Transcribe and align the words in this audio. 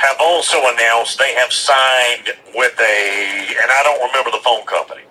have 0.00 0.16
also 0.20 0.58
announced 0.72 1.18
they 1.18 1.34
have 1.34 1.52
signed 1.52 2.32
with 2.56 2.74
a, 2.80 3.56
and 3.62 3.70
I 3.70 3.82
don't 3.84 4.08
remember 4.08 4.32
the 4.32 4.42
phone 4.44 4.64
company. 4.66 5.02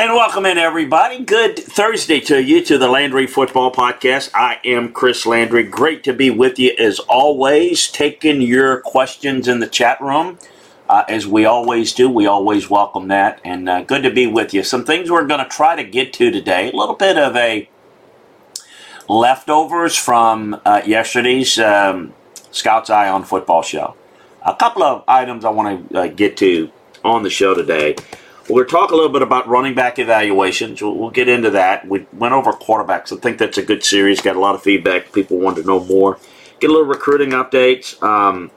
And 0.00 0.14
welcome 0.14 0.46
in, 0.46 0.56
everybody. 0.56 1.22
Good 1.22 1.58
Thursday 1.58 2.20
to 2.20 2.42
you 2.42 2.64
to 2.64 2.78
the 2.78 2.88
Landry 2.88 3.26
Football 3.26 3.70
Podcast. 3.70 4.30
I 4.34 4.58
am 4.64 4.94
Chris 4.94 5.26
Landry. 5.26 5.62
Great 5.62 6.04
to 6.04 6.14
be 6.14 6.30
with 6.30 6.58
you 6.58 6.74
as 6.78 7.00
always, 7.00 7.86
taking 7.86 8.40
your 8.40 8.80
questions 8.80 9.46
in 9.46 9.60
the 9.60 9.66
chat 9.66 10.00
room. 10.00 10.38
Uh, 10.88 11.04
as 11.06 11.26
we 11.26 11.44
always 11.44 11.92
do, 11.92 12.08
we 12.08 12.24
always 12.24 12.70
welcome 12.70 13.08
that. 13.08 13.42
And 13.44 13.68
uh, 13.68 13.82
good 13.82 14.02
to 14.04 14.10
be 14.10 14.26
with 14.26 14.54
you. 14.54 14.62
Some 14.62 14.86
things 14.86 15.10
we're 15.10 15.26
going 15.26 15.44
to 15.44 15.50
try 15.50 15.76
to 15.76 15.84
get 15.84 16.14
to 16.14 16.30
today. 16.30 16.70
A 16.70 16.74
little 16.74 16.96
bit 16.96 17.18
of 17.18 17.36
a 17.36 17.68
leftovers 19.06 19.96
from 19.96 20.58
uh, 20.64 20.80
yesterday's 20.86 21.58
um, 21.58 22.14
Scout's 22.52 22.88
Eye 22.88 23.10
on 23.10 23.22
Football 23.22 23.60
show. 23.60 23.94
A 24.46 24.56
couple 24.56 24.82
of 24.82 25.04
items 25.06 25.44
I 25.44 25.50
want 25.50 25.90
to 25.90 26.00
uh, 26.00 26.06
get 26.06 26.38
to 26.38 26.70
on 27.04 27.22
the 27.22 27.28
show 27.28 27.52
today. 27.52 27.96
We're 28.50 28.64
talk 28.64 28.90
a 28.90 28.96
little 28.96 29.12
bit 29.12 29.22
about 29.22 29.46
running 29.46 29.74
back 29.74 29.98
evaluations. 30.00 30.82
We'll, 30.82 30.96
we'll, 30.96 31.10
get 31.10 31.28
into 31.28 31.50
that. 31.50 31.86
We 31.86 32.06
went 32.12 32.34
over 32.34 32.52
quarterbacks. 32.52 33.16
I 33.16 33.20
think 33.20 33.38
that's 33.38 33.58
a 33.58 33.62
good 33.62 33.84
series. 33.84 34.20
Got 34.20 34.34
a 34.34 34.40
lot 34.40 34.56
of 34.56 34.62
feedback. 34.62 35.12
People 35.12 35.38
want 35.38 35.56
to 35.58 35.62
know 35.62 35.84
more. 35.84 36.18
Get 36.58 36.70
a 36.70 36.72
little 36.72 36.88
recruiting 36.88 37.30
updates. 37.30 38.02
Um, 38.02 38.50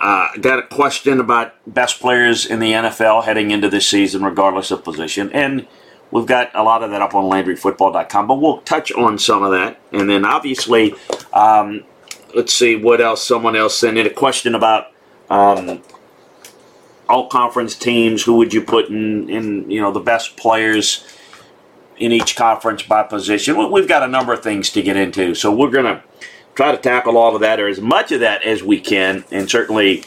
uh, 0.00 0.28
got 0.40 0.58
a 0.60 0.62
question 0.62 1.18
about 1.18 1.54
best 1.66 2.00
players 2.00 2.46
in 2.46 2.60
the 2.60 2.72
NFL 2.72 3.24
heading 3.24 3.50
into 3.50 3.68
this 3.68 3.88
season, 3.88 4.22
regardless 4.22 4.70
of 4.70 4.84
position. 4.84 5.32
And 5.32 5.66
we've 6.12 6.26
got 6.26 6.50
a 6.54 6.62
lot 6.62 6.84
of 6.84 6.90
that 6.90 7.02
up 7.02 7.14
on 7.14 7.24
LandryFootball.com, 7.24 8.26
but 8.26 8.34
we'll 8.36 8.58
touch 8.58 8.92
on 8.92 9.18
some 9.18 9.42
of 9.42 9.50
that. 9.50 9.80
And 9.92 10.08
then 10.08 10.24
obviously, 10.24 10.94
um, 11.32 11.84
let's 12.34 12.52
see 12.52 12.76
what 12.76 13.00
else. 13.00 13.26
Someone 13.26 13.56
else 13.56 13.76
sent 13.76 13.98
in 13.98 14.06
a 14.06 14.10
question 14.10 14.54
about 14.54 14.92
um, 15.28 15.82
all 17.08 17.28
conference 17.28 17.76
teams, 17.76 18.22
who 18.22 18.36
would 18.36 18.54
you 18.54 18.62
put 18.62 18.88
in, 18.88 19.28
in 19.28 19.70
you 19.70 19.80
know 19.80 19.92
the 19.92 20.00
best 20.00 20.36
players 20.36 21.06
in 21.96 22.12
each 22.12 22.36
conference 22.36 22.82
by 22.82 23.02
position? 23.02 23.70
We've 23.70 23.88
got 23.88 24.02
a 24.02 24.08
number 24.08 24.32
of 24.32 24.42
things 24.42 24.70
to 24.70 24.82
get 24.82 24.96
into, 24.96 25.34
so 25.34 25.54
we're 25.54 25.70
gonna 25.70 26.02
try 26.54 26.72
to 26.72 26.78
tackle 26.78 27.16
all 27.16 27.34
of 27.34 27.40
that 27.40 27.60
or 27.60 27.68
as 27.68 27.80
much 27.80 28.12
of 28.12 28.20
that 28.20 28.42
as 28.44 28.62
we 28.62 28.80
can, 28.80 29.24
and 29.30 29.50
certainly 29.50 30.04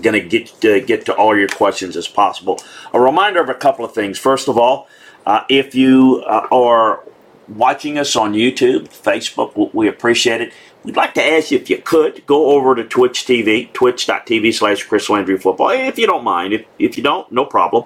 going 0.00 0.20
to 0.20 0.26
get 0.26 0.46
to 0.60 0.80
get 0.80 1.06
to 1.06 1.14
all 1.14 1.36
your 1.36 1.48
questions 1.48 1.96
as 1.96 2.08
possible. 2.08 2.60
A 2.92 3.00
reminder 3.00 3.40
of 3.40 3.48
a 3.48 3.54
couple 3.54 3.84
of 3.84 3.92
things. 3.92 4.18
First 4.18 4.48
of 4.48 4.58
all, 4.58 4.88
uh, 5.26 5.44
if 5.48 5.74
you 5.74 6.22
uh, 6.26 6.46
are 6.52 7.02
watching 7.48 7.98
us 7.98 8.14
on 8.14 8.34
YouTube, 8.34 8.88
Facebook, 8.88 9.74
we 9.74 9.88
appreciate 9.88 10.40
it. 10.40 10.52
We'd 10.84 10.96
like 10.96 11.14
to 11.14 11.24
ask 11.24 11.50
you 11.50 11.58
if 11.58 11.68
you 11.68 11.78
could 11.78 12.24
go 12.26 12.50
over 12.50 12.74
to 12.74 12.84
Twitch 12.84 13.24
TV, 13.24 13.72
twitch.tv 13.72 14.54
slash 14.54 14.84
Chris 14.84 15.10
Landry 15.10 15.36
Football, 15.36 15.70
if 15.70 15.98
you 15.98 16.06
don't 16.06 16.24
mind. 16.24 16.52
If, 16.54 16.66
if 16.78 16.96
you 16.96 17.02
don't, 17.02 17.30
no 17.32 17.44
problem. 17.44 17.84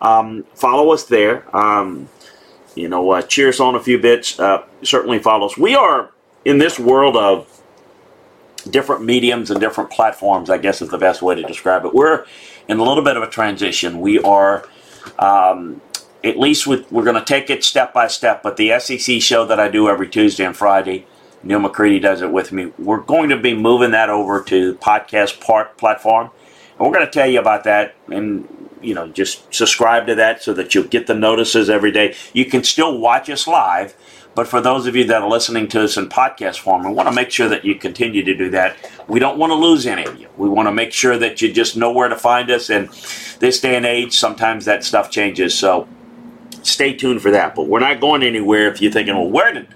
Um, 0.00 0.44
follow 0.54 0.92
us 0.92 1.04
there. 1.04 1.44
Um, 1.56 2.08
you 2.74 2.88
know, 2.88 3.10
uh, 3.12 3.22
cheer 3.22 3.48
us 3.48 3.60
on 3.60 3.74
a 3.74 3.80
few 3.80 3.98
bits. 3.98 4.38
Uh, 4.38 4.64
certainly 4.82 5.18
follow 5.18 5.46
us. 5.46 5.56
We 5.56 5.76
are 5.76 6.10
in 6.44 6.58
this 6.58 6.78
world 6.78 7.16
of 7.16 7.48
different 8.70 9.04
mediums 9.04 9.50
and 9.50 9.60
different 9.60 9.90
platforms, 9.90 10.50
I 10.50 10.58
guess 10.58 10.82
is 10.82 10.88
the 10.88 10.98
best 10.98 11.22
way 11.22 11.34
to 11.34 11.42
describe 11.42 11.84
it. 11.84 11.94
We're 11.94 12.26
in 12.68 12.78
a 12.78 12.82
little 12.82 13.04
bit 13.04 13.16
of 13.16 13.22
a 13.22 13.28
transition. 13.28 14.00
We 14.00 14.18
are, 14.20 14.68
um, 15.18 15.80
at 16.24 16.38
least 16.38 16.66
with, 16.66 16.90
we're 16.90 17.04
going 17.04 17.16
to 17.16 17.24
take 17.24 17.50
it 17.50 17.64
step 17.64 17.92
by 17.92 18.08
step, 18.08 18.42
but 18.42 18.56
the 18.56 18.78
SEC 18.78 19.20
show 19.20 19.44
that 19.46 19.58
I 19.60 19.68
do 19.68 19.88
every 19.88 20.08
Tuesday 20.08 20.44
and 20.44 20.56
Friday 20.56 21.06
Neil 21.42 21.58
McCready 21.58 21.98
does 21.98 22.22
it 22.22 22.30
with 22.30 22.52
me. 22.52 22.72
We're 22.78 23.00
going 23.00 23.30
to 23.30 23.36
be 23.36 23.54
moving 23.54 23.90
that 23.92 24.10
over 24.10 24.42
to 24.44 24.74
podcast 24.76 25.40
part 25.40 25.76
platform. 25.76 26.30
And 26.78 26.86
we're 26.86 26.94
going 26.94 27.06
to 27.06 27.12
tell 27.12 27.28
you 27.28 27.40
about 27.40 27.64
that 27.64 27.94
and 28.08 28.48
you 28.80 28.94
know 28.94 29.06
just 29.08 29.52
subscribe 29.54 30.06
to 30.08 30.14
that 30.16 30.42
so 30.42 30.52
that 30.54 30.74
you'll 30.74 30.84
get 30.88 31.06
the 31.06 31.14
notices 31.14 31.70
every 31.70 31.92
day. 31.92 32.14
You 32.32 32.44
can 32.46 32.64
still 32.64 32.98
watch 32.98 33.30
us 33.30 33.46
live, 33.46 33.94
but 34.34 34.48
for 34.48 34.60
those 34.60 34.86
of 34.86 34.96
you 34.96 35.04
that 35.04 35.22
are 35.22 35.28
listening 35.28 35.68
to 35.68 35.84
us 35.84 35.96
in 35.96 36.08
podcast 36.08 36.58
form, 36.58 36.84
we 36.84 36.92
want 36.92 37.08
to 37.08 37.14
make 37.14 37.30
sure 37.30 37.48
that 37.48 37.64
you 37.64 37.74
continue 37.74 38.24
to 38.24 38.34
do 38.34 38.50
that. 38.50 38.76
We 39.08 39.20
don't 39.20 39.38
want 39.38 39.50
to 39.50 39.54
lose 39.54 39.86
any 39.86 40.04
of 40.04 40.18
you. 40.18 40.28
We 40.36 40.48
want 40.48 40.68
to 40.68 40.72
make 40.72 40.92
sure 40.92 41.18
that 41.18 41.42
you 41.42 41.52
just 41.52 41.76
know 41.76 41.92
where 41.92 42.08
to 42.08 42.16
find 42.16 42.50
us. 42.50 42.70
And 42.70 42.88
this 43.40 43.60
day 43.60 43.76
and 43.76 43.86
age, 43.86 44.16
sometimes 44.16 44.64
that 44.64 44.84
stuff 44.84 45.10
changes. 45.10 45.56
So 45.56 45.86
stay 46.62 46.94
tuned 46.94 47.20
for 47.20 47.30
that. 47.30 47.54
But 47.54 47.68
we're 47.68 47.80
not 47.80 48.00
going 48.00 48.22
anywhere 48.22 48.68
if 48.72 48.80
you're 48.80 48.92
thinking, 48.92 49.14
well, 49.14 49.30
where 49.30 49.52
did 49.52 49.68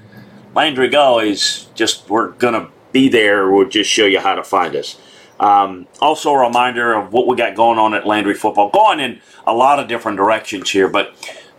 Landry 0.56 0.88
go? 0.88 1.18
Is 1.20 1.66
just 1.74 2.08
we're 2.08 2.30
going 2.30 2.54
to 2.54 2.70
be 2.90 3.10
there. 3.10 3.50
We'll 3.50 3.68
just 3.68 3.90
show 3.90 4.06
you 4.06 4.20
how 4.20 4.34
to 4.34 4.42
find 4.42 4.74
us. 4.74 4.98
Um, 5.38 5.86
also, 6.00 6.32
a 6.32 6.46
reminder 6.46 6.94
of 6.94 7.12
what 7.12 7.26
we 7.26 7.36
got 7.36 7.54
going 7.54 7.78
on 7.78 7.92
at 7.92 8.06
Landry 8.06 8.32
Football, 8.32 8.70
going 8.70 8.98
in 8.98 9.20
a 9.46 9.52
lot 9.52 9.78
of 9.78 9.86
different 9.86 10.16
directions 10.16 10.70
here. 10.70 10.88
But 10.88 11.14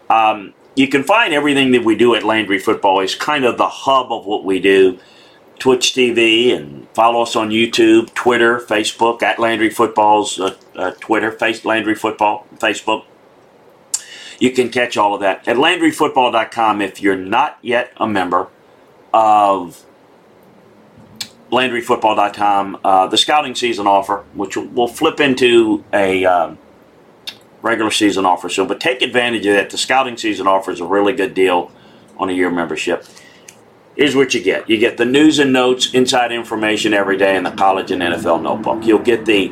um, 0.09 0.55
you 0.75 0.87
can 0.87 1.03
find 1.03 1.31
everything 1.31 1.71
that 1.73 1.83
we 1.83 1.95
do 1.95 2.15
at 2.15 2.23
Landry 2.23 2.57
Football 2.57 3.01
is 3.01 3.13
kind 3.13 3.45
of 3.45 3.59
the 3.59 3.69
hub 3.69 4.11
of 4.11 4.25
what 4.25 4.43
we 4.43 4.59
do. 4.59 4.97
Twitch 5.59 5.93
TV 5.93 6.55
and 6.55 6.87
follow 6.95 7.21
us 7.21 7.35
on 7.35 7.49
YouTube, 7.49 8.11
Twitter, 8.15 8.59
Facebook 8.59 9.21
at 9.21 9.37
Landry 9.37 9.69
Football's 9.69 10.39
uh, 10.39 10.55
uh, 10.75 10.91
Twitter, 10.99 11.31
face 11.31 11.65
Landry 11.65 11.95
Football, 11.95 12.47
Facebook. 12.57 13.05
You 14.39 14.51
can 14.51 14.69
catch 14.69 14.97
all 14.97 15.13
of 15.13 15.21
that 15.21 15.47
at 15.47 15.57
LandryFootball.com 15.57 16.81
if 16.81 17.01
you're 17.01 17.15
not 17.15 17.57
yet 17.63 17.91
a 17.97 18.07
member 18.07 18.49
of 19.13 19.85
LandryFootball.com. 21.51 22.79
Uh, 22.83 23.07
the 23.07 23.17
scouting 23.17 23.55
season 23.55 23.87
offer, 23.87 24.23
which 24.33 24.57
will 24.57 24.87
flip 24.87 25.19
into 25.19 25.83
a 25.93 26.25
um, 26.25 26.57
regular 27.61 27.91
season 27.91 28.25
offer 28.25 28.49
soon. 28.49 28.67
But 28.67 28.79
take 28.79 29.01
advantage 29.01 29.45
of 29.45 29.55
that. 29.55 29.69
The 29.69 29.77
scouting 29.77 30.17
season 30.17 30.47
offer 30.47 30.71
is 30.71 30.79
a 30.79 30.85
really 30.85 31.13
good 31.13 31.33
deal 31.33 31.71
on 32.17 32.29
a 32.29 32.33
year 32.33 32.49
membership. 32.49 33.05
Here's 33.95 34.15
what 34.15 34.33
you 34.33 34.43
get 34.43 34.69
you 34.69 34.77
get 34.77 34.97
the 34.97 35.05
news 35.05 35.39
and 35.39 35.51
notes, 35.51 35.93
inside 35.93 36.31
information 36.31 36.93
every 36.93 37.17
day 37.17 37.35
in 37.35 37.43
the 37.43 37.51
college 37.51 37.91
and 37.91 38.01
NFL 38.01 38.43
notebook. 38.43 38.85
You'll 38.85 38.99
get 38.99 39.25
the 39.25 39.51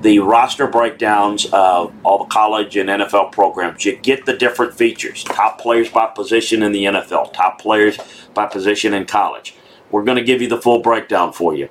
the 0.00 0.20
roster 0.20 0.66
breakdowns 0.66 1.46
of 1.46 1.92
all 2.04 2.18
the 2.18 2.30
college 2.30 2.76
and 2.76 2.88
NFL 2.88 3.32
programs. 3.32 3.84
You 3.84 3.96
get 3.96 4.26
the 4.26 4.36
different 4.36 4.74
features 4.74 5.24
top 5.24 5.60
players 5.60 5.90
by 5.90 6.06
position 6.06 6.62
in 6.62 6.72
the 6.72 6.84
NFL, 6.84 7.32
top 7.32 7.60
players 7.60 7.98
by 8.34 8.46
position 8.46 8.94
in 8.94 9.06
college. 9.06 9.54
We're 9.90 10.04
going 10.04 10.18
to 10.18 10.24
give 10.24 10.42
you 10.42 10.48
the 10.48 10.60
full 10.60 10.80
breakdown 10.80 11.32
for 11.32 11.54
you. 11.54 11.68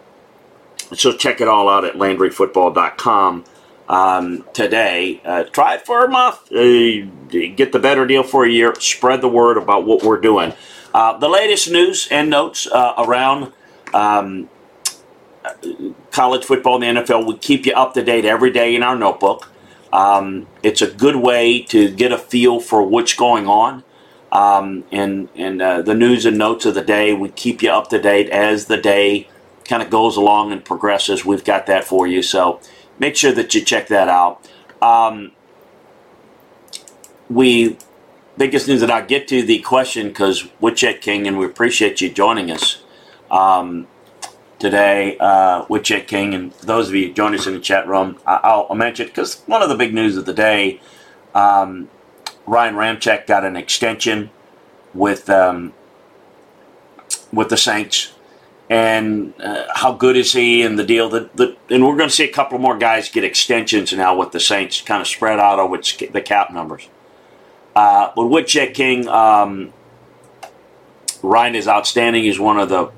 So 0.93 1.13
check 1.15 1.41
it 1.41 1.47
all 1.47 1.69
out 1.69 1.85
at 1.85 1.95
LandryFootball.com 1.95 3.45
um, 3.89 4.45
today. 4.53 5.21
Uh, 5.23 5.43
try 5.43 5.75
it 5.75 5.85
for 5.85 6.05
a 6.05 6.09
month. 6.09 6.51
Uh, 6.51 7.05
get 7.29 7.71
the 7.71 7.79
better 7.79 8.05
deal 8.05 8.23
for 8.23 8.45
a 8.45 8.49
year. 8.49 8.73
Spread 8.79 9.21
the 9.21 9.29
word 9.29 9.57
about 9.57 9.85
what 9.85 10.03
we're 10.03 10.19
doing. 10.19 10.53
Uh, 10.93 11.17
the 11.17 11.29
latest 11.29 11.69
news 11.69 12.07
and 12.09 12.29
notes 12.29 12.67
uh, 12.67 12.93
around 12.97 13.51
um, 13.93 14.49
college 16.17 16.43
football 16.43 16.81
and 16.81 16.97
the 16.97 17.03
NFL. 17.03 17.27
We 17.27 17.37
keep 17.37 17.67
you 17.67 17.73
up 17.73 17.93
to 17.93 18.03
date 18.03 18.25
every 18.25 18.49
day 18.49 18.75
in 18.75 18.81
our 18.81 18.97
notebook. 18.97 19.51
Um, 19.93 20.47
it's 20.63 20.81
a 20.81 20.89
good 20.89 21.15
way 21.15 21.61
to 21.65 21.91
get 21.93 22.11
a 22.11 22.17
feel 22.17 22.59
for 22.59 22.81
what's 22.81 23.13
going 23.13 23.47
on. 23.47 23.83
Um, 24.31 24.83
and 24.91 25.29
and 25.35 25.61
uh, 25.61 25.83
the 25.83 25.93
news 25.93 26.25
and 26.25 26.35
notes 26.35 26.65
of 26.65 26.73
the 26.73 26.81
day, 26.81 27.13
we 27.13 27.29
keep 27.29 27.61
you 27.61 27.69
up 27.69 27.89
to 27.91 28.01
date 28.01 28.29
as 28.31 28.65
the 28.65 28.77
day 28.77 29.29
kind 29.65 29.83
of 29.83 29.91
goes 29.91 30.17
along 30.17 30.51
and 30.51 30.65
progresses. 30.65 31.23
We've 31.23 31.43
got 31.43 31.67
that 31.67 31.83
for 31.83 32.07
you. 32.07 32.23
So 32.23 32.59
make 32.97 33.15
sure 33.15 33.31
that 33.33 33.53
you 33.53 33.63
check 33.63 33.87
that 33.87 34.09
out. 34.09 34.49
Um, 34.81 35.33
we 37.29 37.77
biggest 38.37 38.67
news 38.67 38.81
that 38.81 38.89
I 38.91 39.01
get 39.01 39.27
to 39.27 39.43
the 39.43 39.59
question 39.59 40.07
because 40.07 40.47
Woodcheck 40.61 40.99
King, 40.99 41.27
and 41.27 41.37
we 41.37 41.45
appreciate 41.45 42.01
you 42.01 42.09
joining 42.09 42.49
us 42.49 42.81
um, 43.29 43.87
today, 44.59 45.17
uh, 45.19 45.65
Woodcheck 45.65 46.07
King, 46.07 46.33
and 46.33 46.51
those 46.53 46.89
of 46.89 46.95
you 46.95 47.13
joining 47.13 47.39
us 47.39 47.47
in 47.47 47.53
the 47.53 47.59
chat 47.59 47.87
room. 47.87 48.17
I- 48.25 48.65
will 48.69 48.75
mention 48.75 49.05
it 49.07 49.09
because 49.09 49.41
one 49.45 49.61
of 49.61 49.69
the 49.69 49.75
big 49.75 49.93
news 49.93 50.17
of 50.17 50.25
the 50.25 50.33
day, 50.33 50.81
um, 51.35 51.89
Ryan 52.45 52.75
Ramczyk 52.75 53.27
got 53.27 53.43
an 53.43 53.55
extension 53.55 54.29
with 54.93 55.29
um, 55.29 55.73
with 57.31 57.49
the 57.49 57.57
Saints 57.57 58.13
and 58.69 59.33
uh, 59.41 59.65
how 59.75 59.93
good 59.93 60.17
is 60.17 60.33
he 60.33 60.61
and 60.61 60.77
the 60.77 60.83
deal 60.83 61.09
that, 61.09 61.35
that 61.37 61.57
and 61.69 61.85
we're 61.85 61.95
going 61.95 62.09
to 62.09 62.15
see 62.15 62.25
a 62.25 62.31
couple 62.31 62.57
more 62.59 62.77
guys 62.77 63.09
get 63.09 63.23
extensions 63.23 63.93
now 63.93 64.17
with 64.17 64.31
the 64.31 64.39
Saints 64.39 64.81
kind 64.81 65.01
of 65.01 65.07
spread 65.07 65.39
out 65.39 65.59
over 65.59 65.77
the 65.77 66.21
cap 66.21 66.51
numbers. 66.51 66.89
Uh, 67.75 68.11
but 68.15 68.23
Woodcheck 68.23 68.73
King, 68.73 69.07
um, 69.07 69.71
Ryan 71.21 71.55
is 71.55 71.67
outstanding. 71.67 72.23
He's 72.23 72.39
one 72.39 72.59
of 72.59 72.69
the 72.69 72.91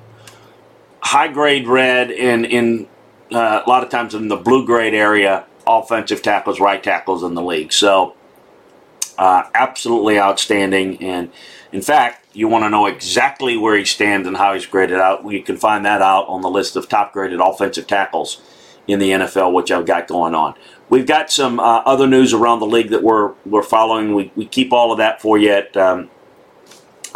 high 1.02 1.28
grade 1.28 1.68
red 1.68 2.12
and 2.12 2.46
in 2.46 2.88
uh, 3.32 3.62
a 3.66 3.70
lot 3.70 3.84
of 3.84 3.90
times 3.90 4.14
in 4.16 4.28
the 4.28 4.36
blue 4.36 4.66
grade 4.66 4.94
area 4.94 5.46
offensive 5.68 6.22
tackles, 6.22 6.60
right 6.60 6.84
tackles 6.84 7.24
in 7.24 7.36
the 7.36 7.44
league. 7.44 7.72
So 7.72 8.16
uh, 9.18 9.44
absolutely 9.54 10.20
outstanding 10.20 11.02
and 11.04 11.32
in 11.72 11.82
fact, 11.82 12.26
you 12.34 12.48
want 12.48 12.64
to 12.64 12.70
know 12.70 12.88
exactly 12.88 13.56
where 13.56 13.78
he 13.78 13.86
stands 13.86 14.28
and 14.28 14.36
how 14.36 14.54
he's 14.54 14.66
graded 14.66 15.00
out. 15.00 15.30
You 15.30 15.44
can 15.44 15.58
find 15.58 15.86
that 15.86 16.02
out 16.02 16.28
on 16.28 16.42
the 16.42 16.50
list 16.50 16.76
of 16.76 16.90
top 16.90 17.14
graded 17.14 17.40
offensive 17.40 17.86
tackles 17.86 18.42
in 18.88 19.00
the 19.00 19.12
NFL, 19.12 19.54
which 19.54 19.72
I've 19.72 19.86
got 19.86 20.08
going 20.08 20.34
on. 20.34 20.56
We've 20.90 21.06
got 21.06 21.32
some 21.32 21.60
uh, 21.60 21.80
other 21.86 22.08
news 22.08 22.34
around 22.34 22.60
the 22.60 22.66
league 22.66 22.90
that 22.90 23.04
we're 23.04 23.34
we're 23.46 23.64
following. 23.64 24.16
We, 24.16 24.32
we 24.36 24.46
keep 24.46 24.74
all 24.74 24.92
of 24.92 24.98
that 24.98 25.22
for 25.22 25.38
you 25.38 25.52
at 25.52 25.78
um, 25.78 26.10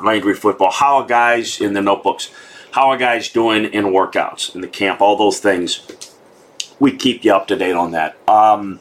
Landry 0.04 0.36
Football. 0.36 0.72
How 0.72 1.02
guys 1.02 1.60
in 1.60 1.74
the 1.74 1.82
notebooks? 1.82 2.30
How 2.74 2.90
are 2.90 2.98
guys 2.98 3.30
doing 3.30 3.66
in 3.66 3.86
workouts 3.86 4.56
in 4.56 4.62
the 4.62 4.68
camp? 4.68 5.00
All 5.00 5.16
those 5.16 5.40
things. 5.40 5.86
We 6.80 6.98
keep 6.98 7.24
you 7.24 7.32
up 7.32 7.48
to 7.50 7.56
date 7.56 7.76
on 7.76 7.92
that. 7.92 8.18
Um, 8.28 8.80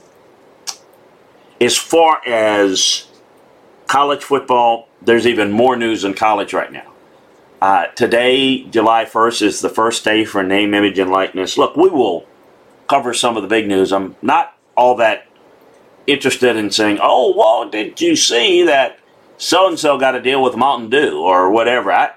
as 1.61 1.77
far 1.77 2.27
as 2.27 3.07
college 3.89 4.23
football, 4.23 4.89
there's 5.03 5.27
even 5.27 5.53
more 5.53 5.77
news 5.77 6.05
in 6.05 6.15
college 6.15 6.55
right 6.55 6.73
now. 6.73 6.91
Uh, 7.61 7.89
today, 7.89 8.65
July 8.65 9.05
1st, 9.05 9.43
is 9.43 9.61
the 9.61 9.69
first 9.69 10.07
day 10.07 10.25
for 10.25 10.43
name, 10.43 10.73
image, 10.73 10.99
and 10.99 11.11
likeness. 11.11 11.59
Look, 11.59 11.77
we 11.77 11.91
will 11.91 12.27
cover 12.89 13.13
some 13.13 13.37
of 13.37 13.43
the 13.43 13.49
big 13.49 13.69
news. 13.69 13.93
I'm 13.93 14.17
not 14.23 14.57
all 14.75 14.95
that 14.97 15.27
interested 16.07 16.57
in 16.57 16.71
saying, 16.71 16.99
oh, 17.03 17.35
well, 17.37 17.69
did 17.69 18.01
you 18.01 18.17
see 18.17 18.63
that 18.63 18.99
so 19.37 19.69
and 19.69 19.79
so 19.79 19.99
got 19.99 20.15
a 20.15 20.23
deal 20.23 20.43
with 20.43 20.57
Mountain 20.57 20.89
Dew 20.89 21.21
or 21.21 21.51
whatever? 21.51 21.93
I, 21.93 22.13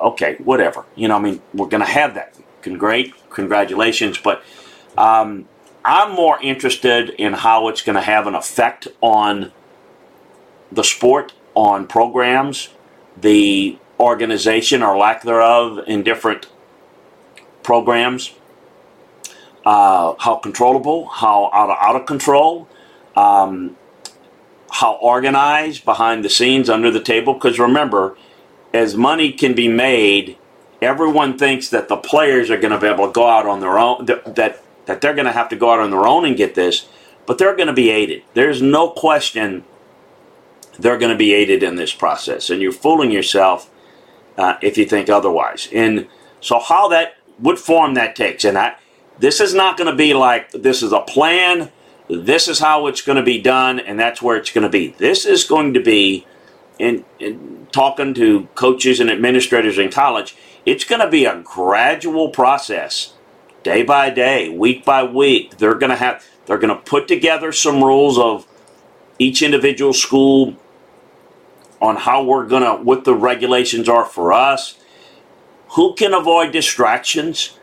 okay, 0.00 0.36
whatever. 0.36 0.84
You 0.96 1.08
know, 1.08 1.16
I 1.16 1.20
mean, 1.20 1.42
we're 1.54 1.68
going 1.68 1.84
to 1.84 1.90
have 1.90 2.14
that. 2.14 2.34
Great, 2.62 3.14
congratulations. 3.30 4.18
But 4.18 4.42
um, 4.96 5.48
I'm 5.84 6.12
more 6.12 6.40
interested 6.40 7.10
in 7.10 7.32
how 7.32 7.68
it's 7.68 7.82
going 7.82 7.96
to 7.96 8.02
have 8.02 8.26
an 8.26 8.34
effect 8.34 8.88
on 9.00 9.52
the 10.70 10.84
sport 10.84 11.32
on 11.54 11.86
programs, 11.86 12.70
the 13.20 13.78
organization 13.98 14.82
or 14.82 14.96
lack 14.96 15.22
thereof 15.22 15.80
in 15.86 16.02
different 16.02 16.46
programs, 17.62 18.34
uh, 19.64 20.14
how 20.18 20.36
controllable, 20.36 21.06
how 21.06 21.50
out 21.52 21.70
of, 21.70 21.76
out 21.80 21.96
of 21.96 22.06
control, 22.06 22.68
um, 23.16 23.76
how 24.70 24.94
organized 24.94 25.84
behind 25.84 26.24
the 26.24 26.30
scenes, 26.30 26.70
under 26.70 26.90
the 26.90 27.00
table. 27.00 27.34
Because 27.34 27.58
remember, 27.58 28.16
as 28.72 28.96
money 28.96 29.32
can 29.32 29.54
be 29.54 29.68
made, 29.68 30.38
everyone 30.80 31.38
thinks 31.38 31.68
that 31.70 31.88
the 31.88 31.96
players 31.96 32.50
are 32.50 32.56
going 32.58 32.72
to 32.72 32.78
be 32.78 32.86
able 32.86 33.06
to 33.06 33.12
go 33.12 33.26
out 33.26 33.46
on 33.46 33.60
their 33.60 33.78
own, 33.78 34.06
that, 34.06 34.34
that, 34.34 34.62
they're 35.00 35.14
going 35.14 35.26
to 35.26 35.32
have 35.32 35.48
to 35.50 35.56
go 35.56 35.70
out 35.70 35.80
on 35.80 35.90
their 35.90 36.06
own 36.06 36.24
and 36.24 36.36
get 36.36 36.54
this, 36.54 36.88
but 37.26 37.38
they're 37.38 37.54
going 37.54 37.68
to 37.68 37.72
be 37.72 37.90
aided. 37.90 38.22
There's 38.34 38.60
no 38.60 38.90
question 38.90 39.64
they're 40.78 40.98
going 40.98 41.12
to 41.12 41.18
be 41.18 41.34
aided 41.34 41.62
in 41.62 41.76
this 41.76 41.94
process. 41.94 42.50
And 42.50 42.60
you're 42.60 42.72
fooling 42.72 43.10
yourself 43.10 43.70
uh, 44.36 44.56
if 44.62 44.78
you 44.78 44.86
think 44.86 45.08
otherwise. 45.08 45.68
And 45.72 46.08
so, 46.40 46.58
how 46.58 46.88
that, 46.88 47.16
what 47.38 47.58
form 47.58 47.94
that 47.94 48.16
takes, 48.16 48.44
and 48.44 48.58
I, 48.58 48.76
this 49.18 49.40
is 49.40 49.54
not 49.54 49.76
going 49.76 49.90
to 49.90 49.96
be 49.96 50.14
like 50.14 50.50
this 50.50 50.82
is 50.82 50.92
a 50.92 51.00
plan, 51.00 51.70
this 52.08 52.48
is 52.48 52.58
how 52.58 52.86
it's 52.86 53.02
going 53.02 53.16
to 53.16 53.22
be 53.22 53.40
done, 53.40 53.78
and 53.78 53.98
that's 53.98 54.20
where 54.20 54.36
it's 54.36 54.50
going 54.50 54.64
to 54.64 54.70
be. 54.70 54.88
This 54.98 55.24
is 55.24 55.44
going 55.44 55.74
to 55.74 55.80
be, 55.80 56.26
in, 56.78 57.04
in 57.20 57.61
talking 57.72 58.14
to 58.14 58.48
coaches 58.54 59.00
and 59.00 59.10
administrators 59.10 59.78
in 59.78 59.90
college, 59.90 60.36
it's 60.64 60.84
going 60.84 61.00
to 61.00 61.10
be 61.10 61.24
a 61.24 61.40
gradual 61.42 62.28
process, 62.28 63.14
day 63.62 63.82
by 63.82 64.10
day, 64.10 64.48
week 64.48 64.84
by 64.84 65.02
week. 65.02 65.58
They're 65.58 65.74
going 65.74 65.90
to 65.90 65.96
have, 65.96 66.24
they're 66.46 66.58
going 66.58 66.74
to 66.74 66.82
put 66.82 67.08
together 67.08 67.52
some 67.52 67.82
rules 67.82 68.18
of 68.18 68.46
each 69.18 69.42
individual 69.42 69.92
school 69.92 70.56
on 71.80 71.96
how 71.96 72.22
we're 72.22 72.46
going 72.46 72.62
to, 72.62 72.82
what 72.82 73.04
the 73.04 73.14
regulations 73.14 73.88
are 73.88 74.04
for 74.04 74.32
us, 74.32 74.78
who 75.70 75.94
can 75.94 76.14
avoid 76.14 76.52
distractions, 76.52 77.58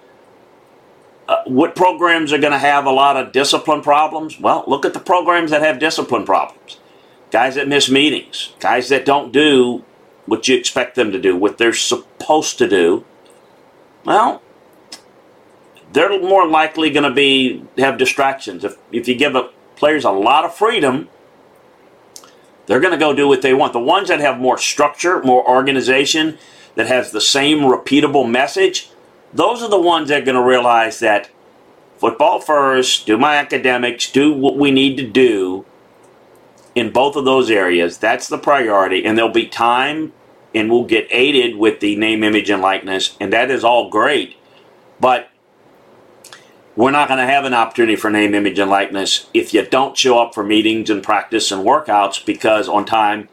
uh, 1.30 1.44
what 1.46 1.76
programs 1.76 2.34
are 2.34 2.40
going 2.40 2.52
to 2.52 2.60
have 2.60 2.86
a 2.86 2.92
lot 2.92 3.16
of 3.16 3.32
discipline 3.32 3.82
problems? 3.82 4.40
Well, 4.40 4.64
look 4.68 4.84
at 4.84 4.94
the 4.94 5.00
programs 5.00 5.52
that 5.52 5.62
have 5.62 5.80
discipline 5.80 6.26
problems. 6.26 6.80
Guys 7.32 7.56
that 7.56 7.68
miss 7.68 7.90
meetings, 7.90 8.54
guys 8.60 8.90
that 8.90 9.06
don't 9.06 9.32
do 9.32 9.86
what 10.30 10.48
you 10.48 10.56
expect 10.56 10.96
them 10.96 11.12
to 11.12 11.20
do, 11.20 11.36
what 11.36 11.58
they're 11.58 11.74
supposed 11.74 12.58
to 12.60 12.68
do. 12.68 13.04
Well, 14.06 14.42
they're 15.92 16.22
more 16.22 16.48
likely 16.48 16.90
going 16.92 17.04
to 17.04 17.14
be 17.14 17.66
have 17.78 17.98
distractions. 17.98 18.64
If 18.64 18.78
if 18.92 19.08
you 19.08 19.16
give 19.16 19.36
a, 19.36 19.50
players 19.76 20.06
a 20.06 20.12
lot 20.12 20.46
of 20.46 20.54
freedom, 20.56 21.10
they're 22.68 22.80
going 22.80 22.94
to 22.94 23.00
go 23.00 23.14
do 23.14 23.28
what 23.28 23.42
they 23.42 23.54
want. 23.54 23.74
The 23.74 23.80
ones 23.80 24.08
that 24.10 24.20
have 24.20 24.40
more 24.40 24.58
structure, 24.58 25.22
more 25.24 25.48
organization, 25.50 26.38
that 26.76 26.88
has 26.88 27.12
the 27.12 27.22
same 27.22 27.60
repeatable 27.60 28.30
message, 28.30 28.90
those 29.34 29.64
are 29.64 29.70
the 29.70 29.82
ones 29.82 30.10
that 30.10 30.22
are 30.22 30.26
going 30.26 30.36
to 30.36 30.44
realize 30.44 31.00
that 31.00 31.30
football 31.98 32.40
first, 32.40 33.06
do 33.06 33.18
my 33.18 33.36
academics, 33.36 34.12
do 34.12 34.32
what 34.32 34.56
we 34.56 34.72
need 34.72 34.96
to 34.98 35.08
do 35.08 35.66
in 36.76 36.92
both 36.92 37.16
of 37.16 37.26
those 37.26 37.50
areas. 37.50 37.98
That's 37.98 38.28
the 38.28 38.38
priority, 38.38 39.04
and 39.04 39.18
there'll 39.18 39.32
be 39.32 39.48
time, 39.48 40.14
and 40.54 40.70
we'll 40.70 40.86
get 40.86 41.08
aided 41.12 41.58
with 41.58 41.80
the 41.80 41.96
name, 41.96 42.24
image, 42.24 42.50
and 42.50 42.62
likeness, 42.62 43.16
and 43.20 43.32
that 43.34 43.52
is 43.52 43.64
all 43.64 43.90
great. 43.90 44.36
But 45.00 45.30
we're 46.76 46.92
not 46.92 47.08
going 47.08 47.20
to 47.20 47.26
have 47.26 47.46
an 47.46 47.54
opportunity 47.54 47.96
for 47.96 48.10
name, 48.10 48.34
image, 48.34 48.58
and 48.58 48.70
likeness 48.70 49.30
if 49.34 49.54
you 49.54 49.66
don't 49.66 49.98
show 49.98 50.20
up 50.20 50.34
for 50.34 50.44
meetings 50.44 50.90
and 50.90 51.04
practice 51.04 51.52
and 51.52 51.66
workouts 51.66 52.26
because 52.26 52.70
on 52.70 52.86
time, 52.86 53.28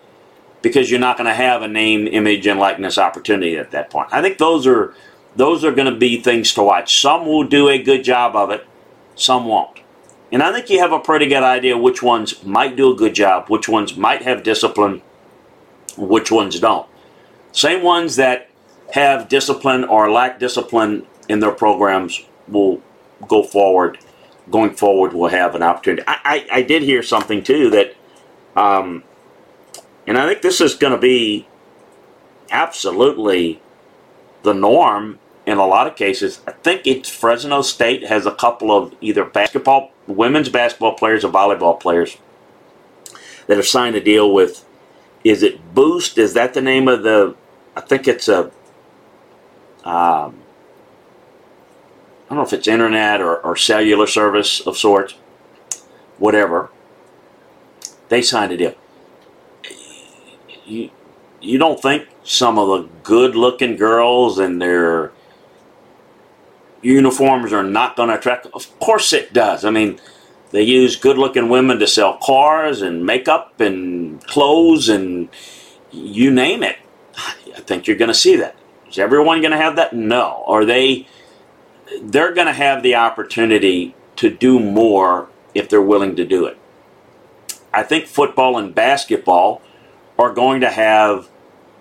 because 0.62 0.90
you're 0.90 1.00
not 1.00 1.16
going 1.16 1.28
to 1.28 1.34
have 1.34 1.62
a 1.62 1.68
name, 1.68 2.06
image, 2.06 2.46
and 2.46 2.58
likeness 2.58 2.98
opportunity 2.98 3.56
at 3.56 3.70
that 3.70 3.88
point. 3.90 4.08
I 4.12 4.20
think 4.20 4.38
those 4.38 4.66
are 4.66 4.94
those 5.36 5.64
are 5.64 5.72
going 5.72 5.92
to 5.92 5.98
be 5.98 6.20
things 6.20 6.54
to 6.54 6.62
watch. 6.62 7.00
Some 7.00 7.26
will 7.26 7.44
do 7.44 7.68
a 7.68 7.80
good 7.80 8.02
job 8.02 8.34
of 8.34 8.50
it, 8.50 8.66
some 9.14 9.44
won't. 9.44 9.80
And 10.32 10.42
I 10.42 10.52
think 10.52 10.68
you 10.68 10.80
have 10.80 10.92
a 10.92 10.98
pretty 10.98 11.26
good 11.26 11.42
idea 11.42 11.78
which 11.78 12.02
ones 12.02 12.42
might 12.42 12.74
do 12.74 12.92
a 12.92 12.96
good 12.96 13.14
job, 13.14 13.48
which 13.48 13.68
ones 13.68 13.96
might 13.96 14.22
have 14.22 14.42
discipline, 14.42 15.02
which 15.96 16.32
ones 16.32 16.58
don't. 16.58 16.88
Same 17.56 17.82
ones 17.82 18.16
that 18.16 18.50
have 18.92 19.30
discipline 19.30 19.84
or 19.84 20.10
lack 20.10 20.38
discipline 20.38 21.06
in 21.26 21.40
their 21.40 21.52
programs 21.52 22.22
will 22.46 22.82
go 23.26 23.42
forward, 23.42 23.96
going 24.50 24.74
forward, 24.74 25.14
will 25.14 25.30
have 25.30 25.54
an 25.54 25.62
opportunity. 25.62 26.02
I, 26.06 26.18
I, 26.22 26.58
I 26.58 26.62
did 26.62 26.82
hear 26.82 27.02
something 27.02 27.42
too 27.42 27.70
that, 27.70 27.94
um, 28.54 29.04
and 30.06 30.18
I 30.18 30.28
think 30.28 30.42
this 30.42 30.60
is 30.60 30.74
going 30.74 30.92
to 30.92 30.98
be 30.98 31.48
absolutely 32.50 33.62
the 34.42 34.52
norm 34.52 35.18
in 35.46 35.56
a 35.56 35.66
lot 35.66 35.86
of 35.86 35.96
cases. 35.96 36.42
I 36.46 36.52
think 36.52 36.86
it's 36.86 37.08
Fresno 37.08 37.62
State 37.62 38.06
has 38.06 38.26
a 38.26 38.34
couple 38.34 38.70
of 38.70 38.94
either 39.00 39.24
basketball, 39.24 39.92
women's 40.06 40.50
basketball 40.50 40.92
players 40.92 41.24
or 41.24 41.32
volleyball 41.32 41.80
players 41.80 42.18
that 43.46 43.56
have 43.56 43.66
signed 43.66 43.96
a 43.96 44.00
deal 44.04 44.30
with. 44.30 44.62
Is 45.24 45.42
it 45.42 45.74
Boost? 45.74 46.18
Is 46.18 46.34
that 46.34 46.52
the 46.52 46.60
name 46.60 46.86
of 46.86 47.02
the? 47.02 47.34
I 47.76 47.82
think 47.82 48.08
it's 48.08 48.26
a. 48.28 48.50
Um, 49.84 50.42
I 52.24 52.30
don't 52.30 52.38
know 52.38 52.42
if 52.42 52.52
it's 52.52 52.66
internet 52.66 53.20
or, 53.20 53.38
or 53.38 53.54
cellular 53.54 54.08
service 54.08 54.60
of 54.60 54.76
sorts, 54.76 55.14
whatever. 56.18 56.70
They 58.08 58.22
signed 58.22 58.50
a 58.52 58.56
deal. 58.56 58.74
You, 60.64 60.90
you 61.40 61.58
don't 61.58 61.80
think 61.80 62.08
some 62.24 62.58
of 62.58 62.66
the 62.68 62.88
good 63.04 63.36
looking 63.36 63.76
girls 63.76 64.40
and 64.40 64.60
their 64.60 65.12
uniforms 66.82 67.52
are 67.52 67.62
not 67.62 67.94
going 67.94 68.08
to 68.08 68.16
attract? 68.16 68.46
Of 68.54 68.76
course 68.80 69.12
it 69.12 69.32
does. 69.32 69.64
I 69.64 69.70
mean, 69.70 70.00
they 70.50 70.62
use 70.62 70.96
good 70.96 71.18
looking 71.18 71.48
women 71.48 71.78
to 71.78 71.86
sell 71.86 72.18
cars 72.18 72.82
and 72.82 73.06
makeup 73.06 73.60
and 73.60 74.24
clothes 74.26 74.88
and 74.88 75.28
you 75.92 76.32
name 76.32 76.64
it. 76.64 76.76
I 77.56 77.60
think 77.60 77.86
you're 77.86 77.96
going 77.96 78.08
to 78.08 78.14
see 78.14 78.36
that. 78.36 78.56
Is 78.88 78.98
everyone 78.98 79.40
going 79.40 79.52
to 79.52 79.56
have 79.56 79.76
that? 79.76 79.92
No. 79.92 80.44
Are 80.46 80.64
they 80.64 81.06
they're 82.02 82.34
going 82.34 82.46
to 82.46 82.52
have 82.52 82.82
the 82.82 82.94
opportunity 82.94 83.94
to 84.16 84.30
do 84.30 84.58
more 84.58 85.28
if 85.54 85.68
they're 85.68 85.82
willing 85.82 86.16
to 86.16 86.24
do 86.24 86.46
it. 86.46 86.58
I 87.72 87.82
think 87.82 88.06
football 88.06 88.58
and 88.58 88.74
basketball 88.74 89.62
are 90.18 90.32
going 90.32 90.60
to 90.62 90.70
have 90.70 91.28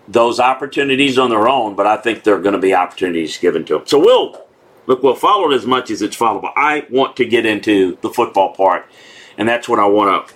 those 0.07 0.39
opportunities 0.39 1.17
on 1.17 1.29
their 1.29 1.47
own, 1.47 1.75
but 1.75 1.87
I 1.87 1.97
think 1.97 2.23
there 2.23 2.35
are 2.35 2.41
going 2.41 2.53
to 2.53 2.59
be 2.59 2.73
opportunities 2.73 3.37
given 3.37 3.65
to 3.65 3.77
them. 3.77 3.87
So 3.87 3.99
we'll 3.99 4.45
look, 4.85 5.01
we'll 5.01 5.15
follow 5.15 5.51
it 5.51 5.55
as 5.55 5.65
much 5.65 5.89
as 5.89 6.01
it's 6.01 6.17
followable. 6.17 6.51
I 6.55 6.85
want 6.89 7.15
to 7.17 7.25
get 7.25 7.45
into 7.45 7.97
the 8.01 8.09
football 8.09 8.53
part, 8.53 8.85
and 9.37 9.47
that's 9.47 9.67
what 9.67 9.79
I 9.79 9.85
want 9.85 10.27
to 10.27 10.35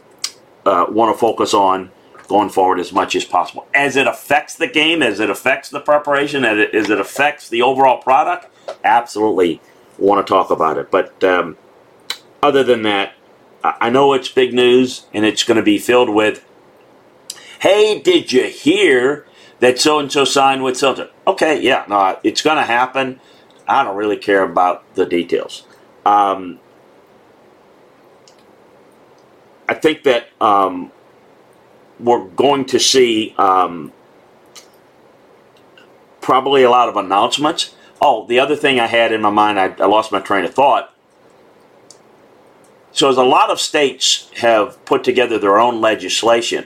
uh, 0.65 0.85
want 0.89 1.13
to 1.13 1.19
focus 1.19 1.53
on 1.53 1.91
going 2.29 2.49
forward 2.49 2.79
as 2.79 2.93
much 2.93 3.15
as 3.15 3.25
possible. 3.25 3.67
As 3.73 3.97
it 3.97 4.07
affects 4.07 4.55
the 4.55 4.67
game, 4.67 5.01
as 5.01 5.19
it 5.19 5.29
affects 5.29 5.69
the 5.69 5.81
preparation, 5.81 6.45
as 6.45 6.57
it, 6.59 6.75
as 6.75 6.89
it 6.89 6.99
affects 6.99 7.49
the 7.49 7.61
overall 7.61 8.01
product, 8.01 8.47
absolutely 8.83 9.59
want 9.97 10.25
to 10.25 10.31
talk 10.31 10.51
about 10.51 10.77
it. 10.77 10.89
But 10.91 11.21
um, 11.23 11.57
other 12.41 12.63
than 12.63 12.83
that, 12.83 13.13
I 13.63 13.89
know 13.89 14.13
it's 14.13 14.29
big 14.29 14.53
news 14.53 15.07
and 15.13 15.25
it's 15.25 15.43
going 15.43 15.57
to 15.57 15.63
be 15.63 15.79
filled 15.79 16.09
with, 16.09 16.45
hey, 17.59 17.99
did 17.99 18.31
you 18.31 18.43
hear 18.45 19.25
that 19.59 19.79
so 19.79 19.99
and 19.99 20.09
so 20.09 20.23
signed 20.23 20.63
with 20.63 20.77
Celtic? 20.77 21.11
Okay, 21.27 21.61
yeah, 21.61 21.83
no, 21.89 22.17
it's 22.23 22.41
going 22.41 22.57
to 22.57 22.63
happen. 22.63 23.19
I 23.67 23.83
don't 23.83 23.97
really 23.97 24.17
care 24.17 24.43
about 24.43 24.95
the 24.95 25.05
details. 25.05 25.65
Um, 26.05 26.59
I 29.67 29.73
think 29.73 30.03
that 30.03 30.29
um, 30.39 30.91
we're 31.99 32.25
going 32.25 32.65
to 32.65 32.79
see 32.79 33.35
um, 33.37 33.91
probably 36.21 36.63
a 36.63 36.69
lot 36.69 36.89
of 36.89 36.95
announcements 36.95 37.75
Oh, 38.01 38.25
the 38.27 38.39
other 38.39 38.55
thing 38.55 38.79
I 38.79 38.87
had 38.87 39.11
in 39.11 39.21
my 39.21 39.29
mind, 39.29 39.59
I, 39.59 39.75
I 39.79 39.85
lost 39.85 40.11
my 40.11 40.19
train 40.19 40.45
of 40.45 40.53
thought. 40.53 40.93
So, 42.91 43.09
as 43.09 43.17
a 43.17 43.23
lot 43.23 43.49
of 43.49 43.59
states 43.59 44.29
have 44.37 44.83
put 44.85 45.03
together 45.03 45.37
their 45.37 45.59
own 45.59 45.81
legislation, 45.81 46.65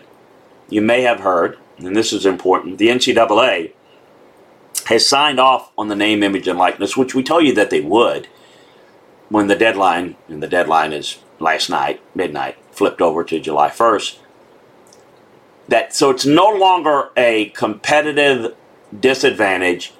you 0.70 0.82
may 0.82 1.02
have 1.02 1.20
heard, 1.20 1.58
and 1.78 1.96
this 1.96 2.14
is 2.14 2.26
important, 2.26 2.78
the 2.78 2.88
NCAA 2.88 3.74
has 4.86 5.08
signed 5.08 5.40
off 5.40 5.72
on 5.78 5.88
the 5.88 5.96
name, 5.96 6.24
image, 6.24 6.48
and 6.48 6.60
likeness, 6.60 6.96
which 6.96 7.16
we 7.16 7.24
told 7.24 7.46
you 7.46 7.54
that 7.56 7.70
they 7.70 7.82
would 7.82 8.28
when 9.30 9.48
the 9.48 9.56
deadline, 9.56 10.16
and 10.28 10.42
the 10.42 10.48
deadline 10.48 10.94
is 10.94 11.20
last 11.40 11.70
night, 11.70 12.02
midnight, 12.16 12.58
flipped 12.72 13.02
over 13.02 13.24
to 13.24 13.40
July 13.40 13.70
1st. 13.70 14.20
That 15.74 15.92
so 15.92 16.12
it's 16.12 16.24
no 16.24 16.50
longer 16.50 17.10
a 17.18 17.46
competitive 17.46 18.56
disadvantage 19.00 19.92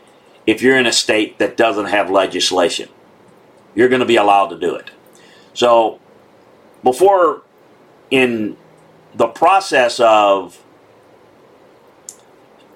if 0.46 0.62
you're 0.62 0.78
in 0.78 0.86
a 0.86 0.92
state 0.92 1.40
that 1.40 1.58
doesn't 1.58 1.88
have 1.88 2.12
legislation. 2.12 2.90
You're 3.74 3.90
going 3.90 4.00
to 4.00 4.06
be 4.06 4.16
allowed 4.16 4.50
to 4.50 4.60
do 4.60 4.76
it. 4.76 4.92
So, 5.56 6.00
before 6.84 7.42
in 8.12 8.56
the 9.16 9.26
process 9.26 10.00
of, 10.00 10.64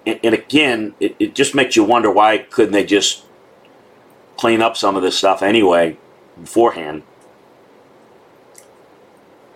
and 0.07 0.33
again, 0.33 0.95
it, 0.99 1.15
it 1.19 1.35
just 1.35 1.53
makes 1.53 1.75
you 1.75 1.83
wonder 1.83 2.09
why 2.09 2.39
couldn't 2.39 2.71
they 2.71 2.83
just 2.83 3.23
clean 4.37 4.59
up 4.59 4.75
some 4.75 4.95
of 4.95 5.03
this 5.03 5.15
stuff 5.15 5.43
anyway 5.43 5.99
beforehand. 6.35 7.03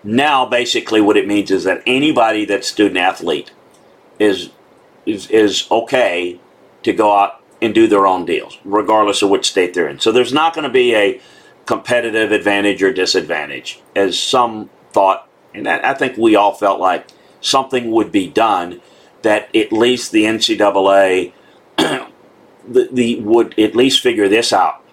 Now, 0.03 0.45
basically, 0.45 1.01
what 1.01 1.17
it 1.17 1.27
means 1.27 1.51
is 1.51 1.63
that 1.65 1.83
anybody 1.85 2.45
that's 2.45 2.67
student 2.67 2.97
athlete 2.97 3.51
is 4.19 4.49
is 5.05 5.29
is 5.29 5.67
okay 5.69 6.39
to 6.83 6.93
go 6.93 7.15
out 7.15 7.41
and 7.61 7.73
do 7.73 7.87
their 7.87 8.07
own 8.07 8.25
deals, 8.25 8.57
regardless 8.63 9.21
of 9.21 9.29
which 9.29 9.49
state 9.49 9.73
they're 9.73 9.87
in. 9.87 9.99
So 9.99 10.11
there's 10.11 10.33
not 10.33 10.55
going 10.55 10.63
to 10.63 10.69
be 10.69 10.95
a 10.95 11.21
competitive 11.65 12.31
advantage 12.31 12.81
or 12.81 12.91
disadvantage, 12.91 13.79
as 13.95 14.19
some 14.19 14.69
thought, 14.91 15.29
and 15.53 15.67
I 15.67 15.93
think 15.93 16.17
we 16.17 16.35
all 16.35 16.53
felt 16.53 16.79
like 16.79 17.07
something 17.39 17.91
would 17.91 18.11
be 18.11 18.27
done 18.27 18.81
that 19.21 19.55
at 19.55 19.71
least 19.71 20.11
the 20.11 20.23
NCAA 20.23 21.33
the, 21.77 22.89
the 22.91 23.19
would 23.21 23.57
at 23.59 23.75
least 23.75 24.01
figure 24.01 24.27
this 24.27 24.51
out, 24.51 24.83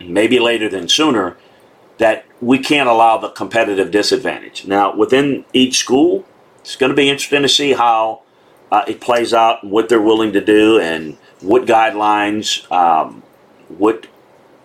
maybe 0.00 0.38
later 0.38 0.68
than 0.68 0.88
sooner, 0.88 1.36
that 1.98 2.26
we 2.40 2.58
can't 2.58 2.88
allow 2.88 3.18
the 3.18 3.30
competitive 3.30 3.90
disadvantage. 3.90 4.66
Now, 4.66 4.94
within 4.94 5.44
each 5.52 5.78
school, 5.78 6.24
it's 6.60 6.76
going 6.76 6.90
to 6.90 6.96
be 6.96 7.08
interesting 7.08 7.42
to 7.42 7.48
see 7.48 7.72
how 7.72 8.22
uh, 8.70 8.84
it 8.86 9.00
plays 9.00 9.32
out, 9.32 9.64
what 9.64 9.88
they're 9.88 10.02
willing 10.02 10.32
to 10.32 10.44
do, 10.44 10.78
and 10.80 11.16
what 11.40 11.64
guidelines, 11.64 12.70
um, 12.70 13.22
what 13.68 14.06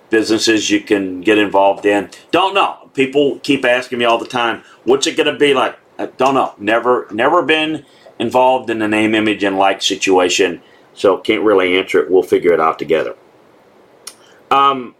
businesses 0.10 0.70
you 0.70 0.82
can 0.82 1.22
get 1.22 1.38
involved 1.38 1.86
in. 1.86 2.10
Don't 2.32 2.54
know. 2.54 2.90
People 2.94 3.40
keep 3.40 3.64
asking 3.64 4.00
me 4.00 4.06
all 4.06 4.18
the 4.18 4.28
time, 4.28 4.64
what's 4.84 5.08
it 5.08 5.16
going 5.16 5.32
to 5.32 5.40
be 5.40 5.54
like? 5.54 5.78
I 5.98 6.08
don't 6.08 6.34
know. 6.34 6.54
Never, 6.58 7.08
never 7.12 7.44
been 7.44 7.86
involved 8.20 8.70
in 8.70 8.80
the 8.80 8.88
name, 8.88 9.16
image, 9.16 9.44
and 9.44 9.58
like 9.58 9.82
situation, 9.82 10.62
so 10.94 11.18
can't 11.18 11.44
really 11.44 11.78
answer 11.78 12.02
it. 12.02 12.12
We'll 12.12 12.24
figure 12.24 12.52
it 12.54 12.60
out 12.60 12.78
together. 12.80 13.16
Um, 14.50 14.96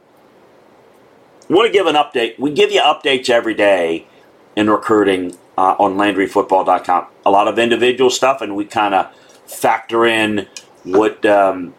want 1.56 1.68
to 1.68 1.74
give 1.74 1.88
an 1.88 1.96
update. 1.96 2.40
We 2.40 2.52
give 2.52 2.72
you 2.72 2.82
updates 2.82 3.30
every 3.30 3.54
day 3.54 4.08
in 4.56 4.70
recruiting 4.70 5.38
uh, 5.58 5.76
on 5.80 5.96
LandryFootball.com. 5.96 7.08
A 7.26 7.32
lot 7.32 7.48
of 7.48 7.60
individual 7.60 8.10
stuff, 8.10 8.42
and 8.42 8.56
we 8.56 8.66
kind 8.66 8.94
of 8.94 9.14
factor 9.46 10.06
in 10.06 10.48
what 10.84 11.26
um, 11.26 11.74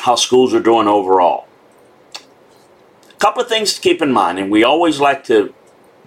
how 0.00 0.14
schools 0.14 0.54
are 0.54 0.60
doing 0.60 0.88
overall. 0.88 1.46
A 3.10 3.16
couple 3.18 3.42
of 3.42 3.48
things 3.48 3.74
to 3.74 3.80
keep 3.80 4.02
in 4.02 4.12
mind, 4.12 4.38
and 4.38 4.50
we 4.50 4.64
always 4.64 5.00
like 5.00 5.24
to 5.24 5.54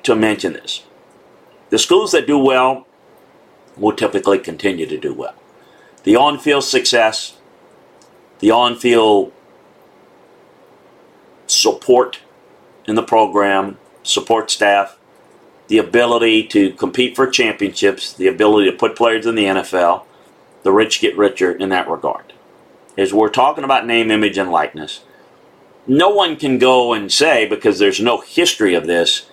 to 0.03 0.15
mention 0.15 0.53
this. 0.53 0.83
The 1.69 1.79
schools 1.79 2.11
that 2.13 2.27
do 2.27 2.37
well 2.37 2.87
will 3.75 3.93
typically 3.93 4.39
continue 4.39 4.85
to 4.85 4.97
do 4.97 5.13
well. 5.13 5.35
The 6.03 6.15
on-field 6.15 6.63
success, 6.63 7.37
the 8.39 8.51
on-field 8.51 9.33
support 11.47 12.19
in 12.87 12.95
the 12.95 13.03
program, 13.03 13.77
support 14.03 14.49
staff, 14.49 14.97
the 15.67 15.77
ability 15.77 16.43
to 16.47 16.71
compete 16.71 17.15
for 17.15 17.27
championships, 17.27 18.13
the 18.13 18.27
ability 18.27 18.71
to 18.71 18.77
put 18.77 18.95
players 18.95 19.25
in 19.25 19.35
the 19.35 19.45
NFL, 19.45 20.05
the 20.63 20.71
rich 20.71 21.01
get 21.01 21.17
richer 21.17 21.51
in 21.51 21.69
that 21.69 21.89
regard. 21.89 22.33
As 22.97 23.13
we're 23.13 23.29
talking 23.29 23.63
about 23.63 23.85
name, 23.85 24.09
image, 24.09 24.37
and 24.37 24.49
likeness, 24.49 25.01
no 25.85 26.09
one 26.09 26.35
can 26.35 26.57
go 26.57 26.93
and 26.93 27.11
say, 27.11 27.47
because 27.47 27.79
there's 27.79 27.99
no 27.99 28.21
history 28.21 28.73
of 28.73 28.87
this, 28.87 29.29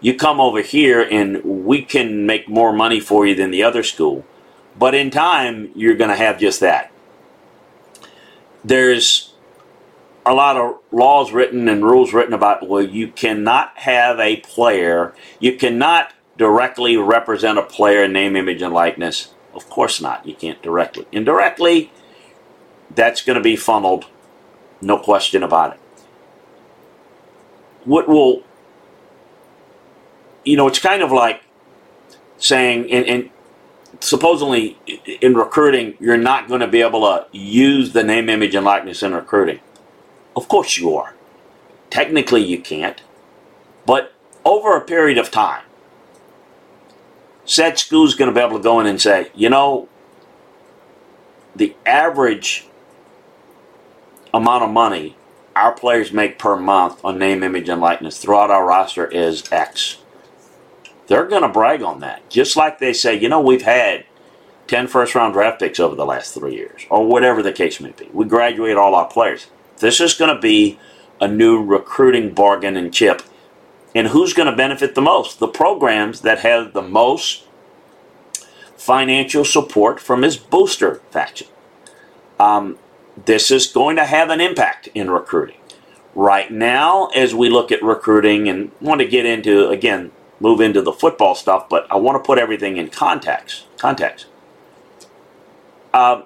you 0.00 0.14
come 0.14 0.40
over 0.40 0.60
here 0.60 1.00
and 1.00 1.42
we 1.64 1.82
can 1.82 2.26
make 2.26 2.48
more 2.48 2.72
money 2.72 3.00
for 3.00 3.26
you 3.26 3.34
than 3.34 3.50
the 3.50 3.62
other 3.62 3.82
school. 3.82 4.24
But 4.78 4.94
in 4.94 5.10
time, 5.10 5.70
you're 5.74 5.96
going 5.96 6.10
to 6.10 6.16
have 6.16 6.38
just 6.38 6.60
that. 6.60 6.92
There's 8.64 9.33
a 10.26 10.34
lot 10.34 10.56
of 10.56 10.78
laws 10.90 11.32
written 11.32 11.68
and 11.68 11.84
rules 11.84 12.12
written 12.12 12.32
about 12.32 12.66
well 12.68 12.82
you 12.82 13.08
cannot 13.08 13.76
have 13.78 14.18
a 14.18 14.36
player 14.38 15.14
you 15.38 15.56
cannot 15.56 16.12
directly 16.36 16.96
represent 16.96 17.58
a 17.58 17.62
player 17.62 18.04
in 18.04 18.12
name 18.12 18.36
image 18.36 18.62
and 18.62 18.74
likeness. 18.74 19.32
Of 19.54 19.68
course 19.70 20.00
not. 20.00 20.26
You 20.26 20.34
can't 20.34 20.60
directly. 20.62 21.06
Indirectly 21.12 21.92
that's 22.94 23.22
going 23.22 23.36
to 23.36 23.42
be 23.42 23.56
funneled. 23.56 24.06
No 24.80 24.98
question 24.98 25.42
about 25.42 25.74
it. 25.74 25.80
What 27.84 28.08
will 28.08 28.42
you 30.44 30.56
know 30.56 30.66
it's 30.68 30.78
kind 30.78 31.02
of 31.02 31.12
like 31.12 31.42
saying 32.38 32.90
and, 32.90 33.06
and 33.06 33.30
supposedly 34.00 34.78
in 35.20 35.34
recruiting 35.34 35.96
you're 36.00 36.16
not 36.16 36.48
going 36.48 36.60
to 36.60 36.66
be 36.66 36.82
able 36.82 37.00
to 37.02 37.26
use 37.32 37.92
the 37.92 38.02
name 38.02 38.28
image 38.28 38.54
and 38.54 38.64
likeness 38.64 39.02
in 39.02 39.14
recruiting 39.14 39.60
of 40.36 40.48
course 40.48 40.76
you 40.76 40.96
are. 40.96 41.14
Technically 41.90 42.42
you 42.42 42.60
can't. 42.60 43.02
But 43.86 44.12
over 44.44 44.76
a 44.76 44.80
period 44.80 45.18
of 45.18 45.30
time, 45.30 45.64
said 47.44 47.78
school's 47.78 48.14
going 48.14 48.32
to 48.32 48.34
be 48.34 48.44
able 48.44 48.56
to 48.56 48.62
go 48.62 48.80
in 48.80 48.86
and 48.86 49.00
say, 49.00 49.30
you 49.34 49.50
know, 49.50 49.88
the 51.54 51.76
average 51.86 52.66
amount 54.32 54.64
of 54.64 54.70
money 54.70 55.16
our 55.54 55.72
players 55.72 56.12
make 56.12 56.38
per 56.38 56.56
month 56.56 57.04
on 57.04 57.18
name, 57.18 57.42
image, 57.42 57.68
and 57.68 57.80
likeness 57.80 58.18
throughout 58.18 58.50
our 58.50 58.66
roster 58.66 59.06
is 59.06 59.50
X. 59.52 59.98
They're 61.06 61.26
going 61.26 61.42
to 61.42 61.48
brag 61.48 61.82
on 61.82 62.00
that. 62.00 62.28
Just 62.28 62.56
like 62.56 62.78
they 62.78 62.92
say, 62.92 63.14
you 63.18 63.28
know, 63.28 63.40
we've 63.40 63.62
had 63.62 64.04
10 64.66 64.88
first 64.88 65.14
round 65.14 65.34
draft 65.34 65.60
picks 65.60 65.78
over 65.78 65.94
the 65.94 66.06
last 66.06 66.34
three 66.34 66.54
years, 66.54 66.86
or 66.90 67.06
whatever 67.06 67.42
the 67.42 67.52
case 67.52 67.80
may 67.80 67.92
be. 67.92 68.08
We 68.12 68.24
graduate 68.24 68.76
all 68.76 68.94
our 68.94 69.06
players. 69.06 69.46
This 69.84 70.00
is 70.00 70.14
going 70.14 70.34
to 70.34 70.40
be 70.40 70.78
a 71.20 71.28
new 71.28 71.62
recruiting 71.62 72.32
bargain 72.32 72.74
and 72.74 72.90
chip. 72.90 73.20
And 73.94 74.08
who's 74.08 74.32
going 74.32 74.50
to 74.50 74.56
benefit 74.56 74.94
the 74.94 75.02
most? 75.02 75.40
The 75.40 75.46
programs 75.46 76.22
that 76.22 76.38
have 76.38 76.72
the 76.72 76.80
most 76.80 77.44
financial 78.78 79.44
support 79.44 80.00
from 80.00 80.22
his 80.22 80.38
booster 80.38 81.02
faction. 81.10 81.48
Um, 82.40 82.78
this 83.26 83.50
is 83.50 83.66
going 83.66 83.96
to 83.96 84.06
have 84.06 84.30
an 84.30 84.40
impact 84.40 84.88
in 84.94 85.10
recruiting. 85.10 85.58
Right 86.14 86.50
now, 86.50 87.08
as 87.08 87.34
we 87.34 87.50
look 87.50 87.70
at 87.70 87.82
recruiting 87.82 88.48
and 88.48 88.70
want 88.80 89.02
to 89.02 89.06
get 89.06 89.26
into, 89.26 89.68
again, 89.68 90.12
move 90.40 90.62
into 90.62 90.80
the 90.80 90.94
football 90.94 91.34
stuff, 91.34 91.68
but 91.68 91.86
I 91.92 91.96
want 91.96 92.16
to 92.16 92.26
put 92.26 92.38
everything 92.38 92.78
in 92.78 92.88
context. 92.88 93.66
Context. 93.76 94.28
Uh, 95.92 96.22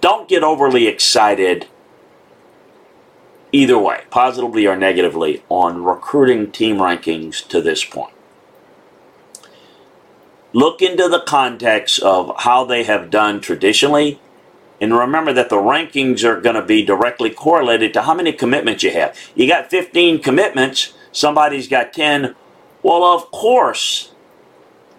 don't 0.00 0.28
get 0.28 0.42
overly 0.42 0.88
excited 0.88 1.68
either 3.56 3.78
way, 3.78 4.04
positively 4.10 4.66
or 4.66 4.76
negatively, 4.76 5.42
on 5.48 5.82
recruiting 5.82 6.52
team 6.52 6.76
rankings 6.76 7.46
to 7.48 7.60
this 7.62 7.84
point. 7.84 8.12
Look 10.52 10.82
into 10.82 11.08
the 11.08 11.20
context 11.20 12.00
of 12.00 12.32
how 12.38 12.64
they 12.64 12.84
have 12.84 13.10
done 13.10 13.40
traditionally, 13.40 14.20
and 14.78 14.96
remember 14.96 15.32
that 15.32 15.48
the 15.48 15.56
rankings 15.56 16.22
are 16.22 16.40
going 16.40 16.56
to 16.56 16.62
be 16.62 16.84
directly 16.84 17.30
correlated 17.30 17.94
to 17.94 18.02
how 18.02 18.14
many 18.14 18.32
commitments 18.32 18.82
you 18.82 18.90
have. 18.90 19.16
You 19.34 19.48
got 19.48 19.70
15 19.70 20.22
commitments, 20.22 20.92
somebody's 21.10 21.66
got 21.66 21.94
10. 21.94 22.34
Well, 22.82 23.04
of 23.04 23.30
course, 23.30 24.12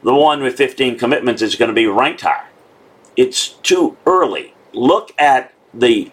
the 0.03 0.15
one 0.15 0.41
with 0.41 0.57
15 0.57 0.97
commitments 0.97 1.43
is 1.43 1.55
going 1.55 1.69
to 1.69 1.75
be 1.75 1.85
ranked 1.85 2.21
higher. 2.21 2.47
It's 3.15 3.49
too 3.49 3.97
early. 4.05 4.53
Look 4.73 5.13
at 5.19 5.53
the 5.73 6.11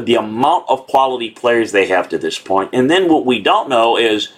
the 0.00 0.16
amount 0.16 0.64
of 0.68 0.86
quality 0.86 1.30
players 1.30 1.72
they 1.72 1.86
have 1.86 2.08
to 2.08 2.18
this 2.18 2.38
point. 2.38 2.70
And 2.72 2.90
then 2.90 3.08
what 3.08 3.24
we 3.24 3.40
don't 3.40 3.68
know 3.68 3.96
is 3.96 4.32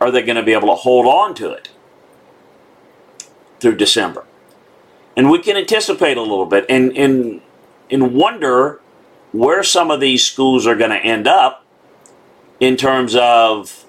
are 0.00 0.10
they 0.10 0.22
going 0.22 0.36
to 0.36 0.42
be 0.42 0.52
able 0.52 0.68
to 0.68 0.74
hold 0.74 1.06
on 1.06 1.34
to 1.36 1.52
it 1.52 1.68
through 3.60 3.76
December? 3.76 4.24
And 5.16 5.30
we 5.30 5.38
can 5.38 5.56
anticipate 5.56 6.16
a 6.16 6.22
little 6.22 6.46
bit 6.46 6.64
and, 6.68 6.96
and, 6.96 7.42
and 7.90 8.14
wonder 8.14 8.80
where 9.32 9.62
some 9.62 9.90
of 9.90 10.00
these 10.00 10.24
schools 10.24 10.66
are 10.66 10.74
going 10.74 10.90
to 10.90 10.96
end 10.96 11.28
up 11.28 11.64
in 12.58 12.76
terms 12.76 13.14
of 13.14 13.84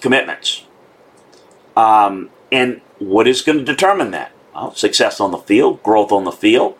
commitments. 0.00 0.64
Um, 1.76 2.30
and 2.50 2.80
what 2.98 3.28
is 3.28 3.42
going 3.42 3.58
to 3.58 3.64
determine 3.64 4.10
that? 4.10 4.32
Well, 4.54 4.74
success 4.74 5.20
on 5.20 5.30
the 5.30 5.38
field, 5.38 5.82
growth 5.82 6.10
on 6.10 6.24
the 6.24 6.32
field, 6.32 6.76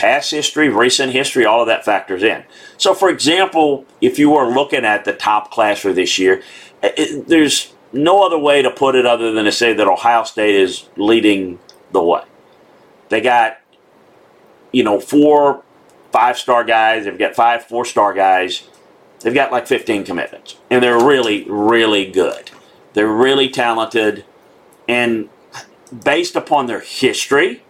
past 0.00 0.30
history, 0.30 0.70
recent 0.70 1.12
history, 1.12 1.44
all 1.44 1.60
of 1.60 1.66
that 1.66 1.84
factors 1.84 2.22
in. 2.22 2.42
So, 2.78 2.94
for 2.94 3.10
example, 3.10 3.84
if 4.00 4.18
you 4.18 4.30
were 4.30 4.48
looking 4.48 4.86
at 4.86 5.04
the 5.04 5.12
top 5.12 5.50
class 5.50 5.78
for 5.78 5.92
this 5.92 6.18
year, 6.18 6.42
it, 6.82 7.28
there's 7.28 7.74
no 7.92 8.24
other 8.24 8.38
way 8.38 8.62
to 8.62 8.70
put 8.70 8.94
it 8.94 9.04
other 9.04 9.30
than 9.30 9.44
to 9.44 9.52
say 9.52 9.74
that 9.74 9.86
Ohio 9.86 10.24
State 10.24 10.54
is 10.54 10.88
leading 10.96 11.58
the 11.92 12.02
way. 12.02 12.22
They 13.10 13.20
got, 13.20 13.58
you 14.72 14.84
know, 14.84 15.00
four 15.00 15.64
five 16.12 16.38
star 16.38 16.64
guys, 16.64 17.04
they've 17.04 17.18
got 17.18 17.36
five 17.36 17.64
four 17.64 17.84
star 17.84 18.14
guys, 18.14 18.68
they've 19.20 19.34
got 19.34 19.52
like 19.52 19.66
15 19.66 20.04
commitments. 20.04 20.56
And 20.70 20.82
they're 20.82 21.04
really, 21.04 21.44
really 21.44 22.10
good. 22.10 22.50
They're 22.94 23.06
really 23.06 23.50
talented. 23.50 24.24
And 24.88 25.28
based 26.04 26.36
upon 26.36 26.66
their 26.66 26.80
history, 26.80 27.62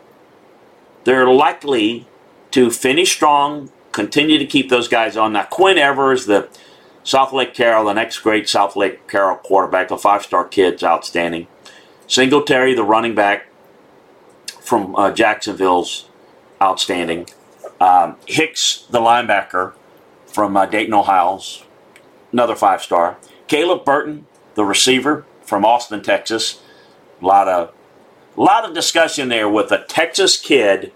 they're 1.02 1.28
likely 1.28 2.06
to 2.52 2.70
finish 2.70 3.12
strong, 3.12 3.70
continue 3.92 4.38
to 4.38 4.46
keep 4.46 4.68
those 4.68 4.88
guys 4.88 5.16
on. 5.16 5.32
Now, 5.32 5.44
Quinn 5.44 5.76
Ewers, 5.76 6.26
the 6.26 6.48
Southlake 7.04 7.54
Carroll, 7.54 7.84
the 7.84 7.92
next 7.92 8.18
great 8.18 8.44
Southlake 8.44 9.06
Carroll 9.08 9.36
quarterback, 9.36 9.90
a 9.90 9.98
five 9.98 10.22
star 10.22 10.46
kid's 10.46 10.82
outstanding. 10.82 11.46
Singletary, 12.06 12.74
the 12.74 12.84
running 12.84 13.14
back 13.14 13.46
from 14.60 14.94
uh, 14.96 15.10
Jacksonville's 15.12 16.08
outstanding. 16.60 17.28
Um, 17.80 18.16
Hicks, 18.26 18.86
the 18.90 19.00
linebacker 19.00 19.72
from 20.26 20.56
uh, 20.56 20.66
Dayton, 20.66 20.94
Ohio's 20.94 21.64
another 22.32 22.54
five 22.54 22.82
star. 22.82 23.16
Caleb 23.46 23.84
Burton, 23.84 24.26
the 24.54 24.64
receiver 24.64 25.24
from 25.42 25.64
Austin, 25.64 26.02
Texas. 26.02 26.62
A 27.20 27.26
lot 27.26 27.48
of, 27.48 27.72
lot 28.36 28.64
of 28.64 28.74
discussion 28.74 29.28
there 29.28 29.48
with 29.48 29.72
a 29.72 29.84
Texas 29.84 30.38
kid 30.38 30.92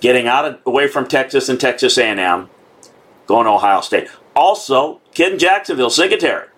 getting 0.00 0.26
out 0.26 0.44
of, 0.44 0.58
away 0.66 0.88
from 0.88 1.06
Texas 1.06 1.48
and 1.48 1.60
Texas 1.60 1.96
A&M, 1.98 2.48
going 3.26 3.44
to 3.44 3.50
Ohio 3.50 3.80
State. 3.80 4.08
Also, 4.34 5.00
kid 5.12 5.34
in 5.34 5.38
Jacksonville, 5.38 5.90
Singletary. 5.90 6.48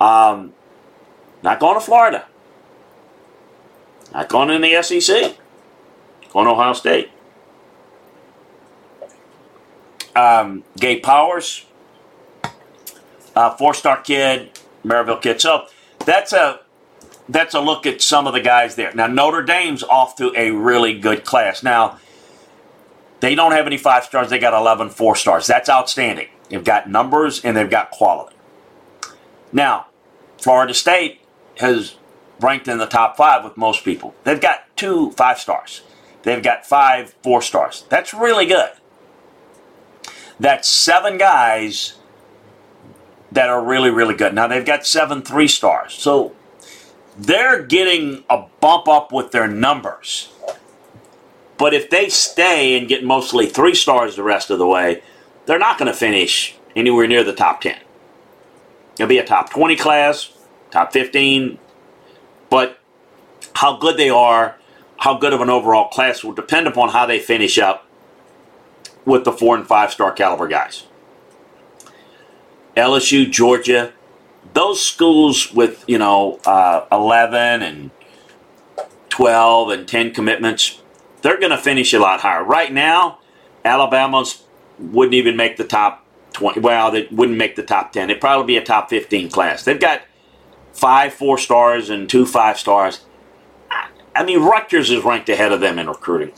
Um, 0.00 0.52
not 1.42 1.60
going 1.60 1.74
to 1.74 1.80
Florida. 1.80 2.26
Not 4.12 4.28
going 4.28 4.50
in 4.50 4.62
the 4.62 4.82
SEC. 4.82 5.36
Going 6.32 6.46
to 6.46 6.52
Ohio 6.52 6.72
State. 6.72 7.10
Um, 10.14 10.62
Gabe 10.78 11.02
Powers, 11.02 11.66
uh, 13.34 13.50
four-star 13.56 14.00
kid, 14.02 14.50
Maryville 14.84 15.20
kid. 15.20 15.40
So 15.40 15.66
that's 16.06 16.32
a 16.32 16.60
that's 17.28 17.54
a 17.54 17.60
look 17.60 17.86
at 17.86 18.02
some 18.02 18.26
of 18.26 18.34
the 18.34 18.40
guys 18.40 18.74
there. 18.74 18.92
Now, 18.94 19.06
Notre 19.06 19.42
Dame's 19.42 19.82
off 19.82 20.16
to 20.16 20.32
a 20.36 20.50
really 20.50 20.98
good 20.98 21.24
class. 21.24 21.62
Now, 21.62 21.98
they 23.20 23.34
don't 23.34 23.52
have 23.52 23.66
any 23.66 23.78
five 23.78 24.04
stars, 24.04 24.30
they 24.30 24.38
got 24.38 24.52
11 24.52 24.90
four 24.90 25.16
stars. 25.16 25.46
That's 25.46 25.68
outstanding. 25.70 26.28
They've 26.48 26.62
got 26.62 26.88
numbers 26.88 27.44
and 27.44 27.56
they've 27.56 27.70
got 27.70 27.90
quality. 27.90 28.36
Now, 29.52 29.86
Florida 30.38 30.74
State 30.74 31.20
has 31.58 31.96
ranked 32.40 32.68
in 32.68 32.78
the 32.78 32.86
top 32.86 33.16
five 33.16 33.44
with 33.44 33.56
most 33.56 33.84
people. 33.84 34.14
They've 34.24 34.40
got 34.40 34.64
two 34.76 35.12
five 35.12 35.38
stars. 35.38 35.82
They've 36.22 36.42
got 36.42 36.66
five 36.66 37.14
four 37.22 37.40
stars. 37.40 37.84
That's 37.88 38.12
really 38.12 38.46
good. 38.46 38.70
That's 40.38 40.68
seven 40.68 41.16
guys 41.16 41.94
that 43.32 43.48
are 43.48 43.64
really, 43.64 43.90
really 43.90 44.14
good. 44.14 44.34
Now 44.34 44.46
they've 44.48 44.64
got 44.64 44.86
seven 44.86 45.22
three 45.22 45.48
stars. 45.48 45.94
So 45.94 46.34
they're 47.16 47.62
getting 47.62 48.24
a 48.28 48.44
bump 48.60 48.88
up 48.88 49.12
with 49.12 49.30
their 49.30 49.46
numbers. 49.46 50.32
But 51.56 51.74
if 51.74 51.88
they 51.90 52.08
stay 52.08 52.76
and 52.76 52.88
get 52.88 53.04
mostly 53.04 53.46
three 53.46 53.74
stars 53.74 54.16
the 54.16 54.22
rest 54.22 54.50
of 54.50 54.58
the 54.58 54.66
way, 54.66 55.02
they're 55.46 55.58
not 55.58 55.78
going 55.78 55.90
to 55.90 55.96
finish 55.96 56.56
anywhere 56.74 57.06
near 57.06 57.22
the 57.22 57.32
top 57.32 57.60
10. 57.60 57.76
It'll 58.94 59.08
be 59.08 59.18
a 59.18 59.24
top 59.26 59.50
20 59.50 59.76
class, 59.76 60.32
top 60.70 60.92
15, 60.92 61.58
but 62.50 62.78
how 63.54 63.76
good 63.76 63.96
they 63.96 64.10
are, 64.10 64.56
how 64.98 65.16
good 65.16 65.32
of 65.32 65.40
an 65.40 65.50
overall 65.50 65.88
class 65.88 66.24
will 66.24 66.32
depend 66.32 66.66
upon 66.66 66.90
how 66.90 67.06
they 67.06 67.18
finish 67.18 67.58
up 67.58 67.86
with 69.04 69.24
the 69.24 69.32
four 69.32 69.56
and 69.56 69.66
five 69.66 69.92
star 69.92 70.12
caliber 70.12 70.48
guys. 70.48 70.84
LSU, 72.76 73.30
Georgia, 73.30 73.92
those 74.54 74.84
schools 74.84 75.52
with, 75.52 75.84
you 75.86 75.98
know, 75.98 76.40
uh, 76.46 76.86
11 76.90 77.62
and 77.62 77.90
12 79.10 79.70
and 79.70 79.86
10 79.86 80.12
commitments, 80.14 80.80
they're 81.22 81.38
going 81.38 81.50
to 81.50 81.58
finish 81.58 81.92
a 81.92 81.98
lot 81.98 82.20
higher. 82.20 82.42
Right 82.42 82.72
now, 82.72 83.18
Alabama's 83.64 84.44
wouldn't 84.78 85.14
even 85.14 85.36
make 85.36 85.56
the 85.56 85.64
top 85.64 86.04
20. 86.32 86.60
Well, 86.60 86.90
they 86.90 87.06
wouldn't 87.10 87.38
make 87.38 87.56
the 87.56 87.62
top 87.62 87.92
10. 87.92 88.10
It'd 88.10 88.20
probably 88.20 88.46
be 88.46 88.56
a 88.56 88.64
top 88.64 88.90
15 88.90 89.30
class. 89.30 89.64
They've 89.64 89.78
got 89.78 90.02
five 90.72 91.14
four 91.14 91.38
stars 91.38 91.90
and 91.90 92.08
two 92.08 92.26
five 92.26 92.58
stars. 92.58 93.04
I 94.16 94.24
mean, 94.24 94.40
Rutgers 94.42 94.90
is 94.90 95.02
ranked 95.02 95.28
ahead 95.28 95.52
of 95.52 95.60
them 95.60 95.78
in 95.78 95.88
recruiting. 95.88 96.32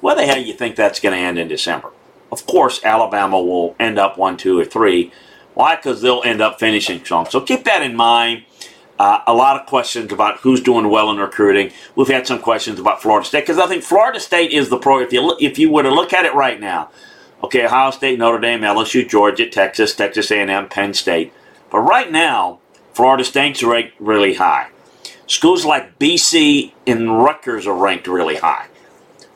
Where 0.00 0.14
the 0.14 0.26
hell 0.26 0.36
do 0.36 0.42
you 0.42 0.52
think 0.52 0.76
that's 0.76 1.00
going 1.00 1.14
to 1.14 1.20
end 1.20 1.38
in 1.38 1.48
December? 1.48 1.90
Of 2.30 2.46
course, 2.46 2.84
Alabama 2.84 3.40
will 3.40 3.74
end 3.80 3.98
up 3.98 4.18
one, 4.18 4.36
two, 4.36 4.58
or 4.58 4.64
three. 4.64 5.12
Why? 5.56 5.74
Because 5.74 6.02
they'll 6.02 6.22
end 6.22 6.42
up 6.42 6.60
finishing 6.60 7.02
strong. 7.02 7.24
So 7.30 7.40
keep 7.40 7.64
that 7.64 7.82
in 7.82 7.96
mind. 7.96 8.44
Uh, 8.98 9.20
a 9.26 9.32
lot 9.32 9.58
of 9.58 9.66
questions 9.66 10.12
about 10.12 10.40
who's 10.40 10.60
doing 10.60 10.90
well 10.90 11.10
in 11.10 11.16
recruiting. 11.16 11.72
We've 11.94 12.08
had 12.08 12.26
some 12.26 12.40
questions 12.40 12.78
about 12.78 13.00
Florida 13.00 13.26
State 13.26 13.40
because 13.40 13.58
I 13.58 13.66
think 13.66 13.82
Florida 13.82 14.20
State 14.20 14.50
is 14.50 14.68
the 14.68 14.76
pro. 14.76 14.98
If 14.98 15.14
you 15.14 15.22
look, 15.22 15.40
if 15.40 15.58
you 15.58 15.70
were 15.70 15.82
to 15.82 15.90
look 15.90 16.12
at 16.12 16.26
it 16.26 16.34
right 16.34 16.60
now, 16.60 16.90
okay, 17.42 17.64
Ohio 17.64 17.90
State, 17.90 18.18
Notre 18.18 18.38
Dame, 18.38 18.60
LSU, 18.60 19.08
Georgia, 19.08 19.48
Texas, 19.48 19.94
Texas 19.94 20.30
A&M, 20.30 20.68
Penn 20.68 20.92
State. 20.92 21.32
But 21.70 21.78
right 21.80 22.12
now, 22.12 22.60
Florida 22.92 23.24
State's 23.24 23.62
ranked 23.62 23.94
really 23.98 24.34
high. 24.34 24.68
Schools 25.26 25.64
like 25.64 25.98
BC 25.98 26.74
and 26.86 27.22
Rutgers 27.22 27.66
are 27.66 27.74
ranked 27.74 28.08
really 28.08 28.36
high. 28.36 28.68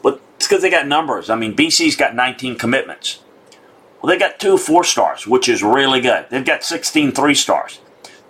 But 0.03 0.21
it's 0.37 0.47
because 0.47 0.61
they 0.61 0.71
got 0.71 0.87
numbers. 0.87 1.31
I 1.31 1.37
mean, 1.37 1.57
BC's 1.57 1.97
got 1.97 2.15
19 2.15 2.59
commitments. 2.59 3.21
Well, 4.01 4.11
they 4.11 4.19
got 4.19 4.39
two 4.41 4.57
four 4.57 4.85
stars, 4.85 5.27
which 5.27 5.49
is 5.49 5.63
really 5.63 6.01
good. 6.01 6.27
They've 6.31 6.45
got 6.45 6.65
16 6.65 7.13
three 7.13 7.35
stars. 7.35 7.81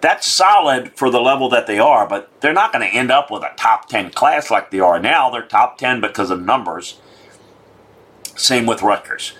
That's 0.00 0.26
solid 0.26 0.92
for 0.96 1.10
the 1.10 1.20
level 1.20 1.50
that 1.50 1.66
they 1.66 1.78
are, 1.78 2.06
but 2.06 2.30
they're 2.40 2.54
not 2.54 2.72
going 2.72 2.88
to 2.88 2.96
end 2.96 3.10
up 3.10 3.30
with 3.30 3.42
a 3.42 3.52
top 3.56 3.88
10 3.88 4.10
class 4.10 4.50
like 4.50 4.70
they 4.70 4.80
are 4.80 4.98
now. 4.98 5.28
They're 5.28 5.42
top 5.42 5.76
10 5.76 6.00
because 6.00 6.30
of 6.30 6.42
numbers. 6.42 6.98
Same 8.34 8.64
with 8.64 8.82
Rutgers. 8.82 9.34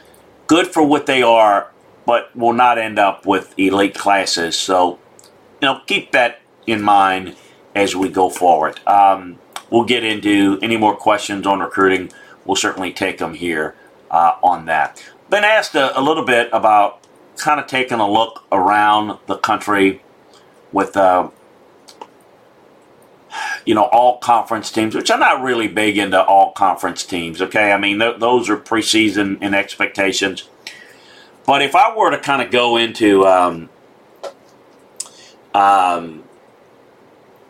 Good 0.47 0.67
for 0.67 0.83
what 0.83 1.07
they 1.07 1.23
are, 1.23 1.73
but 2.05 2.35
will 2.37 2.53
not 2.53 2.77
end 2.77 2.99
up 2.99 3.25
with 3.25 3.59
elite 3.59 3.95
classes. 3.95 4.57
So, 4.57 4.99
you 5.63 5.69
know, 5.69 5.81
keep 5.87 6.13
that 6.13 6.41
in 6.67 6.83
mind 6.83 7.37
as 7.75 7.97
we 7.97 8.11
go 8.11 8.29
forward. 8.29 8.81
Um, 8.87 9.39
we'll 9.71 9.85
get 9.85 10.05
into 10.05 10.59
any 10.61 10.77
more 10.77 10.95
questions 10.95 11.47
on 11.47 11.61
recruiting. 11.61 12.13
We'll 12.45 12.57
certainly 12.57 12.93
take 12.93 13.19
them 13.19 13.33
here 13.35 13.75
uh, 14.11 14.33
on 14.43 14.67
that. 14.67 15.03
Been 15.31 15.45
asked 15.45 15.75
a, 15.75 15.99
a, 15.99 16.03
little 16.03 16.25
bit 16.25 16.49
about 16.53 17.07
kind 17.37 17.61
of 17.61 17.67
taking 17.67 18.01
a 18.01 18.11
look 18.11 18.45
around 18.51 19.19
the 19.27 19.37
country 19.37 20.03
with, 20.73 20.97
uh, 20.97 21.31
you 23.65 23.75
know, 23.75 23.85
all 23.85 24.19
conference 24.19 24.73
teams, 24.73 24.95
which 24.95 25.11
I'm 25.11 25.21
not 25.21 25.41
really 25.43 25.69
big 25.69 25.97
into 25.99 26.21
all 26.23 26.53
conference 26.53 27.05
teams. 27.05 27.41
Okay, 27.41 27.73
I 27.73 27.79
mean 27.79 28.01
th- 28.01 28.19
those 28.19 28.51
are 28.51 28.57
preseason 28.57 29.39
and 29.41 29.55
expectations. 29.55 30.49
But 31.47 31.63
if 31.63 31.75
I 31.75 31.97
were 31.97 32.11
to 32.11 32.19
kind 32.19 32.43
of 32.43 32.51
go 32.51 32.77
into 32.77 33.25
um, 33.27 33.71
um, 35.55 36.25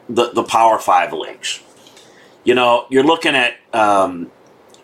the 0.08 0.30
the 0.32 0.42
Power 0.42 0.78
Five 0.78 1.12
leagues. 1.12 1.62
You 2.44 2.54
know, 2.54 2.86
you're 2.88 3.04
looking 3.04 3.34
at 3.34 3.56
um, 3.72 4.30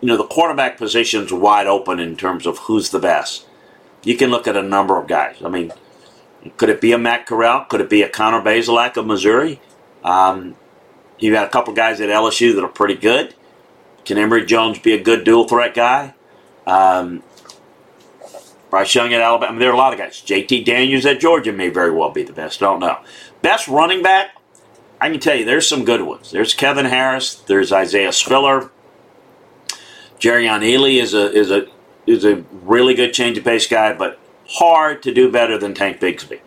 you 0.01 0.07
know 0.07 0.17
the 0.17 0.25
quarterback 0.25 0.77
positions 0.77 1.31
wide 1.33 1.67
open 1.67 1.99
in 1.99 2.15
terms 2.15 2.45
of 2.45 2.57
who's 2.59 2.89
the 2.91 2.99
best. 2.99 3.45
You 4.03 4.15
can 4.15 4.29
look 4.29 4.47
at 4.47 4.55
a 4.55 4.63
number 4.63 4.97
of 4.99 5.07
guys. 5.07 5.37
I 5.43 5.49
mean, 5.49 5.71
could 6.57 6.69
it 6.69 6.79
be 6.81 6.91
a 6.91 6.97
Matt 6.97 7.25
Corral? 7.25 7.65
Could 7.65 7.81
it 7.81 7.89
be 7.89 8.01
a 8.01 8.09
Connor 8.09 8.41
Bazelak 8.41 8.95
of 8.95 9.05
Missouri? 9.05 9.59
Um, 10.03 10.55
you 11.19 11.31
got 11.31 11.47
a 11.47 11.49
couple 11.49 11.73
guys 11.73 11.99
at 11.99 12.09
LSU 12.09 12.55
that 12.55 12.63
are 12.63 12.69
pretty 12.69 12.95
good. 12.95 13.33
Can 14.05 14.17
Emory 14.17 14.45
Jones 14.45 14.79
be 14.79 14.93
a 14.93 15.01
good 15.01 15.23
dual 15.23 15.47
threat 15.47 15.73
guy? 15.73 16.13
Um, 16.65 17.23
Bryce 18.69 18.93
Young 18.93 19.13
at 19.13 19.21
Alabama. 19.21 19.49
I 19.49 19.51
mean, 19.51 19.59
there 19.59 19.69
are 19.69 19.73
a 19.73 19.77
lot 19.77 19.93
of 19.93 19.99
guys. 19.99 20.21
JT 20.21 20.65
Daniels 20.65 21.05
at 21.05 21.19
Georgia 21.19 21.51
may 21.51 21.69
very 21.69 21.91
well 21.91 22.11
be 22.11 22.23
the 22.23 22.33
best. 22.33 22.59
Don't 22.59 22.79
know. 22.79 22.99
Best 23.41 23.67
running 23.67 24.03
back, 24.03 24.31
I 24.99 25.09
can 25.09 25.19
tell 25.19 25.35
you, 25.35 25.45
there's 25.45 25.67
some 25.67 25.85
good 25.85 26.01
ones. 26.01 26.31
There's 26.31 26.53
Kevin 26.53 26.85
Harris. 26.85 27.35
There's 27.35 27.71
Isaiah 27.71 28.11
Spiller. 28.11 28.71
Jerrion 30.19 30.61
Ealy 30.61 31.01
is 31.01 31.13
a 31.13 31.31
is 31.31 31.51
a 31.51 31.67
is 32.05 32.25
a 32.25 32.43
really 32.63 32.93
good 32.93 33.13
change 33.13 33.37
of 33.37 33.43
pace 33.43 33.67
guy, 33.67 33.93
but 33.93 34.19
hard 34.47 35.03
to 35.03 35.13
do 35.13 35.31
better 35.31 35.57
than 35.57 35.73
Tank 35.73 35.99
Bigsby 35.99 36.39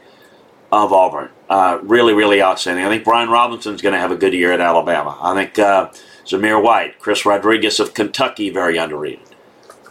of 0.72 0.92
Auburn. 0.92 1.30
Uh, 1.48 1.78
really, 1.82 2.14
really 2.14 2.42
outstanding. 2.42 2.84
I 2.84 2.88
think 2.88 3.04
Brian 3.04 3.28
Robinson's 3.28 3.82
going 3.82 3.92
to 3.92 3.98
have 3.98 4.12
a 4.12 4.16
good 4.16 4.32
year 4.32 4.52
at 4.52 4.60
Alabama. 4.60 5.18
I 5.20 5.34
think 5.34 5.58
uh, 5.58 5.90
Zamir 6.24 6.62
White, 6.62 6.98
Chris 6.98 7.26
Rodriguez 7.26 7.80
of 7.80 7.92
Kentucky, 7.92 8.50
very 8.50 8.78
underrated. 8.78 9.26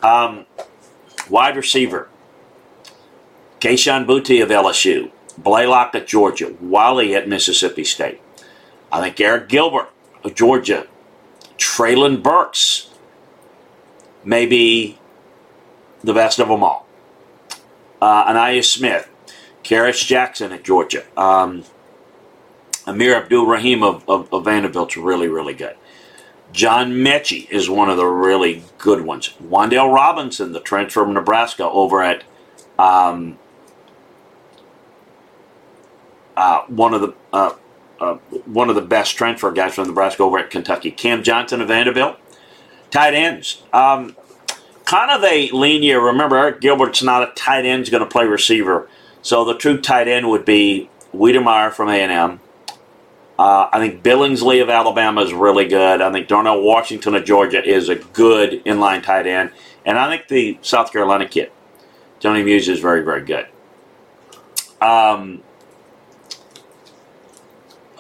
Um, 0.01 0.45
wide 1.29 1.57
receiver, 1.57 2.09
Kayshon 3.59 4.05
Boutte 4.05 4.41
of 4.41 4.49
LSU, 4.49 5.11
Blaylock 5.37 5.93
at 5.95 6.07
Georgia, 6.07 6.55
Walley 6.61 7.13
at 7.13 7.27
Mississippi 7.27 7.83
State. 7.83 8.21
I 8.91 9.01
think 9.01 9.17
Arik 9.17 9.49
Gilbert 9.49 9.89
of 10.23 10.33
Georgia, 10.33 10.87
Treylon 11.57 12.23
Burks 12.23 12.88
may 14.23 14.45
be 14.45 14.97
the 16.03 16.13
best 16.13 16.39
of 16.39 16.47
them 16.47 16.63
all. 16.63 16.86
Uh, 18.01 18.32
Ainias 18.32 18.65
Smith, 18.65 19.10
Kearis 19.63 20.05
Jackson 20.05 20.51
at 20.51 20.63
Georgia, 20.63 21.03
um, 21.19 21.63
Amir 22.88 23.15
Abdul 23.15 23.45
Rahim 23.45 23.84
of, 23.84 24.08
of, 24.10 24.34
of 24.34 24.45
Vanderbilt's 24.45 24.97
really, 24.97 25.27
really 25.27 25.53
good. 25.53 25.75
John 26.51 26.93
Metchie 26.93 27.49
is 27.51 27.69
one 27.69 27.89
of 27.89 27.97
the 27.97 28.05
really 28.05 28.63
good 28.77 29.01
ones. 29.01 29.34
Wan'Dale 29.43 29.93
Robinson, 29.93 30.51
the 30.51 30.60
transfer 30.60 31.03
from 31.03 31.13
Nebraska, 31.13 31.69
over 31.69 32.01
at 32.01 32.23
um, 32.79 33.38
uh, 36.36 36.63
one 36.67 36.93
of 36.93 37.01
the 37.01 37.13
uh, 37.32 37.53
uh, 37.99 38.15
one 38.45 38.69
of 38.69 38.75
the 38.75 38.82
best 38.82 39.15
transfer 39.17 39.51
guys 39.51 39.75
from 39.75 39.88
Nebraska 39.88 40.23
over 40.23 40.39
at 40.39 40.49
Kentucky. 40.49 40.89
Cam 40.89 41.21
Johnson 41.21 41.62
of 41.62 41.67
Vanderbilt. 41.67 42.17
Tight 42.91 43.13
ends. 43.13 43.62
Um, 43.71 44.15
kind 44.86 45.12
of 45.12 45.23
a 45.23 45.49
linear. 45.52 46.02
Remember, 46.02 46.36
Arik 46.36 46.62
Gilbert's 46.62 47.04
not 47.04 47.23
a 47.23 47.32
tight 47.34 47.65
end; 47.65 47.82
he's 47.82 47.89
going 47.89 48.04
to 48.04 48.10
play 48.10 48.25
receiver. 48.25 48.89
So 49.21 49.45
the 49.45 49.56
true 49.56 49.80
tight 49.80 50.08
end 50.08 50.30
would 50.30 50.45
be 50.45 50.89
Wydermyer 51.13 51.71
from 51.71 51.89
A&M. 51.89 52.39
Uh, 53.38 53.69
I 53.71 53.80
think 53.80 54.04
Billingsley 54.04 54.62
of 54.62 54.69
Alabama 54.69 55.21
is 55.21 55.34
really 55.34 55.67
good. 55.67 56.02
I 56.02 56.12
think 56.12 56.28
Darnell 56.28 56.62
Washington 56.62 57.15
of 57.15 57.23
Georgia 57.23 57.63
is 57.63 57.88
a 57.88 57.95
good 57.95 58.63
inline 58.65 59.02
tight 59.02 59.28
end. 59.28 59.52
And 59.86 59.97
I 59.97 60.10
think 60.10 60.28
the 60.28 60.60
South 60.62 60.91
Carolina 60.91 61.28
kid, 61.28 61.52
Tony 62.19 62.43
Muse, 62.43 62.67
is 62.67 62.80
very, 62.80 63.02
very 63.02 63.23
good. 63.23 63.47
Um, 64.82 65.41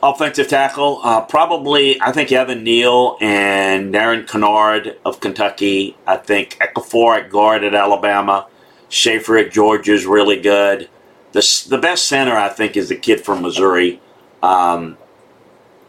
offensive 0.01 0.47
tackle, 0.47 0.99
uh, 1.03 1.21
probably 1.21 2.01
I 2.01 2.11
think 2.11 2.31
Evan 2.31 2.63
Neal 2.63 3.17
and 3.21 3.91
Darian 3.93 4.25
Kinnard 4.25 4.95
of 5.05 5.19
Kentucky. 5.19 5.95
I 6.07 6.17
think 6.17 6.57
Ejiofor 6.59 7.17
at 7.17 7.29
guard 7.29 7.63
at 7.63 7.73
Alabama. 7.73 8.47
Shaffer 8.89 9.37
at 9.37 9.51
Georgia 9.51 9.93
is 9.93 10.05
really 10.05 10.41
good. 10.41 10.89
The, 11.31 11.65
the 11.69 11.77
best 11.77 12.07
center, 12.07 12.35
I 12.35 12.49
think, 12.49 12.75
is 12.75 12.89
the 12.89 12.95
kid 12.95 13.21
from 13.21 13.43
Missouri. 13.43 14.01
Um, 14.41 14.97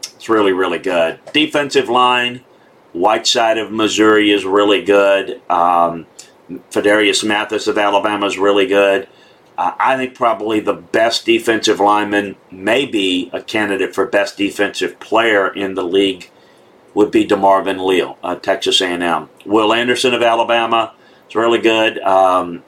it's 0.03 0.29
really, 0.29 0.51
really 0.51 0.77
good. 0.77 1.19
Defensive 1.33 1.89
line, 1.89 2.41
Whiteside 2.93 3.57
of 3.57 3.71
Missouri 3.71 4.31
is 4.31 4.45
really 4.45 4.83
good. 4.83 5.41
Um, 5.49 6.05
Mathis 7.23 7.67
of 7.67 7.77
Alabama 7.77 8.27
is 8.27 8.37
really 8.37 8.67
good. 8.67 9.07
Uh, 9.57 9.73
I 9.79 9.97
think 9.97 10.15
probably 10.15 10.59
the 10.59 10.73
best 10.73 11.25
defensive 11.25 11.79
lineman, 11.79 12.35
maybe 12.49 13.29
a 13.33 13.41
candidate 13.41 13.93
for 13.93 14.05
best 14.05 14.37
defensive 14.37 14.99
player 14.99 15.53
in 15.53 15.75
the 15.75 15.83
league, 15.83 16.29
would 16.93 17.11
be 17.11 17.25
DeMarvin 17.25 17.85
Leal, 17.85 18.17
uh, 18.23 18.35
Texas 18.35 18.81
A&M. 18.81 19.29
Will 19.45 19.73
Anderson 19.73 20.13
of 20.13 20.21
Alabama 20.21 20.93
is 21.29 21.35
really 21.35 21.59
good. 21.59 21.99
Um, 21.99 22.63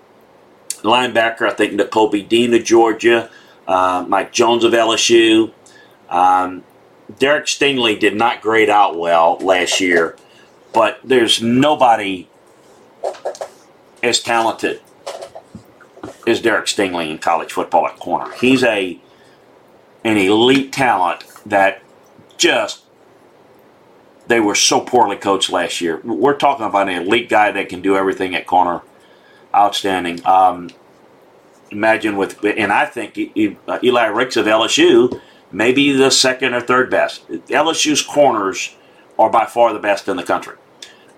linebacker, 0.81 1.49
I 1.49 1.53
think 1.53 1.73
Nakobe 1.73 2.27
Dean 2.27 2.53
of 2.53 2.63
Georgia, 2.63 3.29
uh, 3.67 4.05
Mike 4.07 4.31
Jones 4.31 4.63
of 4.63 4.73
LSU. 4.73 5.51
Um, 6.09 6.63
Derek 7.19 7.45
Stingley 7.45 7.99
did 7.99 8.15
not 8.15 8.41
grade 8.41 8.69
out 8.69 8.97
well 8.97 9.37
last 9.39 9.81
year, 9.81 10.15
but 10.73 10.99
there's 11.03 11.41
nobody 11.41 12.29
as 14.01 14.19
talented 14.19 14.81
as 16.27 16.41
Derek 16.41 16.65
Stingley 16.65 17.09
in 17.09 17.17
college 17.17 17.51
football 17.51 17.87
at 17.87 17.97
corner. 17.97 18.31
He's 18.39 18.63
a 18.63 18.99
an 20.03 20.17
elite 20.17 20.73
talent 20.73 21.23
that 21.45 21.81
just 22.37 22.83
they 24.27 24.39
were 24.39 24.55
so 24.55 24.81
poorly 24.81 25.15
coached 25.15 25.51
last 25.51 25.81
year. 25.81 25.99
We're 26.03 26.35
talking 26.37 26.65
about 26.65 26.89
an 26.89 27.03
elite 27.03 27.29
guy 27.29 27.51
that 27.51 27.69
can 27.69 27.81
do 27.81 27.95
everything 27.95 28.35
at 28.35 28.47
corner. 28.47 28.81
Outstanding. 29.53 30.25
Um, 30.25 30.71
imagine 31.69 32.17
with, 32.17 32.43
and 32.43 32.71
I 32.71 32.85
think 32.85 33.17
uh, 33.67 33.79
Eli 33.83 34.05
Ricks 34.05 34.35
of 34.35 34.45
LSU 34.45 35.21
may 35.51 35.71
be 35.71 35.91
the 35.91 36.09
second 36.09 36.53
or 36.53 36.61
third 36.61 36.89
best. 36.89 37.27
LSU's 37.29 38.01
corners 38.01 38.75
are 39.19 39.29
by 39.29 39.45
far 39.45 39.73
the 39.73 39.79
best 39.79 40.07
in 40.07 40.17
the 40.17 40.23
country. 40.23 40.55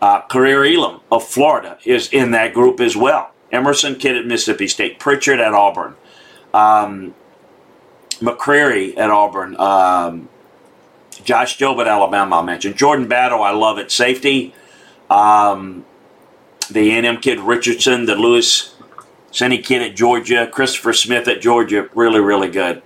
Uh, 0.01 0.21
Kaiir 0.27 0.75
Elam 0.75 0.99
of 1.11 1.25
Florida 1.25 1.77
is 1.85 2.11
in 2.11 2.31
that 2.31 2.53
group 2.53 2.79
as 2.81 2.97
well. 2.97 3.31
Emerson 3.51 3.95
Kidd 3.95 4.15
at 4.15 4.25
Mississippi 4.25 4.67
State, 4.67 4.99
Pritchard 4.99 5.39
at 5.39 5.53
Auburn, 5.53 5.95
um, 6.53 7.13
McCreary 8.19 8.97
at 8.97 9.09
Auburn, 9.09 9.55
um, 9.59 10.29
Josh 11.23 11.57
Jobe 11.57 11.81
at 11.81 11.87
Alabama, 11.87 12.39
I 12.39 12.43
mentioned. 12.43 12.75
Jordan 12.75 13.07
Battle, 13.07 13.41
I 13.41 13.51
love 13.51 13.79
at 13.79 13.91
safety. 13.91 14.53
Um, 15.09 15.85
the 16.69 16.91
A&M 16.91 17.17
kid 17.17 17.39
Richardson, 17.39 18.05
the 18.05 18.15
Lewis 18.15 18.75
Cine 19.31 19.61
kid 19.63 19.81
at 19.81 19.95
Georgia, 19.95 20.47
Christopher 20.47 20.93
Smith 20.93 21.27
at 21.27 21.41
Georgia, 21.41 21.89
really, 21.93 22.21
really 22.21 22.49
good. 22.49 22.81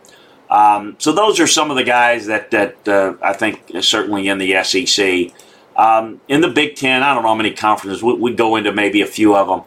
Um, 0.49 0.95
so 0.97 1.11
those 1.11 1.39
are 1.39 1.45
some 1.45 1.69
of 1.69 1.77
the 1.77 1.83
guys 1.83 2.25
that 2.25 2.49
that 2.51 2.87
uh, 2.87 3.13
I 3.21 3.33
think 3.33 3.71
certainly 3.81 4.27
in 4.27 4.39
the 4.39 4.63
SEC. 4.63 5.31
Um, 5.77 6.19
in 6.27 6.41
the 6.41 6.49
Big 6.49 6.75
Ten, 6.75 7.03
I 7.03 7.13
don't 7.13 7.23
know 7.23 7.29
how 7.29 7.35
many 7.35 7.53
conferences 7.53 8.01
we, 8.03 8.13
we 8.13 8.33
go 8.33 8.55
into, 8.55 8.71
maybe 8.73 9.01
a 9.01 9.05
few 9.05 9.35
of 9.35 9.47
them. 9.47 9.61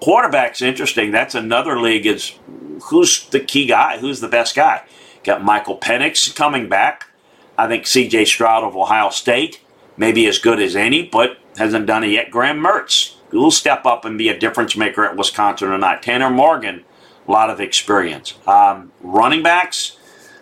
Quarterback's 0.00 0.62
interesting. 0.62 1.10
That's 1.10 1.34
another 1.34 1.80
league. 1.80 2.06
Is 2.06 2.38
who's 2.84 3.26
the 3.28 3.40
key 3.40 3.66
guy? 3.66 3.98
Who's 3.98 4.20
the 4.20 4.28
best 4.28 4.54
guy? 4.54 4.82
Got 5.22 5.42
Michael 5.42 5.78
Penix 5.78 6.34
coming 6.34 6.68
back. 6.68 7.08
I 7.56 7.68
think 7.68 7.86
C.J. 7.86 8.24
Stroud 8.26 8.64
of 8.64 8.76
Ohio 8.76 9.10
State 9.10 9.60
maybe 9.96 10.26
as 10.26 10.38
good 10.38 10.60
as 10.60 10.74
any, 10.76 11.04
but 11.04 11.38
hasn't 11.56 11.86
done 11.86 12.04
it 12.04 12.10
yet. 12.10 12.30
Graham 12.30 12.58
Mertz 12.58 13.14
who 13.30 13.40
will 13.40 13.50
step 13.50 13.84
up 13.84 14.04
and 14.04 14.16
be 14.16 14.28
a 14.28 14.38
difference 14.38 14.76
maker 14.76 15.04
at 15.04 15.16
Wisconsin 15.16 15.68
or 15.68 15.78
not. 15.78 16.02
Tanner 16.02 16.30
Morgan, 16.30 16.84
a 17.26 17.32
lot 17.32 17.50
of 17.50 17.60
experience. 17.60 18.34
Um, 18.46 18.92
running 19.00 19.42
backs, 19.42 19.96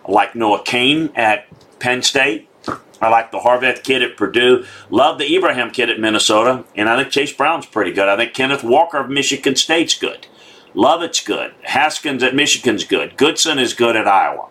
like 0.07 0.35
Noah 0.35 0.63
Cain 0.63 1.11
at 1.15 1.47
Penn 1.79 2.03
State. 2.03 2.49
I 3.03 3.09
like 3.09 3.33
the 3.33 3.41
Harveth 3.41 3.83
kid 3.83 4.01
at 4.03 4.17
Purdue. 4.17 4.65
Love 4.89 5.19
the 5.19 5.35
Ibrahim 5.35 5.71
kid 5.71 5.91
at 5.91 5.99
Minnesota. 5.99 6.65
And 6.77 6.89
I 6.89 6.97
think 6.97 7.13
Chase 7.13 7.33
Brown's 7.33 7.67
pretty 7.67 7.91
good. 7.91 8.09
I 8.09 8.17
think 8.17 8.33
Kenneth 8.33 8.63
Walker 8.63 8.99
of 8.99 9.11
Michigan 9.11 9.57
State's 9.57 9.99
good. 9.99 10.29
Lovett's 10.73 11.23
good. 11.23 11.53
Haskins 11.63 12.23
at 12.23 12.35
Michigan's 12.35 12.85
good. 12.85 13.17
Goodson 13.17 13.59
is 13.59 13.75
good 13.75 13.97
at 13.97 14.07
Iowa. 14.07 14.49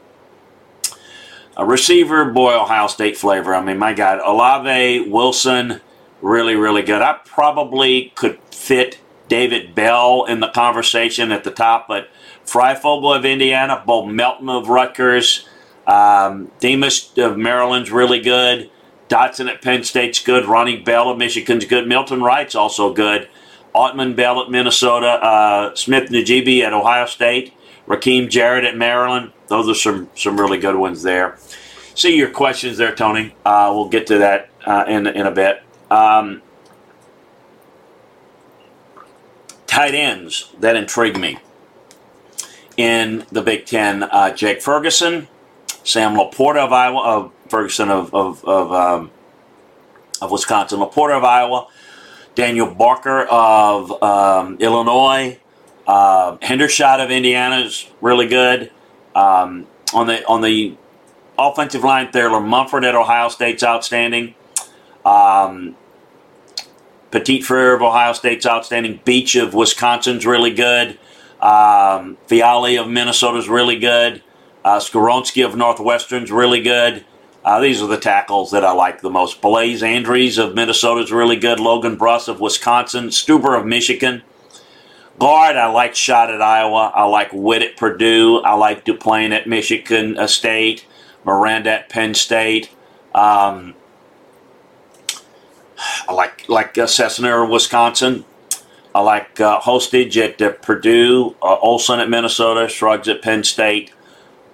A 1.56 1.66
receiver, 1.66 2.26
boy, 2.26 2.54
Ohio 2.54 2.88
State 2.88 3.18
flavor. 3.18 3.56
I 3.56 3.64
mean, 3.64 3.78
my 3.78 3.94
God, 3.94 4.20
Olave, 4.20 5.10
Wilson, 5.10 5.80
really, 6.22 6.56
really 6.56 6.82
good. 6.82 7.02
I 7.02 7.20
probably 7.26 8.12
could 8.16 8.38
fit 8.52 9.00
David 9.30 9.74
Bell 9.74 10.26
in 10.26 10.42
the 10.42 10.50
conversation 10.50 11.32
at 11.32 11.46
the 11.46 11.52
top, 11.52 11.88
but 11.88 12.10
Fryfogle 12.46 13.16
of 13.16 13.24
Indiana, 13.24 13.82
Bo 13.86 14.06
Melton 14.06 14.50
of 14.50 14.68
Rutgers, 14.68 15.48
um, 15.92 16.52
Demus 16.60 17.18
of 17.18 17.38
Maryland's 17.38 17.92
really 17.92 18.22
good. 18.22 18.70
Dotson 19.10 19.50
at 19.50 19.62
Penn 19.62 19.84
State's 19.84 20.24
good. 20.24 20.46
Ronnie 20.46 20.78
Bell 20.78 21.10
of 21.10 21.18
Michigan's 21.18 21.66
good. 21.66 21.88
Milton 21.88 22.22
Wright's 22.22 22.56
also 22.56 22.94
good. 22.94 23.28
Autman 23.76 24.16
Bell 24.16 24.42
at 24.42 24.50
Minnesota. 24.50 25.08
Uh, 25.08 25.76
Smith 25.76 26.10
Njigba 26.10 26.64
at 26.64 26.74
Ohio 26.74 27.06
State. 27.06 27.54
Rakim 27.88 28.30
Jarrett 28.30 28.64
at 28.64 28.78
Maryland. 28.78 29.34
Those 29.48 29.68
are 29.68 29.76
some, 29.76 30.10
some 30.16 30.40
really 30.40 30.60
good 30.60 30.76
ones 30.76 31.04
there. 31.04 31.38
See 31.94 32.16
your 32.16 32.30
questions 32.30 32.78
there, 32.78 32.96
Tony. 32.96 33.36
Uh, 33.46 33.72
we'll 33.76 33.90
get 33.90 34.08
to 34.08 34.20
that 34.20 34.50
uh, 34.66 34.86
in, 34.88 35.08
in 35.08 35.26
a 35.26 35.32
bit. 35.32 35.62
Um, 35.90 36.42
tight 39.68 39.94
ends 39.94 40.54
that 40.60 40.78
intrigue 40.78 41.20
me 41.20 41.38
in 42.78 43.26
the 43.30 43.42
Big 43.42 43.66
Ten. 43.66 44.04
Uh, 44.04 44.34
Jake 44.34 44.62
Ferguson, 44.62 45.28
Sam 45.84 46.16
LaPorta 46.16 46.58
of 46.58 46.74
Iowa, 46.74 47.02
of 47.02 47.32
Ferguson 47.50 47.90
of 47.90 48.14
of 48.14 48.44
of, 48.46 48.72
um, 48.72 49.12
of 50.22 50.32
Wisconsin, 50.32 50.80
LaPorta 50.80 51.18
of 51.18 51.24
Iowa, 51.24 51.68
Daniel 52.36 52.74
Barker 52.74 53.24
of 53.24 54.02
um, 54.04 54.58
Illinois, 54.60 55.40
uh, 55.88 56.38
Hendershot 56.38 57.04
of 57.04 57.12
Indiana 57.12 57.60
is 57.60 57.90
really 58.02 58.28
good. 58.28 58.72
Um, 59.16 59.68
on 59.94 60.08
the 60.08 60.26
on 60.26 60.42
the 60.42 60.76
offensive 61.38 61.84
line, 61.84 62.12
Thayer 62.12 62.30
Munford 62.30 62.86
at 62.86 62.96
Ohio 62.96 63.30
State's 63.30 63.64
outstanding. 63.64 64.36
Um, 65.04 65.76
Petit 67.12 67.42
Frere 67.42 67.76
of 67.76 67.82
Ohio 67.82 68.14
State's 68.14 68.46
outstanding. 68.46 69.02
Beach 69.04 69.36
of 69.36 69.54
Wisconsin's 69.54 70.26
really 70.26 70.54
good. 70.54 70.98
Um, 71.42 72.18
Fiali 72.28 72.78
of 72.78 72.88
Minnesota's 72.88 73.50
really 73.50 73.78
good. 73.78 74.24
Uh, 74.64 74.80
Skoronski 74.80 75.46
of 75.46 75.56
Northwestern's 75.56 76.32
really 76.32 76.62
good. 76.62 77.06
Uh, 77.44 77.60
these 77.60 77.82
are 77.82 77.88
the 77.88 77.98
tackles 77.98 78.52
that 78.52 78.64
I 78.64 78.72
like 78.72 79.02
the 79.02 79.10
most. 79.10 79.42
Blaise 79.42 79.82
Andries 79.82 80.38
of 80.38 80.54
Minnesota's 80.54 81.12
really 81.12 81.38
good. 81.38 81.60
Logan 81.60 81.98
Bruss 81.98 82.28
of 82.28 82.40
Wisconsin. 82.40 83.08
Stueber 83.08 83.60
of 83.60 83.66
Michigan. 83.66 84.22
Guard, 85.18 85.56
I 85.56 85.68
like 85.72 85.96
Shot 85.96 86.32
at 86.32 86.42
Iowa. 86.42 86.92
I 86.94 87.04
like 87.06 87.32
Witt 87.34 87.64
at 87.64 87.78
Purdue. 87.78 88.38
I 88.40 88.54
like 88.54 88.86
Duplain 88.86 89.32
at 89.32 89.48
Michigan 89.48 90.28
State. 90.28 90.86
Miranda 91.24 91.72
at 91.72 91.90
Penn 91.90 92.14
State. 92.14 92.70
Um, 93.14 93.76
I 96.08 96.14
like 96.14 96.48
like 96.48 96.78
uh, 96.78 96.88
of 96.88 97.50
Wisconsin. 97.50 98.26
I 98.94 99.02
like 99.02 99.40
uh, 99.40 99.60
Hostage 99.60 100.18
at 100.18 100.42
uh, 100.42 100.52
Purdue, 100.52 101.36
uh, 101.42 101.58
Olson 101.62 102.00
at 102.00 102.10
Minnesota, 102.10 102.68
Shrugs 102.68 103.08
at 103.08 103.22
Penn 103.22 103.44
State. 103.44 103.94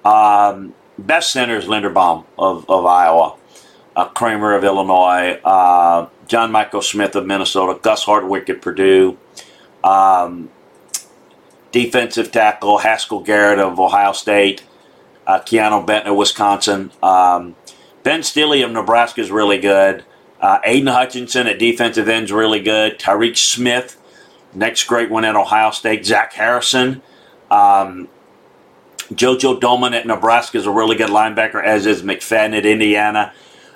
Um, 0.07 0.73
best 0.97 1.31
center 1.31 1.57
is 1.57 1.65
Linderbaum 1.65 2.25
of, 2.37 2.69
of 2.69 2.85
Iowa, 2.85 3.35
uh, 3.95 4.07
Kramer 4.09 4.53
of 4.53 4.63
Illinois, 4.63 5.39
uh, 5.43 6.07
John 6.27 6.51
Michael 6.51 6.81
Smith 6.81 7.15
of 7.15 7.25
Minnesota, 7.25 7.79
Gus 7.81 8.03
Hartwig 8.03 8.49
at 8.49 8.61
Purdue. 8.61 9.17
Um, 9.83 10.49
defensive 11.71 12.31
tackle 12.31 12.79
Haskell 12.79 13.21
Garrett 13.21 13.59
of 13.59 13.79
Ohio 13.79 14.13
State, 14.13 14.63
uh, 15.25 15.39
Keanu 15.39 15.85
Benton 15.85 16.11
of 16.11 16.17
Wisconsin. 16.17 16.91
Um, 17.03 17.55
ben 18.03 18.23
Stille 18.23 18.63
of 18.63 18.71
Nebraska 18.71 19.21
is 19.21 19.31
really 19.31 19.59
good. 19.59 20.05
Uh, 20.39 20.59
Aidan 20.63 20.87
Hutchinson 20.87 21.47
at 21.47 21.59
defensive 21.59 22.07
end 22.07 22.25
is 22.25 22.31
really 22.31 22.61
good. 22.61 22.99
Tyreke 22.99 23.37
Smith 23.37 23.97
Next 24.53 24.85
great 24.85 25.09
one 25.09 25.25
at 25.25 25.35
Ohio 25.35 25.71
State, 25.71 26.05
Zach 26.05 26.33
Harrison. 26.33 27.01
Um, 27.51 28.07
JoJo 29.13 29.59
Domann 29.59 29.93
at 29.93 30.05
Nebraska 30.05 30.57
is 30.57 30.65
a 30.65 30.71
really 30.71 30.95
good 30.95 31.09
linebacker, 31.09 31.63
as 31.63 31.85
is 31.85 32.01
McFadden 32.01 32.57
at 32.57 32.65
Indiana. 32.65 33.33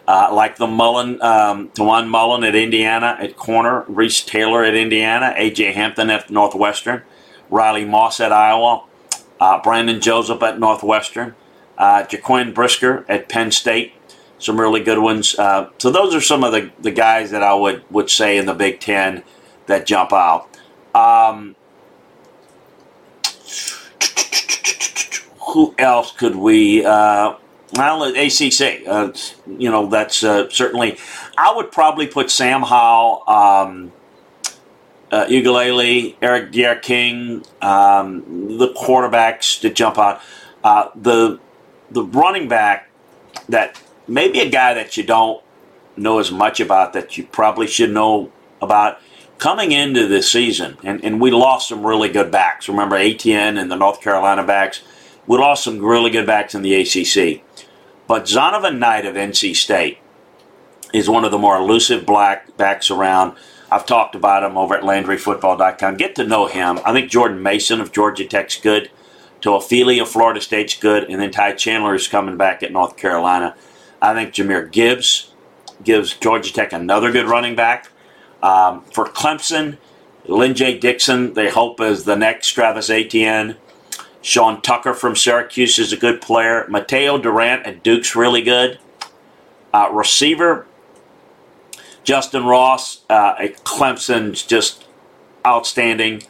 Uh, 0.08 0.30
like 0.34 0.58
the 0.58 0.68
Mullen, 0.68 1.22
um, 1.22 1.70
Tiawan 1.70 2.08
Mullen 2.08 2.44
at 2.44 2.56
Indiana 2.56 3.16
at 3.20 3.38
corner, 3.38 3.86
Reese 3.88 4.24
Taylor 4.24 4.64
at 4.64 4.76
Indiana, 4.76 5.34
A.J. 5.38 5.72
Hampton 5.74 6.10
at 6.10 6.30
Northwestern, 6.30 7.04
Riley 7.50 7.86
Moss 7.86 8.20
at 8.20 8.32
Iowa, 8.32 8.84
uh, 9.40 9.62
Brandon 9.62 10.02
Joseph 10.02 10.42
at 10.44 10.60
Northwestern, 10.60 11.36
uh, 11.78 12.04
Jaquan 12.04 12.54
Brisker 12.54 13.06
at 13.08 13.30
Penn 13.30 13.52
State. 13.52 13.94
Some 14.38 14.60
really 14.60 14.84
good 14.84 14.98
ones. 14.98 15.38
Uh, 15.38 15.70
so 15.78 15.92
those 15.92 16.16
are 16.16 16.22
some 16.22 16.44
of 16.44 16.52
the, 16.52 16.72
the 16.80 16.92
guys 16.92 17.32
that 17.32 17.44
I 17.44 17.54
would, 17.54 17.84
would 17.92 18.10
say 18.10 18.38
in 18.38 18.48
the 18.48 18.56
Big 18.56 18.80
Ten 18.80 19.24
that 19.68 19.86
jump 19.86 20.12
out. 20.12 20.50
Um, 20.96 21.56
who 25.52 25.76
else 25.78 26.12
could 26.12 26.36
we? 26.36 26.86
Uh, 26.86 27.36
well, 27.74 28.04
ACC. 28.04 28.88
Uh, 28.88 29.12
you 29.48 29.70
know, 29.70 29.88
that's 29.88 30.24
uh, 30.24 30.50
certainly. 30.50 30.98
I 31.38 31.54
would 31.56 31.72
probably 31.72 32.08
put 32.08 32.30
Sam 32.30 32.62
Howell, 32.62 33.24
um, 33.28 33.92
uh, 35.12 35.26
Uiagalelei, 35.26 36.16
Eric 36.22 36.52
Dier 36.52 36.76
King, 36.76 37.44
um, 37.62 38.58
the 38.58 38.74
quarterbacks 38.74 39.60
to 39.62 39.70
jump 39.70 39.98
out. 39.98 40.22
Uh, 40.64 40.90
the 40.96 41.40
the 41.90 42.04
running 42.04 42.48
back 42.48 42.90
that 43.50 43.82
maybe 44.08 44.40
a 44.40 44.50
guy 44.50 44.74
that 44.74 44.96
you 44.98 45.04
don't 45.04 45.44
know 45.98 46.20
as 46.20 46.32
much 46.32 46.60
about 46.60 46.94
that 46.94 47.18
you 47.18 47.26
probably 47.26 47.68
should 47.68 47.92
know 47.92 48.32
about 48.62 49.00
coming 49.38 49.72
into 49.72 50.08
the 50.08 50.22
season, 50.22 50.78
and, 50.84 51.04
and 51.04 51.20
we 51.20 51.32
lost 51.32 51.70
some 51.70 51.86
really 51.86 52.10
good 52.10 52.32
backs. 52.32 52.70
Remember 52.70 52.96
ATN 52.96 53.60
and 53.60 53.72
the 53.72 53.76
North 53.76 54.00
Carolina 54.00 54.46
backs? 54.46 54.82
We 55.32 55.38
lost 55.38 55.64
some 55.64 55.80
really 55.80 56.12
good 56.12 56.28
backs 56.28 56.56
in 56.56 56.62
the 56.62 56.76
ACC. 56.76 57.42
But 58.06 58.26
Zonovan 58.26 58.80
Knight 58.80 59.06
of 59.06 59.16
NC 59.16 59.56
State 59.56 60.00
is 60.94 61.08
one 61.08 61.24
of 61.24 61.32
the 61.32 61.38
more 61.38 61.56
elusive 61.56 62.06
black 62.06 62.58
backs 62.58 62.92
around. 62.92 63.38
I've 63.72 63.86
talked 63.86 64.14
about 64.14 64.44
him 64.44 64.58
over 64.58 64.76
at 64.76 64.84
LandryFootball.com. 64.84 65.96
Get 65.96 66.16
to 66.16 66.28
know 66.28 66.48
him. 66.48 66.82
I 66.84 66.92
think 66.92 67.10
Jordan 67.10 67.42
Mason 67.42 67.80
of 67.80 67.94
Georgia 67.94 68.26
Tech's 68.26 68.60
good. 68.60 68.92
Toafili 69.40 70.02
of 70.02 70.10
Florida 70.10 70.42
State's 70.42 70.78
good. 70.78 71.06
And 71.06 71.22
then 71.22 71.32
Ty 71.32 71.54
Chandler 71.54 71.96
is 71.96 72.10
coming 72.10 72.36
back 72.36 72.62
at 72.62 72.74
North 72.74 72.98
Carolina. 72.98 73.56
I 74.02 74.14
think 74.14 74.34
Jahmyr 74.34 74.70
Gibbs 74.70 75.32
gives 75.82 76.14
Georgia 76.14 76.52
Tech 76.52 76.74
another 76.74 77.10
good 77.10 77.30
running 77.30 77.56
back. 77.56 77.90
Um, 78.44 78.82
for 78.94 79.06
Clemson, 79.06 79.78
Lyn-J 80.26 80.80
Dixon, 80.80 81.36
they 81.36 81.50
hope, 81.50 81.80
is 81.80 82.04
the 82.04 82.18
next 82.18 82.50
Travis 82.50 82.90
Etienne. 82.90 83.56
Sean 84.22 84.62
Tucker 84.62 84.94
from 84.94 85.16
Syracuse 85.16 85.80
is 85.80 85.92
a 85.92 85.98
good 85.98 86.22
player. 86.22 86.66
Mataeo 86.70 87.22
Durant 87.22 87.66
at 87.66 87.84
Duke's 87.84 88.16
really 88.16 88.42
good. 88.42 88.80
Uh, 89.74 89.90
receiver, 89.92 90.68
Justin 92.04 92.46
Ross 92.46 93.04
uh, 93.10 93.36
at 93.40 93.64
Clemson's 93.64 94.44
just 94.44 94.86
outstanding. 95.46 96.24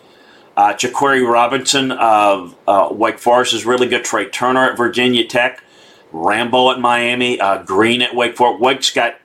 Uh, 0.55 0.73
Jaquarii 0.73 1.27
Roberson 1.27 1.91
of 1.91 2.55
uh, 2.67 2.89
Wake 2.91 3.19
Forest 3.19 3.53
is 3.53 3.65
really 3.65 3.87
good. 3.87 4.03
Trey 4.03 4.29
Turner 4.29 4.69
at 4.69 4.77
Virginia 4.77 5.25
Tech. 5.25 5.63
Rambo 6.11 6.71
at 6.71 6.79
Miami. 6.79 7.39
Uh, 7.39 7.63
Green 7.63 8.01
at 8.01 8.15
Wake 8.15 8.35
Forest. 8.35 8.61
Wake's 8.61 8.91
got 8.91 9.15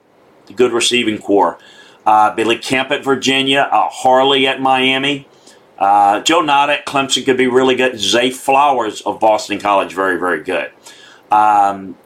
a 0.49 0.53
good 0.53 0.71
receiving 0.71 1.19
corps. 1.19 1.59
Uh, 2.05 2.33
Billy 2.33 2.57
Kemp 2.57 2.91
at 2.91 3.03
Virginia. 3.03 3.69
Uh, 3.71 3.89
Harley 3.89 4.47
at 4.47 4.61
Miami. 4.61 5.27
Uh, 5.77 6.21
Joe 6.21 6.41
Ngata 6.41 6.69
at 6.69 6.85
Clemson 6.85 7.25
could 7.25 7.37
be 7.37 7.47
really 7.47 7.75
good. 7.75 7.99
Zay 7.99 8.31
Flowers 8.31 9.01
of 9.01 9.19
Boston 9.19 9.59
College, 9.59 9.93
very, 9.93 10.17
very 10.17 10.43
good. 10.43 10.71
Um, 11.31 11.97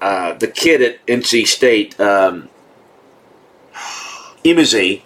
uh, 0.00 0.34
the 0.34 0.48
kid 0.48 0.82
at 0.82 1.06
NC 1.06 1.46
State, 1.46 1.98
um, 2.00 2.48
Emezie, 4.44 5.02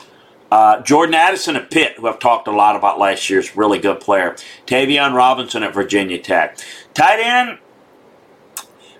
uh, 0.50 0.80
Jordan 0.82 1.14
Addison 1.14 1.56
at 1.56 1.70
Pitt, 1.70 1.96
who 1.96 2.06
I've 2.06 2.20
talked 2.20 2.46
a 2.46 2.52
lot 2.52 2.76
about 2.76 2.98
last 2.98 3.28
year's 3.28 3.56
really 3.56 3.78
good 3.78 4.00
player. 4.00 4.36
Tayvion 4.66 5.12
Robinson 5.12 5.62
at 5.64 5.74
Virginia 5.74 6.18
Tech. 6.18 6.58
Tight 6.94 7.20
end, 7.20 7.58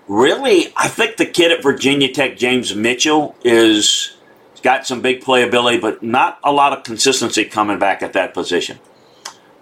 really, 0.08 0.72
I 0.76 0.88
think 0.88 1.16
the 1.16 1.26
kid 1.26 1.52
at 1.52 1.62
Virginia 1.62 2.12
Tech, 2.12 2.36
James 2.36 2.74
Mitchell, 2.74 3.36
is 3.44 4.16
got 4.64 4.86
some 4.86 5.02
big 5.02 5.20
playability, 5.20 5.80
but 5.80 6.02
not 6.02 6.40
a 6.42 6.50
lot 6.50 6.72
of 6.72 6.82
consistency 6.82 7.44
coming 7.44 7.78
back 7.78 8.02
at 8.02 8.14
that 8.14 8.34
position. 8.34 8.80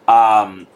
Um, 0.08 0.68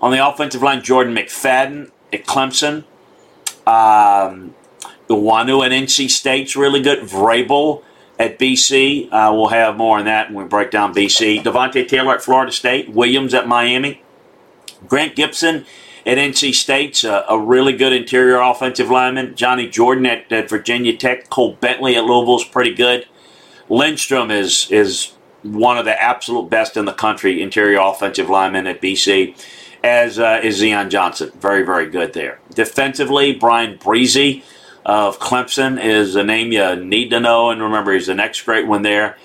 on 0.00 0.12
the 0.12 0.24
offensive 0.24 0.62
line, 0.62 0.82
Jordan 0.82 1.14
McFadden 1.14 1.90
at 2.12 2.24
Clemson. 2.26 2.84
Um, 3.66 4.54
at 5.64 5.72
NC 5.72 6.10
State's 6.10 6.54
really 6.54 6.82
good. 6.82 7.00
Vrabel 7.00 7.82
at 8.18 8.38
BC. 8.38 9.08
Uh, 9.10 9.32
we'll 9.32 9.48
have 9.48 9.76
more 9.76 9.98
on 9.98 10.04
that 10.04 10.30
when 10.30 10.44
we 10.44 10.48
break 10.48 10.70
down 10.70 10.94
BC. 10.94 11.42
Devontae 11.42 11.88
Taylor 11.88 12.14
at 12.14 12.22
Florida 12.22 12.52
State. 12.52 12.90
Williams 12.90 13.32
at 13.32 13.48
Miami. 13.48 14.02
Grant 14.86 15.16
Gibson 15.16 15.64
at 16.06 16.18
NC 16.18 16.54
State's 16.54 17.02
a, 17.02 17.24
a 17.28 17.38
really 17.38 17.76
good 17.76 17.92
interior 17.92 18.38
offensive 18.40 18.88
lineman. 18.88 19.34
Johnny 19.34 19.68
Jordan 19.68 20.06
at, 20.06 20.30
at 20.32 20.48
Virginia 20.48 20.96
Tech. 20.96 21.28
Cole 21.28 21.54
Bentley 21.54 21.96
at 21.96 22.04
Louisville's 22.04 22.44
pretty 22.44 22.72
good. 22.72 23.06
Lindstrom 23.68 24.30
is 24.30 24.70
is 24.70 25.12
one 25.42 25.76
of 25.76 25.84
the 25.84 26.00
absolute 26.00 26.48
best 26.48 26.76
in 26.76 26.84
the 26.84 26.92
country 26.92 27.42
interior 27.42 27.80
offensive 27.80 28.30
linemen 28.30 28.66
at 28.66 28.80
BC. 28.80 29.36
As 29.82 30.18
uh, 30.18 30.40
is 30.42 30.58
Zion 30.58 30.90
Johnson, 30.90 31.32
very 31.40 31.64
very 31.64 31.90
good 31.90 32.12
there. 32.12 32.40
Defensively, 32.54 33.32
Bryan 33.32 33.76
Bresee 33.78 34.42
of 34.84 35.18
Clemson 35.18 35.82
is 35.82 36.14
a 36.14 36.22
name 36.22 36.52
you 36.52 36.76
need 36.76 37.10
to 37.10 37.18
know, 37.18 37.50
and 37.50 37.60
remember 37.60 37.92
he's 37.92 38.06
the 38.06 38.14
next 38.14 38.42
great 38.42 38.68
one 38.68 38.82
there. 38.82 39.16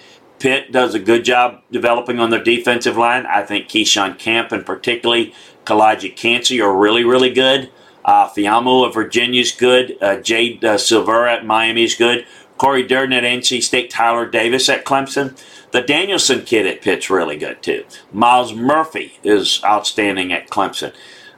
Pitt 0.42 0.72
does 0.72 0.96
a 0.96 1.00
good 1.00 1.24
job 1.24 1.62
developing 1.72 2.20
on 2.20 2.32
their 2.32 2.44
defensive 2.44 2.98
line. 2.98 3.28
I 3.28 3.44
think 3.44 3.68
Keyshon 3.68 4.18
Camp 4.18 4.52
and 4.52 4.66
particularly 4.66 5.36
Calijah 5.66 6.16
Kancey 6.16 6.60
are 6.60 6.76
really, 6.76 7.04
really 7.04 7.32
good. 7.32 7.70
Uh, 8.04 8.28
Faamu 8.28 8.88
of 8.88 8.96
Virginia 8.96 9.42
is 9.42 9.52
good. 9.52 9.96
Uh, 10.02 10.18
Jade 10.18 10.66
uh, 10.66 10.78
Silvera 10.78 11.38
at 11.38 11.46
Miami 11.46 11.84
is 11.84 11.94
good. 11.94 12.26
Corey 12.58 12.82
Durden 12.82 13.14
at 13.14 13.24
NC 13.24 13.62
State. 13.62 13.92
Tyler 13.92 14.28
Davis 14.28 14.68
at 14.68 14.84
Clemson. 14.84 15.40
The 15.70 15.82
Danielson 15.82 16.44
kid 16.44 16.66
at 16.66 16.82
Pitt's 16.82 17.12
really 17.12 17.38
good 17.38 17.62
too. 17.62 17.86
Myles 18.12 18.56
Murphy 18.56 19.20
is 19.24 19.62
outstanding 19.64 20.34
at 20.34 20.50
Clemson. 20.50 20.92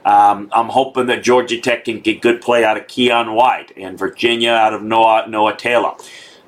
Um, 0.06 0.48
I'm 0.52 0.70
hoping 0.70 1.06
that 1.06 1.22
Georgia 1.22 1.60
Tech 1.60 1.84
can 1.84 2.00
get 2.00 2.22
good 2.22 2.40
play 2.40 2.64
out 2.64 2.78
of 2.78 2.86
Keion 2.86 3.34
White 3.34 3.72
and 3.76 3.98
Virginia 3.98 4.50
out 4.50 4.72
of 4.72 4.82
Noah, 4.82 5.26
Noah 5.28 5.56
Taylor. 5.56 5.92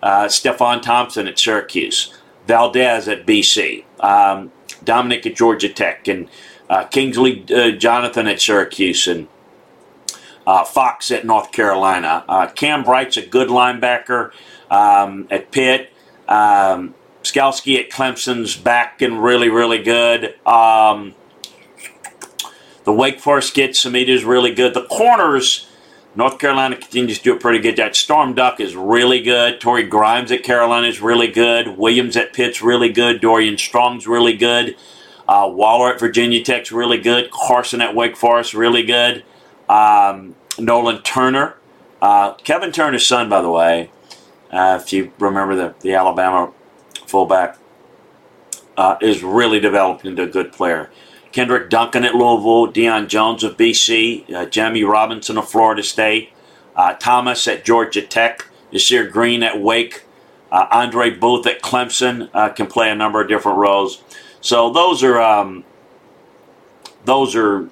Uh, 0.02 0.24
Stefon 0.24 0.80
Thompson 0.80 1.26
at 1.26 1.38
Syracuse. 1.38 2.15
Valdez 2.46 3.08
at 3.08 3.26
BC. 3.26 3.84
Um, 4.00 4.52
Dominic 4.84 5.26
at 5.26 5.36
Georgia 5.36 5.68
Tech. 5.68 6.08
And 6.08 6.28
uh, 6.68 6.84
Kingsley 6.84 7.44
uh, 7.54 7.72
Jonathan 7.72 8.26
at 8.26 8.40
Syracuse. 8.40 9.06
And 9.06 9.28
uh, 10.46 10.64
Fox 10.64 11.10
at 11.10 11.24
North 11.24 11.52
Carolina. 11.52 12.24
Uh, 12.28 12.46
Cam 12.48 12.84
Bright's 12.84 13.16
a 13.16 13.26
good 13.26 13.48
linebacker 13.48 14.30
um, 14.70 15.26
at 15.30 15.50
Pitt. 15.50 15.92
Um, 16.28 16.94
Skalski 17.22 17.78
at 17.80 17.90
Clemson's 17.90 18.56
back 18.56 19.02
and 19.02 19.22
really, 19.22 19.48
really 19.48 19.82
good. 19.82 20.34
Um, 20.46 21.14
the 22.84 22.92
Wake 22.92 23.18
Forest 23.18 23.54
Samita, 23.56 24.08
is 24.08 24.24
really 24.24 24.54
good. 24.54 24.72
The 24.74 24.86
corners, 24.86 25.65
North 26.16 26.38
Carolina 26.38 26.76
continues 26.76 27.18
to 27.18 27.24
do 27.24 27.36
a 27.36 27.38
pretty 27.38 27.58
good 27.58 27.76
job. 27.76 27.94
Storm 27.94 28.34
Duck 28.34 28.58
is 28.58 28.74
really 28.74 29.20
good. 29.20 29.60
Torrey 29.60 29.82
Grimes 29.82 30.32
at 30.32 30.42
Carolina 30.42 30.86
is 30.86 31.02
really 31.02 31.28
good. 31.28 31.76
Williams 31.76 32.16
at 32.16 32.32
Pitt's 32.32 32.62
really 32.62 32.88
good. 32.88 33.20
Dorian 33.20 33.58
Strong's 33.58 34.06
really 34.06 34.34
good. 34.34 34.76
Uh, 35.28 35.50
Waller 35.52 35.92
at 35.92 36.00
Virginia 36.00 36.42
Tech's 36.42 36.72
really 36.72 36.98
good. 36.98 37.30
Carson 37.30 37.82
at 37.82 37.94
Wake 37.94 38.16
Forest 38.16 38.54
really 38.54 38.82
good. 38.82 39.24
Um, 39.68 40.36
Nolan 40.58 41.02
Turner, 41.02 41.56
uh, 42.00 42.32
Kevin 42.34 42.72
Turner's 42.72 43.06
son, 43.06 43.28
by 43.28 43.42
the 43.42 43.50
way, 43.50 43.90
uh, 44.50 44.78
if 44.80 44.92
you 44.92 45.12
remember 45.18 45.54
the, 45.54 45.74
the 45.80 45.94
Alabama 45.94 46.52
fullback, 47.06 47.58
uh, 48.78 48.96
is 49.02 49.22
really 49.22 49.60
developing 49.60 50.12
into 50.12 50.22
a 50.22 50.26
good 50.26 50.52
player. 50.52 50.90
Kendrick 51.36 51.68
Duncan 51.68 52.02
at 52.02 52.14
Louisville, 52.14 52.72
Deion 52.72 53.08
Jones 53.08 53.44
of 53.44 53.58
BC, 53.58 54.32
uh, 54.32 54.46
Jamie 54.46 54.84
Robinson 54.84 55.36
of 55.36 55.46
Florida 55.46 55.82
State, 55.82 56.30
uh, 56.74 56.94
Thomas 56.94 57.46
at 57.46 57.62
Georgia 57.62 58.00
Tech, 58.00 58.46
Yasir 58.72 59.10
Green 59.12 59.42
at 59.42 59.60
Wake, 59.60 60.04
uh, 60.50 60.66
Andre 60.70 61.10
Booth 61.10 61.46
at 61.46 61.60
Clemson 61.60 62.30
uh, 62.32 62.48
can 62.48 62.66
play 62.66 62.90
a 62.90 62.94
number 62.94 63.20
of 63.20 63.28
different 63.28 63.58
roles. 63.58 64.02
So 64.40 64.72
those 64.72 65.02
are 65.02 65.20
um, 65.20 65.64
those 67.04 67.36
are 67.36 67.68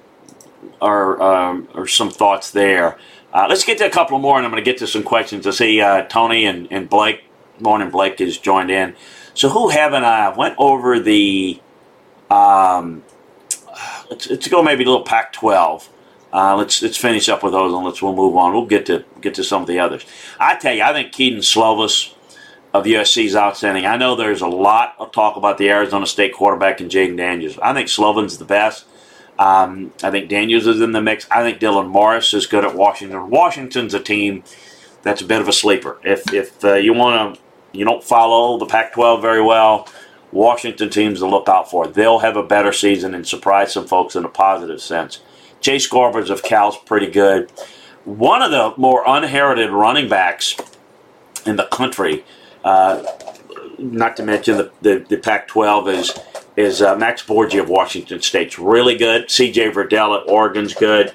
are, 0.79 1.19
um, 1.19 1.67
are 1.73 1.87
some 1.87 2.11
thoughts 2.11 2.51
there. 2.51 2.99
Uh, 3.33 3.47
let's 3.49 3.65
get 3.65 3.79
to 3.79 3.87
a 3.87 3.89
couple 3.89 4.19
more, 4.19 4.37
and 4.37 4.45
I'm 4.45 4.51
going 4.51 4.63
to 4.63 4.71
get 4.71 4.77
to 4.77 4.87
some 4.87 5.01
questions. 5.01 5.47
I 5.47 5.49
see 5.49 5.81
uh, 5.81 6.03
Tony 6.03 6.45
and, 6.45 6.67
and 6.69 6.87
Blake. 6.87 7.23
Morning, 7.59 7.89
Blake 7.89 8.21
is 8.21 8.37
joined 8.37 8.69
in. 8.69 8.95
So 9.33 9.49
who 9.49 9.69
haven't 9.69 10.03
I 10.03 10.29
went 10.29 10.53
over 10.59 10.99
the 10.99 11.59
um, 12.29 13.01
let's, 14.09 14.29
let's 14.29 14.47
go 14.47 14.63
maybe 14.63 14.83
a 14.83 14.87
little 14.87 15.03
Pac-12. 15.03 15.89
Uh, 16.33 16.55
let's 16.57 16.81
let's 16.81 16.97
finish 16.97 17.29
up 17.29 17.43
with 17.43 17.53
those 17.53 17.73
and 17.73 17.85
let's 17.85 18.01
we'll 18.01 18.13
move 18.13 18.35
on. 18.35 18.53
We'll 18.53 18.65
get 18.65 18.85
to 18.87 19.05
get 19.21 19.35
to 19.35 19.43
some 19.43 19.61
of 19.61 19.67
the 19.67 19.79
others. 19.79 20.05
I 20.37 20.57
tell 20.57 20.73
you, 20.73 20.83
I 20.83 20.91
think 20.91 21.13
Kedon 21.13 21.39
Slovis 21.39 22.13
of 22.73 22.83
USC 22.83 23.25
is 23.25 23.37
outstanding. 23.37 23.85
I 23.85 23.95
know 23.95 24.17
there's 24.17 24.41
a 24.41 24.47
lot 24.47 24.95
of 24.99 25.13
talk 25.13 25.37
about 25.37 25.57
the 25.57 25.69
Arizona 25.69 26.05
State 26.05 26.33
quarterback 26.33 26.81
and 26.81 26.91
Jayden 26.91 27.15
Daniels. 27.15 27.57
I 27.59 27.73
think 27.73 27.87
Slovin's 27.87 28.37
the 28.37 28.43
best. 28.43 28.85
Um, 29.39 29.93
I 30.03 30.11
think 30.11 30.29
Daniels 30.29 30.67
is 30.67 30.81
in 30.81 30.91
the 30.91 31.01
mix. 31.01 31.25
I 31.31 31.41
think 31.41 31.59
Dylan 31.59 31.87
Morris 31.87 32.33
is 32.33 32.47
good 32.47 32.65
at 32.65 32.75
Washington. 32.75 33.29
Washington's 33.29 33.93
a 33.93 33.99
team 34.01 34.43
that's 35.03 35.21
a 35.21 35.25
bit 35.25 35.39
of 35.39 35.47
a 35.47 35.53
sleeper. 35.53 35.99
If 36.03 36.33
if 36.33 36.63
uh, 36.65 36.73
you 36.73 36.93
want 36.93 37.35
to, 37.35 37.41
you 37.77 37.85
don't 37.85 38.03
follow 38.03 38.57
the 38.57 38.65
Pac-12 38.65 39.21
very 39.21 39.41
well. 39.41 39.87
Washington 40.35 40.89
teams 40.89 41.19
to 41.19 41.27
look 41.27 41.47
out 41.47 41.71
for. 41.71 41.87
They'll 41.87 42.19
have 42.19 42.35
a 42.35 42.43
better 42.43 42.73
season 42.73 43.15
and 43.15 43.25
surprise 43.25 43.73
some 43.73 43.87
folks 43.87 44.15
in 44.15 44.25
a 44.25 44.29
positive 44.29 44.81
sense. 44.81 45.21
Chase 45.61 45.89
Garbers 45.89 46.29
of 46.29 46.43
Cal's 46.43 46.77
pretty 46.77 47.07
good. 47.07 47.49
One 48.03 48.41
of 48.41 48.51
the 48.51 48.73
more 48.77 49.01
unheralded 49.07 49.71
running 49.71 50.09
backs 50.09 50.57
in 51.45 51.55
the 51.55 51.65
country, 51.67 52.25
uh, 52.65 53.03
not 53.79 54.17
to 54.17 54.23
mention 54.23 54.57
the, 54.57 54.71
the, 54.81 55.05
the 55.09 55.17
Pac-12 55.17 55.93
is 55.93 56.19
is 56.55 56.81
uh, 56.81 56.95
Max 56.95 57.21
Borghi 57.21 57.59
of 57.59 57.67
Washington 57.67 58.21
State's 58.21 58.57
really 58.57 58.97
good. 58.97 59.29
C.J. 59.29 59.71
Verdell 59.71 60.21
at 60.21 60.29
Oregon's 60.29 60.73
good. 60.73 61.13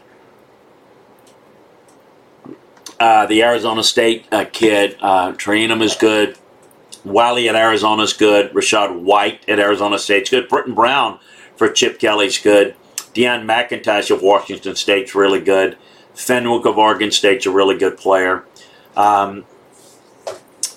Uh, 2.98 3.24
the 3.24 3.42
Arizona 3.42 3.82
State 3.82 4.26
uh, 4.30 4.44
kid, 4.52 4.98
uh, 5.00 5.32
Trayanum 5.32 5.80
is 5.80 5.96
good. 5.96 6.36
Wiley 7.05 7.48
at 7.48 7.57
Arizona 7.57 8.03
is 8.03 8.12
good. 8.12 8.53
Rachaad 8.53 9.01
White 9.01 9.48
at 9.48 9.59
Arizona 9.59 9.98
State's 9.98 10.30
good. 10.30 10.48
Brittain 10.48 10.74
Brown 10.74 11.18
for 11.57 11.70
Chip 11.70 11.98
Kelly's 11.98 12.38
good. 12.38 12.74
Deion 13.14 13.44
McIntosh 13.44 14.11
of 14.11 14.22
Washington 14.22 14.76
State's 14.76 15.14
really 15.14 15.40
good. 15.40 15.76
Fenwick 16.14 16.66
of 16.66 16.78
Oregon 16.78 17.11
State's 17.11 17.46
a 17.46 17.51
really 17.51 17.76
good 17.76 17.96
player. 17.96 18.44
Um, 18.96 19.44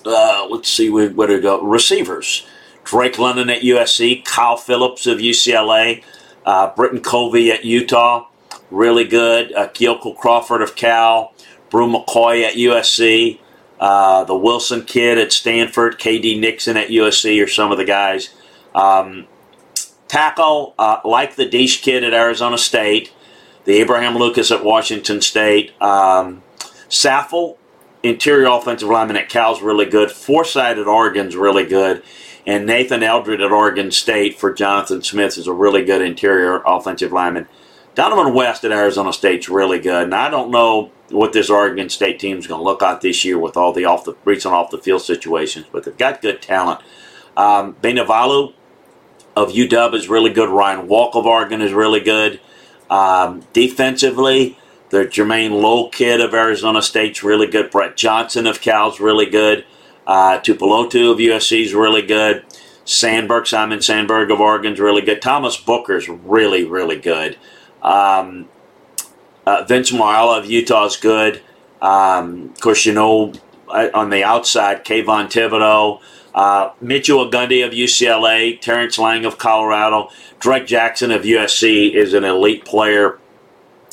uh, 0.04 0.46
let's 0.50 0.68
see, 0.68 0.90
we, 0.90 1.08
where 1.08 1.28
to 1.28 1.40
go? 1.40 1.62
Receivers. 1.62 2.46
Drake 2.84 3.18
London 3.18 3.50
at 3.50 3.62
USC. 3.62 4.24
Kyle 4.24 4.56
Phillips 4.56 5.06
of 5.06 5.18
UCLA. 5.18 6.02
Uh, 6.44 6.74
Britain 6.74 7.00
Covey 7.00 7.50
at 7.50 7.64
Utah. 7.64 8.26
Really 8.70 9.04
good. 9.04 9.52
Uh, 9.52 9.68
Kekoa 9.68 10.16
Crawford 10.16 10.62
of 10.62 10.76
Cal. 10.76 11.32
Bru 11.70 11.88
McCoy 11.88 12.44
at 12.44 12.54
USC. 12.54 13.40
Uh, 13.84 14.24
the 14.24 14.34
Wilson 14.34 14.82
kid 14.82 15.18
at 15.18 15.30
Stanford. 15.30 15.98
KD 15.98 16.40
Nixon 16.40 16.78
at 16.78 16.88
USC 16.88 17.44
are 17.44 17.46
some 17.46 17.70
of 17.70 17.76
the 17.76 17.84
guys. 17.84 18.30
Um, 18.74 19.26
tackle, 20.08 20.74
uh, 20.78 21.00
like 21.04 21.36
the 21.36 21.44
Deesh 21.44 21.82
kid 21.82 22.02
at 22.02 22.14
Arizona 22.14 22.56
State. 22.56 23.12
The 23.66 23.74
Abraham 23.74 24.16
Lucas 24.16 24.50
at 24.50 24.64
Washington 24.64 25.20
State. 25.20 25.78
Um, 25.82 26.42
Saffold 26.88 27.58
interior 28.02 28.46
offensive 28.46 28.88
lineman 28.88 29.18
at 29.18 29.28
Cal's 29.28 29.60
really 29.60 29.84
good. 29.84 30.10
Forsythe 30.10 30.78
at 30.78 30.86
Oregon's 30.86 31.36
really 31.36 31.66
good. 31.66 32.02
And 32.46 32.64
Nathan 32.64 33.02
Eldridge 33.02 33.42
at 33.42 33.52
Oregon 33.52 33.90
State 33.90 34.38
for 34.38 34.54
Jonathan 34.54 35.02
Smith 35.02 35.36
is 35.36 35.46
a 35.46 35.52
really 35.52 35.84
good 35.84 36.00
interior 36.00 36.62
offensive 36.64 37.12
lineman. 37.12 37.48
Dohnovan 37.94 38.32
West 38.32 38.64
at 38.64 38.72
Arizona 38.72 39.12
State's 39.12 39.50
really 39.50 39.78
good. 39.78 40.04
And 40.04 40.14
I 40.14 40.30
don't 40.30 40.50
know 40.50 40.90
what 41.14 41.32
this 41.32 41.48
Oregon 41.48 41.88
State 41.88 42.18
team 42.18 42.38
is 42.38 42.46
going 42.46 42.58
to 42.58 42.64
look 42.64 42.82
like 42.82 43.00
this 43.00 43.24
year 43.24 43.38
with 43.38 43.56
all 43.56 43.72
the 43.72 43.84
off 43.84 44.04
the 44.04 44.14
recent 44.24 44.54
off 44.54 44.70
the 44.70 44.78
field 44.78 45.02
situations, 45.02 45.66
but 45.70 45.84
they've 45.84 45.96
got 45.96 46.20
good 46.20 46.42
talent. 46.42 46.80
Um, 47.36 47.74
Bainivalu 47.74 48.52
of 49.36 49.50
UW 49.50 49.94
is 49.94 50.08
really 50.08 50.32
good. 50.32 50.48
Ryan 50.48 50.88
Walk 50.88 51.14
of 51.14 51.26
Oregon 51.26 51.62
is 51.62 51.72
really 51.72 52.00
good. 52.00 52.40
Um, 52.90 53.42
defensively, 53.52 54.58
the 54.90 55.04
Jermayne 55.04 55.60
Lole 55.60 55.90
kid 55.90 56.20
of 56.20 56.34
Arizona 56.34 56.82
State's 56.82 57.22
really 57.22 57.46
good. 57.46 57.70
Brett 57.70 57.96
Johnson 57.96 58.46
of 58.46 58.60
Cal's 58.60 59.00
really 59.00 59.26
good. 59.26 59.64
Uh, 60.06 60.38
Tuipulotu 60.38 61.12
of 61.12 61.18
USC 61.18 61.64
is 61.64 61.74
really 61.74 62.02
good. 62.02 62.44
Sandberg, 62.84 63.46
Simon 63.46 63.80
Sandberg 63.80 64.30
of 64.30 64.40
Oregon's 64.40 64.78
really 64.78 65.02
good. 65.02 65.22
Thomas 65.22 65.56
Booker's 65.56 66.08
really, 66.08 66.64
really 66.64 66.98
good. 66.98 67.38
Um, 67.82 68.48
uh, 69.46 69.64
Vince 69.64 69.92
Marella 69.92 70.38
of 70.38 70.46
Utah's 70.46 70.96
good. 70.96 71.42
Um, 71.80 72.50
of 72.50 72.60
course, 72.60 72.86
you 72.86 72.94
know, 72.94 73.32
on 73.68 74.10
the 74.10 74.24
outside, 74.24 74.84
Kayvon 74.84 75.26
Thibodeaux, 75.26 76.00
uh, 76.34 76.70
Mitchell 76.80 77.30
Agude 77.30 77.64
of 77.64 77.72
UCLA, 77.72 78.60
Terrence 78.60 78.98
Lang 78.98 79.24
of 79.24 79.38
Colorado, 79.38 80.10
Drake 80.40 80.66
Jackson 80.66 81.10
of 81.10 81.22
USC 81.22 81.94
is 81.94 82.12
an 82.12 82.24
elite 82.24 82.64
player 82.64 83.18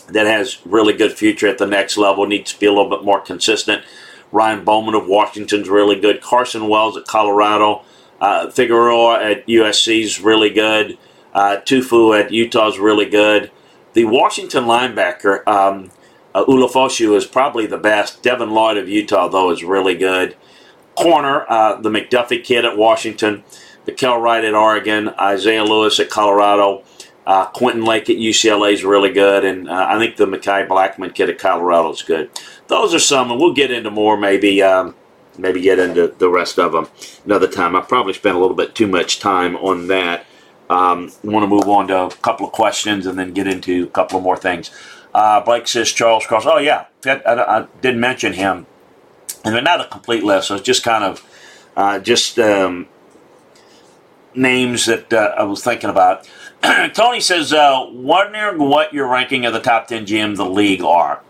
that 0.10 0.28
has 0.28 0.60
really 0.66 0.94
good 0.94 1.14
future 1.14 1.48
at 1.48 1.58
the 1.58 1.68
next 1.68 1.98
level. 1.98 2.26
Needs 2.26 2.54
to 2.54 2.60
be 2.60 2.66
a 2.66 2.74
little 2.74 2.90
bit 2.90 3.04
more 3.04 3.22
consistent. 3.22 3.84
Ryan 4.32 4.64
Bowman 4.64 4.96
of 4.96 5.08
Washington's 5.08 5.70
really 5.70 6.00
good. 6.00 6.22
Carson 6.22 6.68
Wells 6.68 6.98
at 6.98 7.06
Colorado. 7.06 7.84
Uh, 8.20 8.50
Figueroa 8.50 9.24
at 9.24 9.48
USC 9.48 10.02
is 10.02 10.22
really 10.22 10.50
good. 10.50 10.98
Uh, 11.34 11.58
Tufu 11.64 12.20
at 12.20 12.32
Utah 12.32 12.70
is 12.70 12.80
really 12.80 13.10
good. 13.10 13.52
The 13.94 14.06
Washington 14.06 14.66
linebacker, 14.66 15.46
um, 15.48 15.92
uh, 16.34 16.46
Ulofoshio, 16.46 17.16
is 17.16 17.26
probably 17.26 17.66
the 17.66 17.78
best. 17.78 18.24
Devin 18.24 18.52
Lloyd 18.52 18.78
of 18.78 18.88
Utah, 18.88 19.28
though, 19.28 19.52
is 19.52 19.64
really 19.64 19.96
good. 19.96 20.36
Corner, 20.96 21.46
uh, 21.50 21.80
the 21.82 21.90
McDuffie 21.90 22.44
kid 22.44 22.66
at 22.66 22.78
Washington. 22.78 23.44
The 23.86 23.92
Kel 23.92 24.20
Wright 24.20 24.46
at 24.46 24.54
Oregon. 24.54 25.10
Isaiah 25.20 25.64
Lewis 25.64 26.00
at 26.00 26.10
Colorado. 26.10 26.84
Uh, 27.26 27.46
Quentin 27.48 27.86
Lake 27.86 28.10
at 28.10 28.18
UCLA 28.18 28.74
is 28.74 28.84
really 28.84 29.12
good, 29.12 29.46
and 29.46 29.70
uh, 29.70 29.86
I 29.90 30.00
think 30.00 30.18
the 30.18 30.26
Mekhi 30.26 30.68
Blackman 30.68 31.12
kid 31.12 31.30
at 31.30 31.38
Colorado 31.38 31.92
is 31.92 32.02
good. 32.02 32.32
Those 32.68 32.94
are 32.96 33.00
some, 33.00 33.30
and 33.30 33.40
we'll 33.40 33.54
get 33.54 33.72
into 33.72 33.92
more 33.92 34.18
maybe. 34.18 34.62
Um, 34.62 34.96
maybe 35.38 35.62
get 35.62 35.80
into 35.80 36.08
the 36.18 36.30
rest 36.30 36.60
of 36.60 36.74
them 36.74 36.88
another 37.26 37.48
time. 37.48 37.76
I 37.76 37.82
probably 37.82 38.14
spent 38.14 38.36
a 38.36 38.40
little 38.40 38.56
bit 38.56 38.76
too 38.76 38.88
much 38.88 39.20
time 39.20 39.56
on 39.58 39.88
that. 39.88 40.26
Um, 40.72 41.12
want 41.24 41.44
to 41.44 41.48
move 41.48 41.68
on 41.68 41.90
to 41.90 42.04
a 42.04 42.10
couple 42.10 42.46
of 42.48 42.54
questions 42.54 43.06
and 43.06 43.20
then 43.20 43.34
get 43.34 43.46
into 43.46 43.84
a 43.84 43.88
couple 43.88 44.18
of 44.18 44.24
more 44.24 44.38
things. 44.38 44.72
Uh, 45.14 45.42
Blake 45.42 45.68
says 45.68 45.92
Charles 45.92 46.26
Cross. 46.26 46.46
Oh 46.46 46.60
yeah, 46.60 46.86
I, 47.06 47.16
I, 47.26 47.60
I 47.60 47.68
did 47.82 47.98
mention 47.98 48.34
him, 48.34 48.66
and 49.44 49.54
they're 49.54 49.62
not 49.62 49.82
a 49.82 49.86
complete 49.90 50.24
list. 50.24 50.48
So 50.48 50.56
it's 50.56 50.64
just 50.64 50.84
kind 50.84 51.04
of 51.04 51.26
uh, 51.76 52.00
just 52.00 52.40
um, 52.40 52.88
names 54.34 54.86
that 54.86 55.12
uh, 55.12 55.36
I 55.38 55.44
was 55.44 55.64
thinking 55.64 55.90
about. 55.90 56.30
Tony 56.94 57.20
says, 57.20 57.52
uh, 57.54 57.86
wondering 57.92 58.60
what 58.60 58.94
your 58.94 59.08
ranking 59.08 59.46
of 59.46 59.54
the 59.54 59.60
top 59.60 59.88
10 59.88 60.06
GMs 60.06 60.38
the 60.38 60.46
league 60.46 60.84
are. 60.84 61.22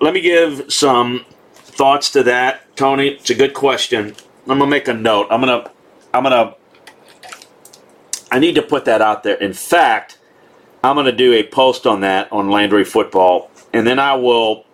Let 0.00 0.12
me 0.12 0.20
give 0.20 0.72
some 0.72 1.24
thoughts 1.54 2.10
to 2.12 2.22
that, 2.24 2.76
Tony. 2.76 3.08
It's 3.08 3.30
a 3.30 3.34
good 3.34 3.54
question. 3.54 4.14
I'm 4.46 4.58
gonna 4.58 4.66
make 4.66 4.88
a 4.88 4.94
note. 4.94 5.28
I'm 5.30 5.40
gonna, 5.40 5.70
I'm 6.12 6.24
gonna, 6.24 6.54
I 8.34 8.40
need 8.40 8.56
to 8.56 8.62
put 8.62 8.84
that 8.86 9.00
out 9.00 9.22
there. 9.22 9.36
In 9.36 9.52
fact, 9.52 10.18
I'm 10.82 10.96
gonna 10.96 11.12
do 11.12 11.34
a 11.34 11.44
post 11.44 11.86
on 11.86 12.00
that 12.00 12.32
on 12.32 12.50
Landry 12.50 12.84
Football, 12.84 13.48
and 13.72 13.86
then 13.86 14.00
I 14.00 14.16
will, 14.16 14.64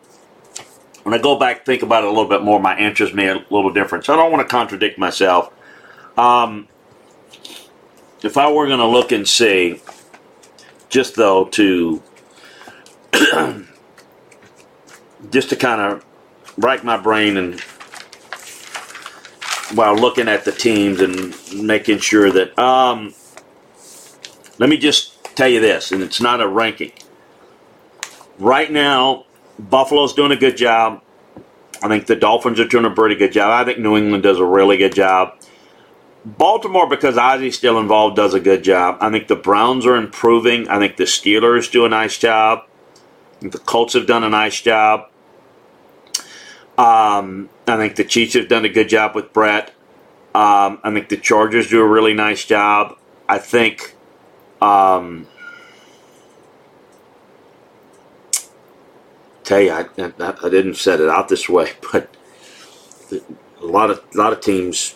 when 1.02 1.12
I 1.12 1.18
go 1.18 1.38
back, 1.38 1.66
think 1.66 1.82
about 1.82 2.02
it 2.02 2.06
a 2.06 2.08
little 2.08 2.26
bit 2.26 2.40
more. 2.40 2.58
My 2.58 2.74
answers 2.74 3.12
may 3.12 3.28
a 3.28 3.44
little 3.50 3.70
different, 3.70 4.06
so 4.06 4.14
I 4.14 4.16
don't 4.16 4.32
want 4.32 4.48
to 4.48 4.50
contradict 4.50 4.98
myself. 4.98 5.52
Um, 6.16 6.68
if 8.22 8.38
I 8.38 8.50
were 8.50 8.66
going 8.66 8.78
to 8.78 8.86
look 8.86 9.12
and 9.12 9.28
see, 9.28 9.82
just 10.88 11.16
though 11.16 11.44
to 11.48 12.02
just 15.30 15.50
to 15.50 15.56
kind 15.56 15.82
of 15.82 16.02
rack 16.56 16.82
my 16.82 16.96
brain 16.96 17.36
and 17.36 17.60
while 19.74 19.94
looking 19.94 20.28
at 20.28 20.46
the 20.46 20.52
teams 20.52 21.02
and 21.02 21.36
making 21.62 21.98
sure 21.98 22.30
that 22.30 22.58
um, 22.58 23.12
let 24.60 24.68
me 24.68 24.76
just 24.76 25.24
tell 25.36 25.48
you 25.48 25.58
this, 25.58 25.90
and 25.90 26.02
it's 26.02 26.20
not 26.20 26.42
a 26.42 26.46
ranking. 26.46 26.92
Right 28.38 28.70
now, 28.70 29.24
Buffalo's 29.58 30.12
doing 30.12 30.32
a 30.32 30.36
good 30.36 30.58
job. 30.58 31.02
I 31.82 31.88
think 31.88 32.06
the 32.06 32.14
Dolphins 32.14 32.60
are 32.60 32.68
doing 32.68 32.84
a 32.84 32.90
pretty 32.90 33.14
good 33.14 33.32
job. 33.32 33.50
I 33.50 33.64
think 33.64 33.78
New 33.78 33.96
England 33.96 34.22
does 34.22 34.38
a 34.38 34.44
really 34.44 34.76
good 34.76 34.94
job. 34.94 35.40
Baltimore, 36.26 36.86
because 36.86 37.16
Ozzie's 37.16 37.56
still 37.56 37.78
involved, 37.78 38.16
does 38.16 38.34
a 38.34 38.40
good 38.40 38.62
job. 38.62 38.98
I 39.00 39.10
think 39.10 39.28
the 39.28 39.36
Browns 39.36 39.86
are 39.86 39.96
improving. 39.96 40.68
I 40.68 40.78
think 40.78 40.98
the 40.98 41.04
Steelers 41.04 41.72
do 41.72 41.86
a 41.86 41.88
nice 41.88 42.18
job. 42.18 42.66
the 43.40 43.58
Colts 43.58 43.94
have 43.94 44.06
done 44.06 44.24
a 44.24 44.28
nice 44.28 44.60
job. 44.60 45.08
Um, 46.76 47.48
I 47.66 47.78
think 47.78 47.96
the 47.96 48.04
Chiefs 48.04 48.34
have 48.34 48.48
done 48.48 48.66
a 48.66 48.68
good 48.68 48.90
job 48.90 49.14
with 49.14 49.32
Brett. 49.32 49.68
Um, 50.34 50.80
I 50.84 50.92
think 50.92 51.08
the 51.08 51.16
Chargers 51.16 51.70
do 51.70 51.80
a 51.80 51.86
really 51.86 52.12
nice 52.12 52.44
job. 52.44 52.98
I 53.26 53.38
think. 53.38 53.96
Um, 54.60 55.26
tell 59.44 59.60
you, 59.60 59.72
I, 59.72 59.86
I, 59.98 60.34
I 60.44 60.48
didn't 60.48 60.74
set 60.76 61.00
it 61.00 61.08
out 61.08 61.28
this 61.28 61.48
way, 61.48 61.72
but 61.92 62.14
a 63.12 63.66
lot 63.66 63.90
of 63.90 64.02
a 64.14 64.18
lot 64.18 64.32
of 64.32 64.40
teams 64.40 64.94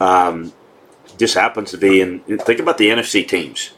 um, 0.00 0.52
just 1.18 1.34
happens 1.34 1.70
to 1.72 1.78
be 1.78 2.00
in. 2.00 2.20
Think 2.20 2.60
about 2.60 2.78
the 2.78 2.88
NFC 2.88 3.26
teams. 3.26 3.72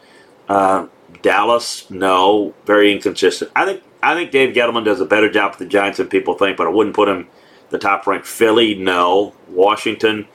Uh, 0.49 0.87
Dallas, 1.23 1.91
no, 1.91 2.55
very 2.65 2.93
inconsistent. 2.93 3.51
I 3.57 3.65
think 3.65 3.83
I 4.03 4.15
think 4.15 4.31
Dave 4.31 4.55
Gettleman 4.55 4.85
does 4.85 5.01
a 5.01 5.07
better 5.07 5.31
job 5.31 5.53
with 5.53 5.59
the 5.59 5.67
Giants 5.67 5.99
than 5.99 6.09
people 6.09 6.35
think, 6.35 6.57
but 6.57 6.67
I 6.67 6.71
wouldn't 6.71 6.95
put 6.97 7.09
him 7.09 7.29
the 7.71 7.79
top 7.79 8.07
ranked. 8.07 8.27
Philly, 8.27 8.75
no. 8.75 9.35
Washington, 9.49 10.29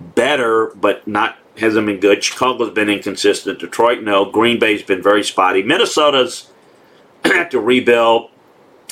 better, 0.00 0.72
but 0.76 1.06
not 1.06 1.36
hasn't 1.58 1.86
been 1.86 2.00
good. 2.00 2.22
Chicago's 2.22 2.70
been 2.70 2.88
inconsistent. 2.88 3.58
Detroit, 3.58 4.02
no. 4.02 4.30
Green 4.30 4.58
Bay's 4.58 4.82
been 4.82 5.02
very 5.02 5.24
spotty. 5.24 5.62
Minnesota's 5.62 6.50
had 7.24 7.50
to 7.50 7.60
rebuild. 7.60 8.30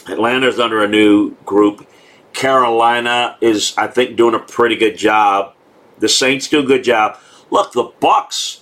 Atlanta's 0.08 0.58
under 0.58 0.82
a 0.82 0.88
new 0.88 1.34
group. 1.44 1.86
Carolina 2.32 3.36
is, 3.40 3.74
I 3.76 3.86
think, 3.86 4.16
doing 4.16 4.34
a 4.34 4.38
pretty 4.38 4.76
good 4.76 4.96
job. 4.96 5.54
The 5.98 6.08
Saints 6.08 6.48
do 6.48 6.60
a 6.60 6.62
good 6.62 6.84
job. 6.84 7.18
Look, 7.50 7.72
the 7.72 7.84
Bucs. 8.00 8.60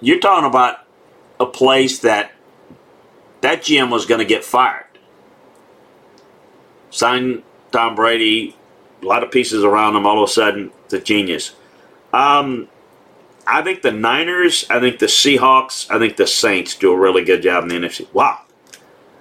You're 0.00 0.20
talking 0.20 0.48
about 0.48 0.78
a 1.40 1.46
place 1.46 1.98
that 2.00 2.32
that 3.40 3.62
GM 3.62 3.90
was 3.90 4.06
going 4.06 4.20
to 4.20 4.24
get 4.24 4.44
fired. 4.44 4.86
Sign 6.90 7.42
Tom 7.72 7.94
Brady, 7.94 8.56
a 9.02 9.04
lot 9.06 9.22
of 9.24 9.30
pieces 9.30 9.64
around 9.64 9.96
him. 9.96 10.06
All 10.06 10.22
of 10.22 10.28
a 10.28 10.32
sudden, 10.32 10.70
the 10.88 11.00
genius. 11.00 11.54
Um, 12.14 12.68
I 13.44 13.62
think 13.62 13.82
the 13.82 13.90
Niners, 13.90 14.64
I 14.70 14.78
think 14.78 15.00
the 15.00 15.06
Seahawks, 15.06 15.90
I 15.90 15.98
think 15.98 16.16
the 16.16 16.28
Saints 16.28 16.76
do 16.76 16.92
a 16.92 16.96
really 16.96 17.24
good 17.24 17.42
job 17.42 17.64
in 17.64 17.68
the 17.68 17.74
NFC. 17.74 18.12
Wow. 18.12 18.40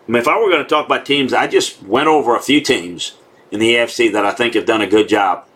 I 0.08 0.12
mean, 0.12 0.22
if 0.22 0.28
I 0.28 0.38
were 0.40 0.50
going 0.50 0.64
to 0.64 0.70
talk 0.70 0.86
about 0.86 1.06
teams, 1.06 1.34
I 1.34 1.48
just 1.48 1.82
went 1.82 2.08
over 2.08 2.36
a 2.36 2.42
few 2.42 2.62
teams 2.62 3.16
in 3.52 3.60
the 3.60 3.74
AFC 3.74 4.12
that 4.14 4.26
I 4.26 4.32
think 4.32 4.54
have 4.54 4.66
done 4.66 4.82
a 4.82 4.88
good 4.88 5.10
job. 5.10 5.48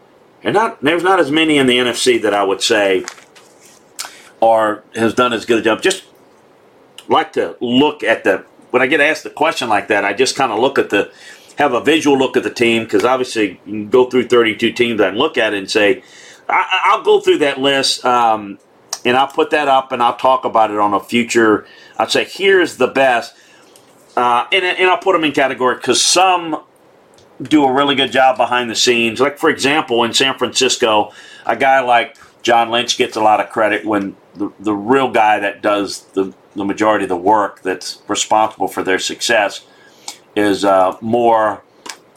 And 0.44 0.56
not 0.56 0.82
there's 0.82 1.04
not 1.04 1.20
as 1.20 1.30
many 1.30 1.58
in 1.58 1.68
the 1.68 1.78
NFC 1.78 2.22
that 2.22 2.34
I 2.34 2.44
would 2.44 2.62
say 2.62 3.06
are 4.42 4.84
has 4.96 5.14
done 5.14 5.34
as 5.34 5.46
good 5.46 5.60
a 5.60 5.62
job. 5.62 5.82
Just 5.82 6.06
like 7.08 7.34
to 7.34 7.56
look 7.60 8.04
at 8.04 8.24
the 8.24 8.46
when 8.72 8.82
I 8.82 8.88
get 8.88 9.02
asked 9.02 9.26
a 9.26 9.30
question 9.30 9.70
like 9.70 9.88
that, 9.90 10.06
I 10.06 10.14
just 10.14 10.36
kind 10.36 10.52
of 10.52 10.60
look 10.60 10.80
at 10.80 10.90
the 10.90 11.12
have 11.58 11.74
a 11.74 11.82
visual 11.82 12.18
look 12.18 12.38
at 12.38 12.44
the 12.44 12.54
team 12.54 12.84
because 12.84 13.04
obviously 13.04 13.60
you 13.66 13.72
can 13.72 13.90
go 13.90 14.10
through 14.10 14.28
32 14.28 14.72
teams 14.74 15.02
and 15.02 15.18
look 15.18 15.38
at 15.38 15.54
it 15.54 15.58
and 15.58 15.70
say 15.70 16.04
I, 16.50 16.96
will 16.96 17.04
go 17.04 17.20
through 17.20 17.40
that 17.40 17.60
list 17.60 18.06
um, 18.06 18.60
and 19.06 19.18
I'll 19.18 19.28
put 19.28 19.50
that 19.52 19.68
up 19.68 19.92
and 19.92 20.02
I'll 20.02 20.16
talk 20.16 20.46
about 20.46 20.72
it 20.72 20.78
on 20.78 20.94
a 20.94 21.00
future. 21.00 21.66
I'd 21.98 22.12
say 22.12 22.26
here's 22.26 22.78
the 22.78 22.88
best, 22.88 23.36
uh, 24.16 24.46
and, 24.52 24.64
and 24.64 24.90
I'll 24.90 24.98
put 24.98 25.14
them 25.14 25.24
in 25.24 25.32
category 25.32 25.76
because 25.76 26.04
some 26.04 26.64
do 27.42 27.66
a 27.66 27.72
really 27.72 27.96
good 27.96 28.12
job 28.12 28.38
behind 28.38 28.70
the 28.70 28.76
scenes. 28.76 29.20
Like 29.20 29.38
for 29.38 29.50
example, 29.50 30.04
in 30.04 30.14
San 30.14 30.38
Francisco, 30.38 31.12
a 31.46 31.56
guy 31.56 31.82
like 31.82 32.18
John 32.42 32.70
Lynch 32.70 32.98
gets 32.98 33.16
a 33.16 33.22
lot 33.22 33.40
of 33.40 33.50
credit 33.50 33.86
when 33.86 34.16
the, 34.36 34.52
the 34.60 34.74
real 34.74 35.12
guy 35.12 35.40
that 35.40 35.62
does 35.62 36.04
the, 36.14 36.34
the 36.56 36.66
majority 36.66 37.06
of 37.06 37.10
the 37.10 37.18
work 37.18 37.62
that's 37.62 38.02
responsible 38.08 38.68
for 38.68 38.84
their 38.84 39.00
success 39.00 39.66
is 40.36 40.64
uh, 40.64 40.96
more 41.02 41.64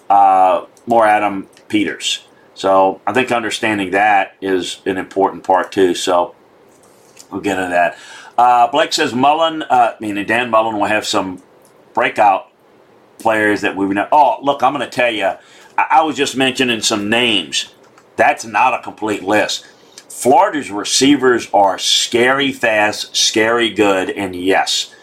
uh, 0.09 0.67
more 0.87 1.07
Adam 1.07 1.49
Peters. 1.69 2.25
So 2.61 3.01
I 3.07 3.15
think 3.15 3.33
understanding 3.33 3.93
that 3.93 4.37
is 4.43 4.83
an 4.85 4.99
important 4.99 5.45
part 5.45 5.73
too. 5.73 5.95
So 5.95 6.35
we'll 7.33 7.41
get 7.41 7.59
into 7.59 7.71
that. 7.71 7.97
Uh, 8.37 8.71
Blake 8.71 8.93
says 8.93 9.15
Mullen, 9.15 9.63
uh, 9.63 9.97
meaning 9.99 10.27
Dan 10.27 10.51
Mullen, 10.51 10.77
will 10.77 10.85
have 10.85 11.07
some 11.07 11.43
breakout 11.95 12.49
players 13.19 13.63
that 13.63 13.77
we 13.77 13.87
know. 13.87 14.07
Oh, 14.13 14.41
look, 14.43 14.63
I'm 14.63 14.75
going 14.75 14.85
to 14.85 14.95
tell 14.95 15.11
you, 15.11 15.25
I, 15.25 15.87
I 15.91 16.03
was 16.03 16.19
just 16.19 16.37
mentioning 16.37 16.83
some 16.83 17.09
names. 17.09 17.75
That's 18.17 18.45
not 18.45 18.75
a 18.75 18.83
complete 18.83 19.23
list. 19.23 19.67
Florida's 20.11 20.71
receivers 20.71 21.49
are 21.55 21.79
scary 21.79 22.53
fast, 22.53 23.17
scary 23.17 23.71
good, 23.71 24.11
and 24.11 24.37
yes, 24.37 24.95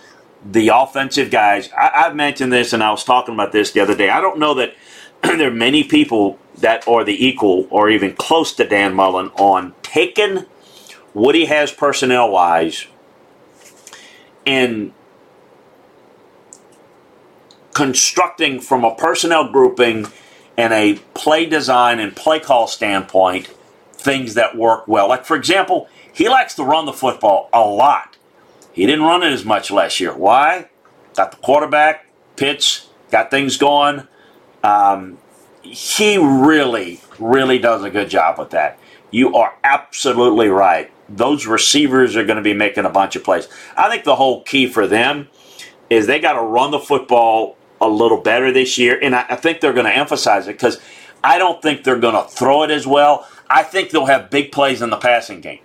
the 0.46 0.68
offensive 0.68 1.32
guys. 1.32 1.72
I, 1.76 2.04
have 2.04 2.16
mentioned 2.16 2.54
this, 2.54 2.72
and 2.72 2.84
I 2.84 2.92
was 2.92 3.04
talking 3.04 3.34
about 3.34 3.52
this 3.52 3.72
the 3.72 3.80
other 3.80 3.96
day. 3.96 4.10
I 4.12 4.22
don't 4.22 4.38
know 4.38 4.54
that 4.54 4.76
there 5.24 5.48
are 5.48 5.52
many 5.52 5.84
people 5.84 6.38
that 6.58 6.88
are 6.88 7.04
the 7.04 7.26
equal 7.26 7.68
or 7.70 7.90
even 7.90 8.14
close 8.16 8.54
to 8.54 8.68
Dan 8.68 8.94
Mullen 8.94 9.30
on 9.36 9.74
taking 9.84 10.46
what 11.14 11.36
he 11.36 11.46
has 11.46 11.72
personnel 11.72 12.30
wise 12.30 12.88
and 14.46 14.94
constructing 17.74 18.60
from 18.60 18.84
a 18.84 18.96
personnel 18.96 19.52
grouping 19.52 20.08
and 20.58 20.74
a 20.74 20.96
play 21.14 21.46
design 21.46 22.00
and 22.00 22.16
play 22.16 22.40
call 22.40 22.68
standpoint 22.68 23.48
things 23.94 24.34
that 24.34 24.56
work 24.58 24.88
well. 24.88 25.08
Like, 25.08 25.26
for 25.26 25.36
example, 25.36 25.88
he 26.12 26.30
likes 26.30 26.56
to 26.56 26.64
run 26.64 26.86
the 26.86 26.94
football 26.94 27.50
a 27.54 27.62
lot. 27.62 28.18
He 28.74 28.86
didn't 28.86 29.06
run 29.06 29.22
it 29.22 29.32
as 29.32 29.46
much 29.46 29.70
last 29.70 30.00
year. 30.00 30.16
Why? 30.16 30.70
Got 31.16 31.32
the 31.32 31.38
quarterback, 31.38 32.08
pitch, 32.36 32.84
got 33.12 33.30
things 33.30 33.58
going. 33.58 34.08
Um, 34.64 35.18
he 35.72 36.18
really, 36.18 37.02
really 37.20 37.60
does 37.60 37.84
a 37.84 37.90
good 37.90 38.10
job 38.10 38.40
with 38.40 38.52
that. 38.52 38.80
You 39.12 39.36
are 39.36 39.56
absolutely 39.64 40.50
right. 40.50 40.92
Those 41.10 41.48
receivers 41.48 42.16
are 42.16 42.26
going 42.26 42.38
to 42.38 42.44
be 42.44 42.54
making 42.54 42.86
a 42.86 42.90
bunch 42.90 43.16
of 43.16 43.24
plays. 43.24 43.48
I 43.76 43.90
think 43.90 44.04
the 44.04 44.16
whole 44.16 44.44
key 44.44 44.68
for 44.68 44.88
them 44.88 45.30
is 45.90 46.08
they 46.08 46.20
got 46.20 46.34
to 46.34 46.42
run 46.42 46.72
the 46.72 46.80
football 46.80 47.58
a 47.80 47.88
little 47.88 48.20
better 48.20 48.52
this 48.52 48.78
year, 48.78 49.00
and 49.02 49.16
I, 49.16 49.26
I 49.30 49.36
think 49.36 49.62
they're 49.62 49.74
going 49.74 49.86
to 49.86 49.96
emphasize 49.96 50.48
it 50.48 50.54
because 50.54 50.80
I 51.24 51.38
don't 51.38 51.62
think 51.62 51.84
they're 51.84 52.00
going 52.00 52.16
to 52.16 52.30
throw 52.30 52.64
it 52.64 52.72
as 52.72 52.86
well. 52.86 53.28
I 53.50 53.64
think 53.64 53.92
they'll 53.92 54.08
have 54.08 54.30
big 54.30 54.52
plays 54.52 54.82
in 54.82 54.90
the 54.90 54.98
passing 54.98 55.42
game. 55.42 55.60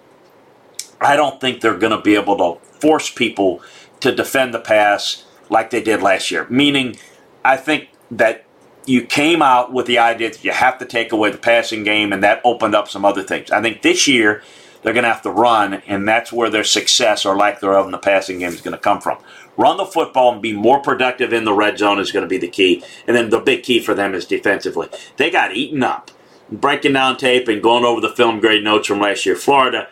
I 1.00 1.16
don't 1.16 1.40
think 1.40 1.61
they're 1.61 1.78
going 1.78 1.96
to 1.96 2.00
be 2.00 2.14
able 2.14 2.36
to 2.36 2.64
force 2.78 3.11
people 3.11 3.61
to 4.00 4.14
defend 4.14 4.55
the 4.55 4.61
pass 4.61 5.24
like 5.48 5.70
they 5.70 5.82
did 5.82 6.00
last 6.00 6.30
year. 6.30 6.46
Meaning, 6.48 6.96
I 7.44 7.57
think 7.57 7.88
that 8.12 8.44
you 8.86 9.04
came 9.04 9.42
out 9.42 9.72
with 9.72 9.86
the 9.86 9.98
idea 9.98 10.30
that 10.30 10.44
you 10.44 10.52
have 10.52 10.78
to 10.78 10.84
take 10.84 11.12
away 11.12 11.30
the 11.30 11.38
passing 11.38 11.84
game, 11.84 12.12
and 12.12 12.22
that 12.22 12.40
opened 12.44 12.74
up 12.74 12.88
some 12.88 13.04
other 13.04 13.22
things. 13.22 13.50
I 13.50 13.62
think 13.62 13.82
this 13.82 14.08
year 14.08 14.42
they're 14.82 14.92
going 14.92 15.04
to 15.04 15.12
have 15.12 15.22
to 15.22 15.30
run, 15.30 15.74
and 15.86 16.08
that's 16.08 16.32
where 16.32 16.50
their 16.50 16.64
success 16.64 17.24
or 17.24 17.36
lack 17.36 17.60
thereof 17.60 17.86
in 17.86 17.92
the 17.92 17.98
passing 17.98 18.40
game 18.40 18.48
is 18.48 18.60
going 18.60 18.76
to 18.76 18.82
come 18.82 19.00
from. 19.00 19.18
Run 19.56 19.76
the 19.76 19.84
football 19.84 20.32
and 20.32 20.42
be 20.42 20.52
more 20.52 20.80
productive 20.80 21.32
in 21.32 21.44
the 21.44 21.52
red 21.52 21.78
zone 21.78 22.00
is 22.00 22.10
going 22.10 22.24
to 22.24 22.28
be 22.28 22.38
the 22.38 22.48
key. 22.48 22.82
And 23.06 23.16
then 23.16 23.30
the 23.30 23.38
big 23.38 23.62
key 23.62 23.80
for 23.80 23.94
them 23.94 24.14
is 24.14 24.24
defensively. 24.24 24.88
They 25.18 25.30
got 25.30 25.54
eaten 25.54 25.82
up. 25.82 26.10
Breaking 26.50 26.94
down 26.94 27.16
tape 27.16 27.48
and 27.48 27.62
going 27.62 27.84
over 27.84 28.00
the 28.00 28.08
film 28.10 28.40
grade 28.40 28.64
notes 28.64 28.88
from 28.88 29.00
last 29.00 29.24
year, 29.24 29.36
Florida, 29.36 29.88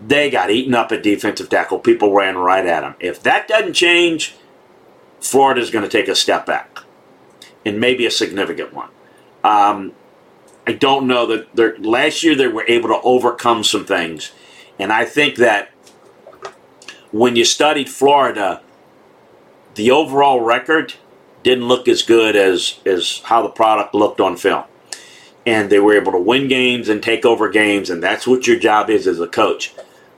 they 0.00 0.30
got 0.30 0.50
eaten 0.50 0.74
up 0.74 0.92
at 0.92 1.02
defensive 1.02 1.48
tackle. 1.48 1.78
People 1.78 2.12
ran 2.12 2.36
right 2.36 2.66
at 2.66 2.82
them. 2.82 2.94
If 3.00 3.22
that 3.22 3.48
doesn't 3.48 3.72
change, 3.72 4.34
Florida's 5.20 5.70
going 5.70 5.84
to 5.84 5.90
take 5.90 6.08
a 6.08 6.14
step 6.14 6.46
back, 6.46 6.67
and 7.64 7.80
maybe 7.80 8.06
a 8.06 8.10
significant 8.10 8.72
one. 8.72 8.90
Um, 9.44 9.92
I 10.66 10.72
don't 10.72 11.06
know 11.06 11.26
that 11.26 11.84
last 11.84 12.22
year 12.22 12.34
they 12.34 12.48
were 12.48 12.64
able 12.68 12.88
to 12.88 13.00
overcome 13.02 13.64
some 13.64 13.86
things, 13.86 14.32
and 14.78 14.92
I 14.92 15.04
think 15.04 15.36
that 15.36 15.70
when 17.10 17.36
you 17.36 17.44
studied 17.44 17.88
Florida, 17.88 18.60
the 19.74 19.90
overall 19.90 20.40
record 20.40 20.94
didn't 21.42 21.68
look 21.68 21.88
as 21.88 22.02
good 22.02 22.36
as, 22.36 22.80
as 22.84 23.20
how 23.24 23.42
the 23.42 23.48
product 23.48 23.94
looked 23.94 24.20
on 24.20 24.36
film. 24.36 24.64
And 25.46 25.70
they 25.70 25.78
were 25.78 25.94
able 25.94 26.12
to 26.12 26.18
win 26.18 26.48
games 26.48 26.88
and 26.88 27.02
take 27.02 27.24
over 27.24 27.48
games, 27.48 27.88
and 27.88 28.02
that's 28.02 28.26
what 28.26 28.46
your 28.46 28.58
job 28.58 28.90
is 28.90 29.06
as 29.06 29.20
a 29.20 29.26
coach. 29.26 29.72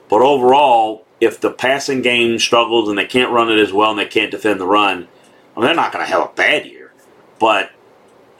But 0.09 0.21
overall, 0.21 1.05
if 1.21 1.39
the 1.39 1.51
passing 1.51 2.01
game 2.01 2.37
struggles 2.39 2.89
and 2.89 2.97
they 2.97 3.05
can't 3.05 3.31
run 3.31 3.49
it 3.49 3.59
as 3.59 3.71
well 3.71 3.91
and 3.91 3.99
they 3.99 4.07
can't 4.07 4.31
defend 4.31 4.59
the 4.59 4.65
run, 4.65 5.07
they're 5.55 5.75
not 5.75 5.93
going 5.93 6.03
to 6.03 6.11
have 6.11 6.23
a 6.23 6.33
bad 6.35 6.65
year. 6.65 6.80
But 7.41 7.71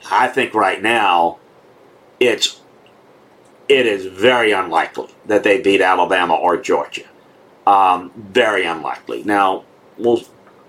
I 0.08 0.28
think 0.28 0.54
right 0.54 0.80
now, 0.80 1.40
it's 2.20 2.60
it 3.68 3.84
is 3.84 4.06
very 4.06 4.52
unlikely 4.52 5.08
that 5.26 5.42
they 5.42 5.60
beat 5.60 5.80
Alabama 5.80 6.34
or 6.34 6.56
Georgia. 6.56 7.02
Um, 7.66 8.12
very 8.16 8.64
unlikely. 8.64 9.24
Now 9.24 9.64
we'll 9.98 10.22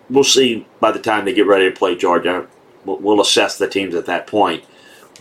we'll 0.09 0.23
see 0.23 0.65
by 0.79 0.91
the 0.91 0.99
time 0.99 1.25
they 1.25 1.33
get 1.33 1.45
ready 1.45 1.69
to 1.69 1.75
play 1.75 1.95
Georgia. 1.95 2.47
We'll, 2.85 2.97
we'll 2.97 3.21
assess 3.21 3.59
the 3.59 3.69
teams 3.69 3.93
at 3.93 4.07
that 4.07 4.25
point. 4.25 4.65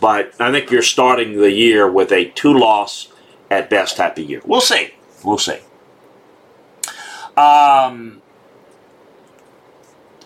But 0.01 0.33
I 0.39 0.51
think 0.51 0.71
you're 0.71 0.81
starting 0.81 1.39
the 1.39 1.51
year 1.51 1.89
with 1.89 2.11
a 2.11 2.25
two 2.31 2.57
loss 2.57 3.13
at 3.51 3.69
best 3.69 3.95
type 3.95 4.17
of 4.17 4.27
year. 4.27 4.41
We'll 4.43 4.59
see. 4.59 4.95
We'll 5.23 5.37
see. 5.37 5.59
Um, 7.37 8.22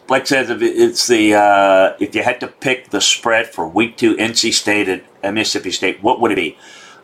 Blake 0.07 0.25
says 0.25 0.49
if 0.49 0.61
it's 0.61 1.07
the 1.07 1.35
uh, 1.35 1.95
if 1.99 2.15
you 2.15 2.23
had 2.23 2.39
to 2.39 2.47
pick 2.47 2.89
the 2.89 3.01
spread 3.01 3.47
for 3.47 3.67
week 3.67 3.97
two, 3.97 4.15
NC 4.15 4.53
State 4.53 4.87
at, 4.87 5.03
at 5.21 5.33
Mississippi 5.33 5.71
State, 5.71 6.01
what 6.01 6.21
would 6.21 6.31
it 6.31 6.35
be? 6.35 6.57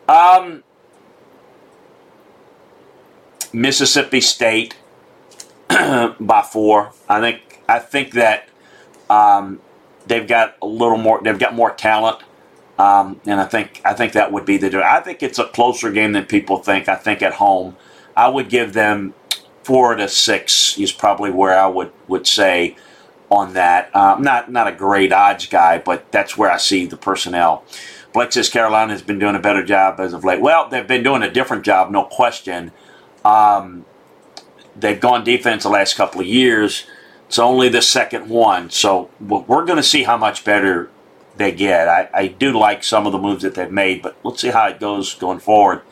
Um, 0.08 0.64
Mississippi 3.52 4.22
State 4.22 4.76
by 5.68 6.42
four. 6.50 6.92
I 7.08 7.20
think 7.20 7.60
I 7.68 7.78
think 7.78 8.12
that 8.12 8.48
um, 9.10 9.60
they've 10.06 10.26
got 10.26 10.56
a 10.62 10.66
little 10.66 10.98
more. 10.98 11.20
They've 11.22 11.38
got 11.38 11.54
more 11.54 11.72
talent, 11.72 12.22
um, 12.78 13.20
and 13.26 13.38
I 13.38 13.44
think 13.44 13.82
I 13.84 13.92
think 13.92 14.14
that 14.14 14.32
would 14.32 14.46
be 14.46 14.56
the. 14.56 14.82
I 14.82 15.00
think 15.00 15.22
it's 15.22 15.38
a 15.38 15.44
closer 15.44 15.92
game 15.92 16.12
than 16.12 16.24
people 16.24 16.56
think. 16.56 16.88
I 16.88 16.96
think 16.96 17.20
at 17.20 17.34
home, 17.34 17.76
I 18.16 18.28
would 18.28 18.48
give 18.48 18.72
them 18.72 19.12
four 19.62 19.94
to 19.94 20.08
six. 20.08 20.78
Is 20.78 20.90
probably 20.90 21.30
where 21.30 21.58
I 21.58 21.66
would 21.66 21.92
would 22.08 22.26
say 22.26 22.76
on 23.34 23.54
that. 23.54 23.94
Um, 23.94 24.22
not 24.22 24.50
not 24.50 24.68
a 24.68 24.72
great 24.72 25.12
odds 25.12 25.46
guy, 25.46 25.78
but 25.78 26.10
that's 26.12 26.36
where 26.36 26.50
I 26.50 26.56
see 26.56 26.86
the 26.86 26.96
personnel. 26.96 27.64
Says 28.30 28.48
Carolina 28.48 28.92
has 28.92 29.02
been 29.02 29.18
doing 29.18 29.34
a 29.34 29.40
better 29.40 29.64
job 29.64 29.98
as 29.98 30.12
of 30.12 30.24
late. 30.24 30.40
Well, 30.40 30.68
they've 30.68 30.86
been 30.86 31.02
doing 31.02 31.22
a 31.22 31.30
different 31.30 31.64
job, 31.64 31.90
no 31.90 32.04
question. 32.04 32.70
Um, 33.24 33.84
they've 34.76 35.00
gone 35.00 35.24
defense 35.24 35.64
the 35.64 35.68
last 35.68 35.96
couple 35.96 36.20
of 36.20 36.26
years. 36.26 36.86
It's 37.26 37.38
only 37.40 37.68
the 37.68 37.82
second 37.82 38.28
one, 38.28 38.70
so 38.70 39.10
we're 39.20 39.64
going 39.64 39.78
to 39.78 39.82
see 39.82 40.04
how 40.04 40.16
much 40.16 40.44
better 40.44 40.90
they 41.36 41.50
get. 41.50 41.88
I, 41.88 42.08
I, 42.14 42.26
do 42.28 42.56
like 42.56 42.84
some 42.84 43.06
of 43.06 43.12
the 43.12 43.18
moves 43.18 43.42
that 43.42 43.54
they've 43.54 43.70
made, 43.70 44.02
but 44.02 44.16
let's 44.22 44.40
see 44.40 44.50
how 44.50 44.68
it 44.68 44.78
goes 44.78 45.14
going 45.14 45.40
forward. 45.40 45.82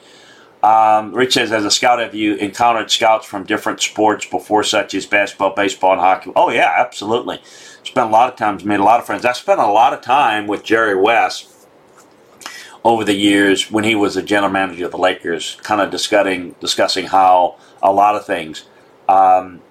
Um, 0.63 1.13
Rich 1.13 1.35
says, 1.35 1.51
as 1.51 1.65
a 1.65 1.71
scout, 1.71 1.99
have 1.99 2.15
you 2.15 2.37
encountered 2.37 2.91
scouts 2.91 3.27
from 3.27 3.45
different 3.45 3.81
sports 3.81 4.27
before, 4.27 4.63
such 4.63 4.95
as 4.95 5.07
basketball, 5.07 5.55
baseball, 5.55 5.93
and 5.93 6.01
hockey? 6.01 6.33
Oh 6.37 6.51
yeah, 6.51 6.73
absolutely. 6.79 7.41
Spent 7.83 8.09
a 8.09 8.13
lot 8.13 8.33
of 8.33 8.39
times, 8.39 8.65
made 8.65 8.79
a 8.79 8.85
lot 8.85 9.01
of 9.01 9.07
friends. 9.07 9.25
I 9.25 9.33
spent 9.33 9.61
a 9.61 9.67
lot 9.67 9.93
of 9.93 10.03
time 10.03 10.47
with 10.47 10.63
Jerry 10.63 10.95
West 10.95 11.49
over 12.85 13.05
the 13.05 13.15
years 13.15 13.71
when 13.71 13.85
he 13.85 13.95
was 13.95 14.15
the 14.15 14.23
general 14.23 14.53
manager 14.53 14.87
of 14.87 14.93
the 14.93 14.99
Lakers, 14.99 15.57
kind 15.63 15.81
of 15.81 15.91
discussing 15.91 16.55
discussing 16.61 17.07
how 17.07 17.57
a 17.83 17.93
lot 17.93 18.15
of 18.15 18.25
things. 18.25 18.65
Um, 19.09 19.63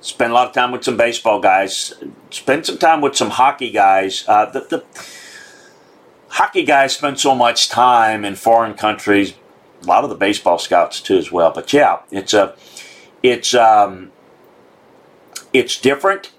spend 0.00 0.30
a 0.30 0.34
lot 0.34 0.46
of 0.46 0.54
time 0.54 0.70
with 0.70 0.84
some 0.84 0.96
baseball 0.96 1.40
guys. 1.40 1.92
Spent 2.30 2.66
some 2.66 2.78
time 2.78 3.00
with 3.00 3.16
some 3.16 3.30
hockey 3.30 3.70
guys. 3.70 4.24
Uh, 4.28 4.46
the, 4.46 4.60
the 4.60 4.84
hockey 6.28 6.64
guys 6.64 6.94
spend 6.96 7.18
so 7.18 7.34
much 7.34 7.68
time 7.68 8.24
in 8.24 8.36
foreign 8.36 8.74
countries. 8.74 9.34
A 9.84 9.88
lot 9.88 10.04
of 10.04 10.10
the 10.10 10.16
baseball 10.16 10.58
scouts 10.58 11.00
too, 11.00 11.16
as 11.16 11.30
well. 11.30 11.52
But 11.52 11.72
yeah, 11.72 12.00
it's 12.10 12.34
a, 12.34 12.56
it's 13.22 13.54
um, 13.54 14.10
it's 15.52 15.80
different, 15.80 16.32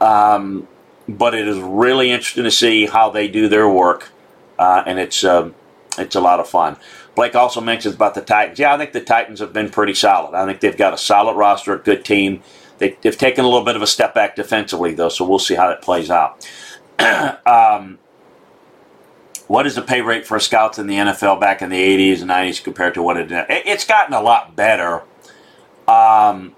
um, 0.00 0.68
but 1.08 1.34
it 1.34 1.48
is 1.48 1.58
really 1.58 2.10
interesting 2.10 2.44
to 2.44 2.50
see 2.50 2.86
how 2.86 3.10
they 3.10 3.28
do 3.28 3.48
their 3.48 3.68
work, 3.68 4.10
uh, 4.58 4.82
and 4.86 4.98
it's 4.98 5.24
um, 5.24 5.54
it's 5.98 6.14
a 6.14 6.20
lot 6.20 6.40
of 6.40 6.48
fun. 6.48 6.76
Blake 7.14 7.34
also 7.34 7.60
mentions 7.60 7.94
about 7.94 8.14
the 8.14 8.20
Titans. 8.20 8.58
Yeah, 8.58 8.74
I 8.74 8.78
think 8.78 8.92
the 8.92 9.00
Titans 9.00 9.40
have 9.40 9.52
been 9.52 9.70
pretty 9.70 9.94
solid. 9.94 10.34
I 10.34 10.46
think 10.46 10.60
they've 10.60 10.76
got 10.76 10.94
a 10.94 10.98
solid 10.98 11.36
roster, 11.36 11.74
a 11.74 11.78
good 11.78 12.04
team. 12.04 12.42
They, 12.78 12.96
have 13.04 13.18
taken 13.18 13.44
a 13.44 13.48
little 13.48 13.64
bit 13.64 13.76
of 13.76 13.82
a 13.82 13.86
step 13.86 14.14
back 14.14 14.36
defensively, 14.36 14.94
though, 14.94 15.10
so 15.10 15.28
we'll 15.28 15.38
see 15.38 15.54
how 15.54 15.68
that 15.68 15.82
plays 15.82 16.10
out. 16.10 16.48
um, 17.46 17.98
what 19.50 19.66
is 19.66 19.74
the 19.74 19.82
pay 19.82 20.00
rate 20.00 20.24
for 20.24 20.38
scouts 20.38 20.78
in 20.78 20.86
the 20.86 20.94
NFL 20.94 21.40
back 21.40 21.60
in 21.60 21.70
the 21.70 21.76
80s 22.12 22.20
and 22.20 22.30
90s 22.30 22.62
compared 22.62 22.94
to 22.94 23.02
what 23.02 23.16
it 23.16 23.32
is? 23.32 23.44
It's 23.48 23.84
gotten 23.84 24.14
a 24.14 24.22
lot 24.22 24.54
better. 24.54 25.02
Um, 25.88 26.54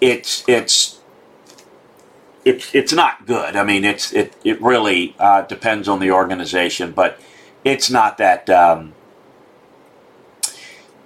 it's 0.00 0.44
it's 0.46 1.00
it's 2.44 2.72
it's 2.72 2.92
not 2.92 3.26
good. 3.26 3.56
I 3.56 3.64
mean, 3.64 3.84
it's 3.84 4.12
it 4.12 4.36
it 4.44 4.62
really 4.62 5.16
uh, 5.18 5.42
depends 5.42 5.88
on 5.88 5.98
the 5.98 6.12
organization, 6.12 6.92
but 6.92 7.18
it's 7.64 7.90
not 7.90 8.18
that. 8.18 8.48
Um, 8.48 8.94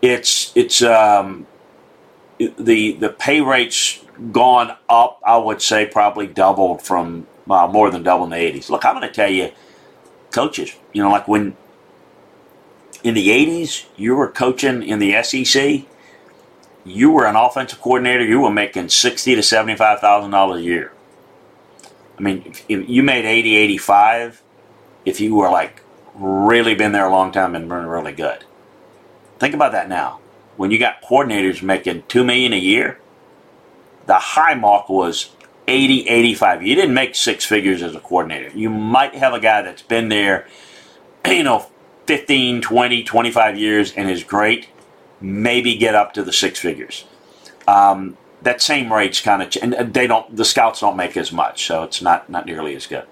it's 0.02 0.54
it's 0.54 0.82
um, 0.82 1.46
the 2.36 2.92
the 2.92 3.08
pay 3.08 3.40
rates 3.40 4.04
gone 4.30 4.76
up. 4.90 5.22
I 5.24 5.38
would 5.38 5.62
say 5.62 5.86
probably 5.86 6.26
doubled 6.26 6.82
from 6.82 7.26
uh, 7.50 7.66
more 7.66 7.90
than 7.90 8.02
double 8.02 8.24
in 8.24 8.30
the 8.30 8.36
80s. 8.36 8.68
Look, 8.70 8.84
I'm 8.84 8.94
going 8.94 9.06
to 9.06 9.14
tell 9.14 9.30
you, 9.30 9.50
coaches, 10.30 10.76
you 10.92 11.02
know, 11.02 11.10
like 11.10 11.28
when 11.28 11.56
in 13.04 13.14
the 13.14 13.28
80s 13.28 13.86
you 13.96 14.14
were 14.14 14.28
coaching 14.30 14.82
in 14.82 14.98
the 14.98 15.22
SEC, 15.22 15.82
you 16.84 17.10
were 17.10 17.26
an 17.26 17.36
offensive 17.36 17.80
coordinator, 17.80 18.24
you 18.24 18.40
were 18.40 18.50
making 18.50 18.88
sixty 18.88 19.34
to 19.34 19.40
$75,000 19.40 20.56
a 20.56 20.62
year. 20.62 20.92
I 22.18 22.22
mean, 22.22 22.42
if 22.46 22.88
you 22.88 23.02
made 23.02 23.24
80, 23.24 23.56
85, 23.56 24.42
if 25.04 25.20
you 25.20 25.34
were 25.36 25.50
like 25.50 25.82
really 26.14 26.74
been 26.74 26.92
there 26.92 27.06
a 27.06 27.10
long 27.10 27.30
time 27.30 27.54
and 27.54 27.68
been 27.68 27.86
really 27.86 28.12
good. 28.12 28.44
Think 29.38 29.54
about 29.54 29.72
that 29.72 29.88
now. 29.88 30.20
When 30.56 30.70
you 30.70 30.78
got 30.78 31.02
coordinators 31.02 31.62
making 31.62 32.04
two 32.08 32.24
million 32.24 32.52
a 32.52 32.58
year, 32.58 32.98
the 34.06 34.14
high 34.14 34.54
mark 34.54 34.88
was 34.88 35.30
80, 35.68 36.08
85. 36.08 36.66
You 36.66 36.74
didn't 36.74 36.94
make 36.94 37.14
six 37.14 37.44
figures 37.44 37.82
as 37.82 37.94
a 37.94 38.00
coordinator. 38.00 38.50
You 38.56 38.70
might 38.70 39.14
have 39.14 39.34
a 39.34 39.40
guy 39.40 39.62
that's 39.62 39.82
been 39.82 40.08
there, 40.08 40.48
you 41.26 41.42
know, 41.42 41.66
15, 42.06 42.62
20, 42.62 43.04
25 43.04 43.58
years 43.58 43.92
and 43.92 44.10
is 44.10 44.24
great, 44.24 44.68
maybe 45.20 45.76
get 45.76 45.94
up 45.94 46.14
to 46.14 46.22
the 46.22 46.32
six 46.32 46.58
figures. 46.58 47.04
Um, 47.68 48.16
that 48.40 48.62
same 48.62 48.92
rate's 48.92 49.20
kind 49.20 49.42
of, 49.42 49.54
and 49.62 49.92
they 49.92 50.06
don't, 50.06 50.34
the 50.34 50.44
scouts 50.44 50.80
don't 50.80 50.96
make 50.96 51.16
as 51.16 51.30
much, 51.32 51.66
so 51.66 51.82
it's 51.82 52.00
not, 52.00 52.30
not 52.30 52.46
nearly 52.46 52.74
as 52.74 52.86
good. 52.86 53.04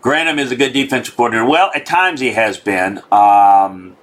Grantham 0.00 0.38
is 0.38 0.50
a 0.50 0.56
good 0.56 0.72
defensive 0.72 1.16
coordinator. 1.16 1.48
Well, 1.48 1.70
at 1.74 1.84
times 1.84 2.20
he 2.20 2.32
has 2.32 2.58
been. 2.58 2.98
Um, 3.12 3.96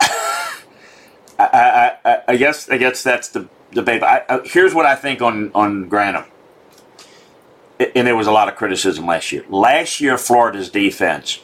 I, 1.38 1.96
I, 2.04 2.22
I, 2.28 2.36
guess 2.36 2.68
I 2.70 2.76
guess 2.76 3.02
that's 3.02 3.28
the 3.28 3.48
debate. 3.74 4.02
I, 4.02 4.22
I, 4.28 4.40
here's 4.44 4.74
what 4.74 4.86
I 4.86 4.94
think 4.94 5.20
on 5.20 5.50
on 5.54 5.88
Grantham, 5.88 6.24
and 7.78 8.06
there 8.06 8.16
was 8.16 8.26
a 8.26 8.32
lot 8.32 8.48
of 8.48 8.56
criticism 8.56 9.06
last 9.06 9.32
year. 9.32 9.44
Last 9.48 10.00
year, 10.00 10.16
Florida's 10.16 10.70
defense 10.70 11.40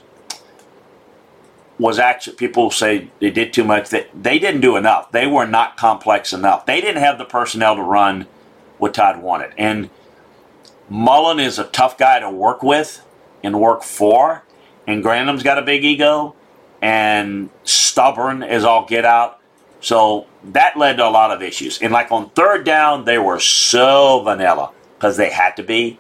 was 1.79 1.99
actually 1.99 2.37
people 2.37 2.71
say 2.71 3.11
they 3.21 3.31
did 3.31 3.53
too 3.53 3.65
much. 3.65 3.89
That 3.91 4.09
they 4.15 4.39
didn't 4.39 4.61
do 4.61 4.77
enough. 4.77 5.11
They 5.13 5.27
were 5.27 5.47
not 5.47 5.77
complex 5.77 6.33
enough. 6.33 6.67
They 6.67 6.81
didn't 6.81 7.03
have 7.03 7.19
the 7.19 7.25
personnel 7.25 7.77
to 7.77 7.83
run 7.83 8.27
what 8.79 8.95
Todd 8.95 9.23
wanted. 9.23 9.53
And 9.59 9.91
Mullen 10.89 11.39
is 11.39 11.59
a 11.59 11.65
tough 11.65 11.97
guy 11.97 12.19
to 12.21 12.31
work 12.31 12.63
with 12.63 13.05
and 13.43 13.61
work 13.61 13.83
for. 13.83 14.45
And 14.87 15.03
Grantham's 15.03 15.43
got 15.43 15.59
a 15.59 15.63
big 15.63 15.85
ego 15.85 16.35
and 16.83 17.51
stubborn 17.65 18.43
as 18.43 18.65
all 18.65 18.87
get 18.87 19.05
out. 19.05 19.39
So 19.81 20.27
that 20.45 20.77
led 20.77 20.97
to 20.97 21.07
a 21.07 21.11
lot 21.11 21.31
of 21.31 21.43
issues. 21.43 21.81
And 21.81 21.93
like 21.93 22.11
on 22.11 22.31
third 22.31 22.65
down, 22.65 23.05
they 23.05 23.19
were 23.19 23.41
so 23.41 24.23
vanilla 24.23 24.73
because 24.97 25.17
they 25.17 25.31
had 25.31 25.57
to 25.57 25.63
be, 25.63 25.99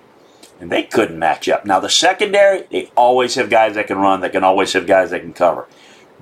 and 0.61 0.71
they 0.71 0.83
couldn't 0.83 1.19
match 1.19 1.49
up. 1.49 1.65
Now 1.65 1.81
the 1.81 1.91
secondary, 1.91 2.63
they 2.71 2.91
always 2.97 3.35
have 3.35 3.51
guys 3.51 3.75
that 3.75 3.87
can 3.87 3.99
run. 3.99 4.21
They 4.21 4.29
can 4.31 4.45
always 4.45 4.73
have 4.73 4.87
guys 4.87 5.11
that 5.11 5.21
can 5.21 5.33
cover. 5.33 5.67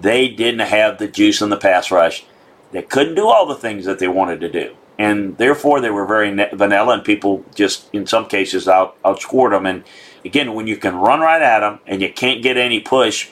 They 0.00 0.28
didn't 0.28 0.60
have 0.60 0.98
the 0.98 1.08
juice 1.08 1.40
in 1.40 1.50
the 1.50 1.56
pass 1.56 1.90
rush. 1.90 2.24
They 2.70 2.82
couldn't 2.82 3.14
do 3.14 3.26
all 3.26 3.46
the 3.46 3.54
things 3.54 3.84
that 3.86 3.98
they 3.98 4.08
wanted 4.08 4.40
to 4.40 4.48
do, 4.50 4.76
and 4.98 5.36
therefore 5.38 5.80
they 5.80 5.90
were 5.90 6.06
very 6.06 6.30
vanilla. 6.52 6.94
And 6.94 7.04
people 7.04 7.44
just, 7.54 7.88
in 7.92 8.06
some 8.06 8.26
cases, 8.26 8.68
out 8.68 9.00
outscored 9.02 9.50
them. 9.50 9.66
And 9.66 9.84
again, 10.24 10.54
when 10.54 10.66
you 10.66 10.76
can 10.76 10.94
run 10.94 11.20
right 11.20 11.42
at 11.42 11.60
them 11.60 11.80
and 11.86 12.02
you 12.02 12.12
can't 12.12 12.42
get 12.42 12.56
any 12.56 12.80
push, 12.80 13.30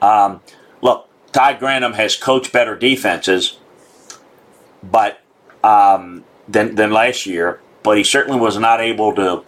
um, 0.00 0.40
Todd 1.32 1.58
Grantham 1.58 1.94
has 1.94 2.14
coached 2.14 2.52
better 2.52 2.76
defenses, 2.76 3.58
but 4.82 5.20
um, 5.64 6.24
than 6.46 6.74
than 6.74 6.92
last 6.92 7.26
year. 7.26 7.60
But 7.82 7.96
he 7.96 8.04
certainly 8.04 8.38
was 8.38 8.58
not 8.58 8.80
able 8.80 9.14
to. 9.14 9.44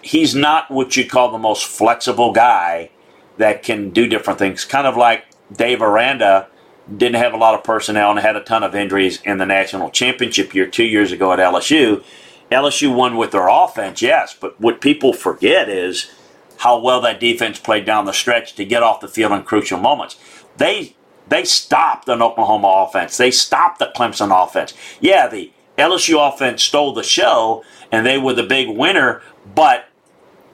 He's 0.00 0.34
not 0.34 0.70
what 0.70 0.96
you'd 0.96 1.10
call 1.10 1.32
the 1.32 1.38
most 1.38 1.66
flexible 1.66 2.32
guy 2.32 2.90
that 3.38 3.62
can 3.62 3.90
do 3.90 4.06
different 4.06 4.38
things. 4.38 4.64
Kind 4.64 4.86
of 4.86 4.96
like 4.96 5.24
Dave 5.54 5.82
Aranda 5.82 6.48
didn't 6.96 7.16
have 7.16 7.32
a 7.32 7.38
lot 7.38 7.54
of 7.54 7.64
personnel 7.64 8.10
and 8.10 8.20
had 8.20 8.36
a 8.36 8.42
ton 8.42 8.62
of 8.62 8.74
injuries 8.74 9.20
in 9.22 9.38
the 9.38 9.46
national 9.46 9.90
championship 9.90 10.54
year 10.54 10.66
two 10.66 10.84
years 10.84 11.10
ago 11.10 11.32
at 11.32 11.38
LSU. 11.38 12.04
LSU 12.52 12.94
won 12.94 13.16
with 13.16 13.30
their 13.30 13.48
offense, 13.48 14.02
yes, 14.02 14.36
but 14.38 14.60
what 14.60 14.82
people 14.82 15.14
forget 15.14 15.68
is 15.68 16.12
how 16.58 16.78
well 16.78 17.00
that 17.00 17.18
defense 17.18 17.58
played 17.58 17.86
down 17.86 18.04
the 18.04 18.12
stretch 18.12 18.54
to 18.54 18.64
get 18.64 18.82
off 18.82 19.00
the 19.00 19.08
field 19.08 19.32
in 19.32 19.42
crucial 19.42 19.78
moments 19.78 20.16
they 20.56 20.96
they 21.28 21.44
stopped 21.44 22.08
an 22.08 22.22
Oklahoma 22.22 22.86
offense. 22.86 23.16
They 23.16 23.30
stopped 23.30 23.78
the 23.78 23.90
Clemson 23.96 24.30
offense. 24.30 24.74
Yeah, 25.00 25.26
the 25.26 25.52
LSU 25.78 26.28
offense 26.28 26.62
stole 26.62 26.92
the 26.92 27.02
show 27.02 27.64
and 27.90 28.04
they 28.04 28.18
were 28.18 28.34
the 28.34 28.42
big 28.42 28.68
winner, 28.68 29.22
but 29.54 29.86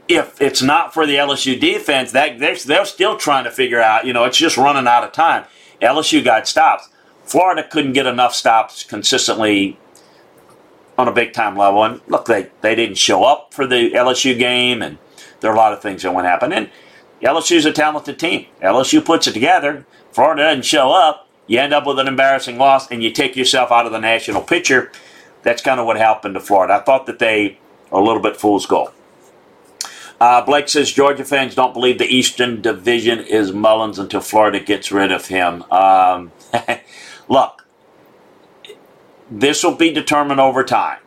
if 0.08 0.40
it's 0.40 0.62
not 0.62 0.92
for 0.92 1.06
the 1.06 1.14
LSU 1.14 1.58
defense, 1.58 2.12
that 2.12 2.38
they're, 2.38 2.56
they're 2.56 2.84
still 2.84 3.16
trying 3.16 3.44
to 3.44 3.50
figure 3.50 3.80
out, 3.80 4.06
you 4.06 4.12
know, 4.12 4.24
it's 4.24 4.36
just 4.36 4.56
running 4.56 4.86
out 4.88 5.04
of 5.04 5.12
time. 5.12 5.44
LSU 5.80 6.24
got 6.24 6.48
stops. 6.48 6.88
Florida 7.24 7.66
couldn't 7.68 7.92
get 7.92 8.06
enough 8.06 8.34
stops 8.34 8.82
consistently 8.82 9.78
on 10.98 11.06
a 11.06 11.12
big 11.12 11.32
time 11.32 11.56
level. 11.56 11.84
And 11.84 12.00
look, 12.08 12.26
they, 12.26 12.50
they 12.60 12.74
didn't 12.74 12.96
show 12.96 13.24
up 13.24 13.54
for 13.54 13.66
the 13.66 13.92
LSU 13.92 14.36
game, 14.36 14.82
and 14.82 14.98
there 15.40 15.50
are 15.50 15.54
a 15.54 15.58
lot 15.58 15.72
of 15.72 15.80
things 15.80 16.02
that 16.02 16.12
went 16.12 16.26
happen. 16.26 16.52
And 16.52 16.70
LSU's 17.22 17.66
a 17.66 17.72
talented 17.72 18.18
team. 18.18 18.46
LSU 18.62 19.04
puts 19.04 19.26
it 19.26 19.32
together. 19.32 19.84
Florida 20.12 20.42
doesn't 20.42 20.64
show 20.64 20.92
up. 20.92 21.28
You 21.46 21.58
end 21.58 21.74
up 21.74 21.86
with 21.86 21.98
an 21.98 22.08
embarrassing 22.08 22.58
loss, 22.58 22.90
and 22.90 23.02
you 23.02 23.10
take 23.10 23.36
yourself 23.36 23.72
out 23.72 23.86
of 23.86 23.92
the 23.92 23.98
national 23.98 24.42
picture. 24.42 24.92
That's 25.42 25.62
kind 25.62 25.80
of 25.80 25.86
what 25.86 25.96
happened 25.96 26.34
to 26.34 26.40
Florida. 26.40 26.74
I 26.74 26.80
thought 26.80 27.06
that 27.06 27.18
they 27.18 27.58
are 27.90 28.00
a 28.00 28.04
little 28.04 28.22
bit 28.22 28.36
fool's 28.36 28.66
gold. 28.66 28.92
Uh, 30.20 30.44
Blake 30.44 30.68
says 30.68 30.92
Georgia 30.92 31.24
fans 31.24 31.54
don't 31.54 31.72
believe 31.72 31.98
the 31.98 32.04
Eastern 32.04 32.60
Division 32.60 33.20
is 33.20 33.52
Mullen's 33.52 33.98
until 33.98 34.20
Florida 34.20 34.60
gets 34.60 34.92
rid 34.92 35.10
of 35.10 35.26
him. 35.28 35.64
Um, 35.72 36.30
look, 37.28 37.66
this 39.30 39.64
will 39.64 39.76
be 39.76 39.92
determined 39.92 40.40
over 40.40 40.62
time. 40.62 40.98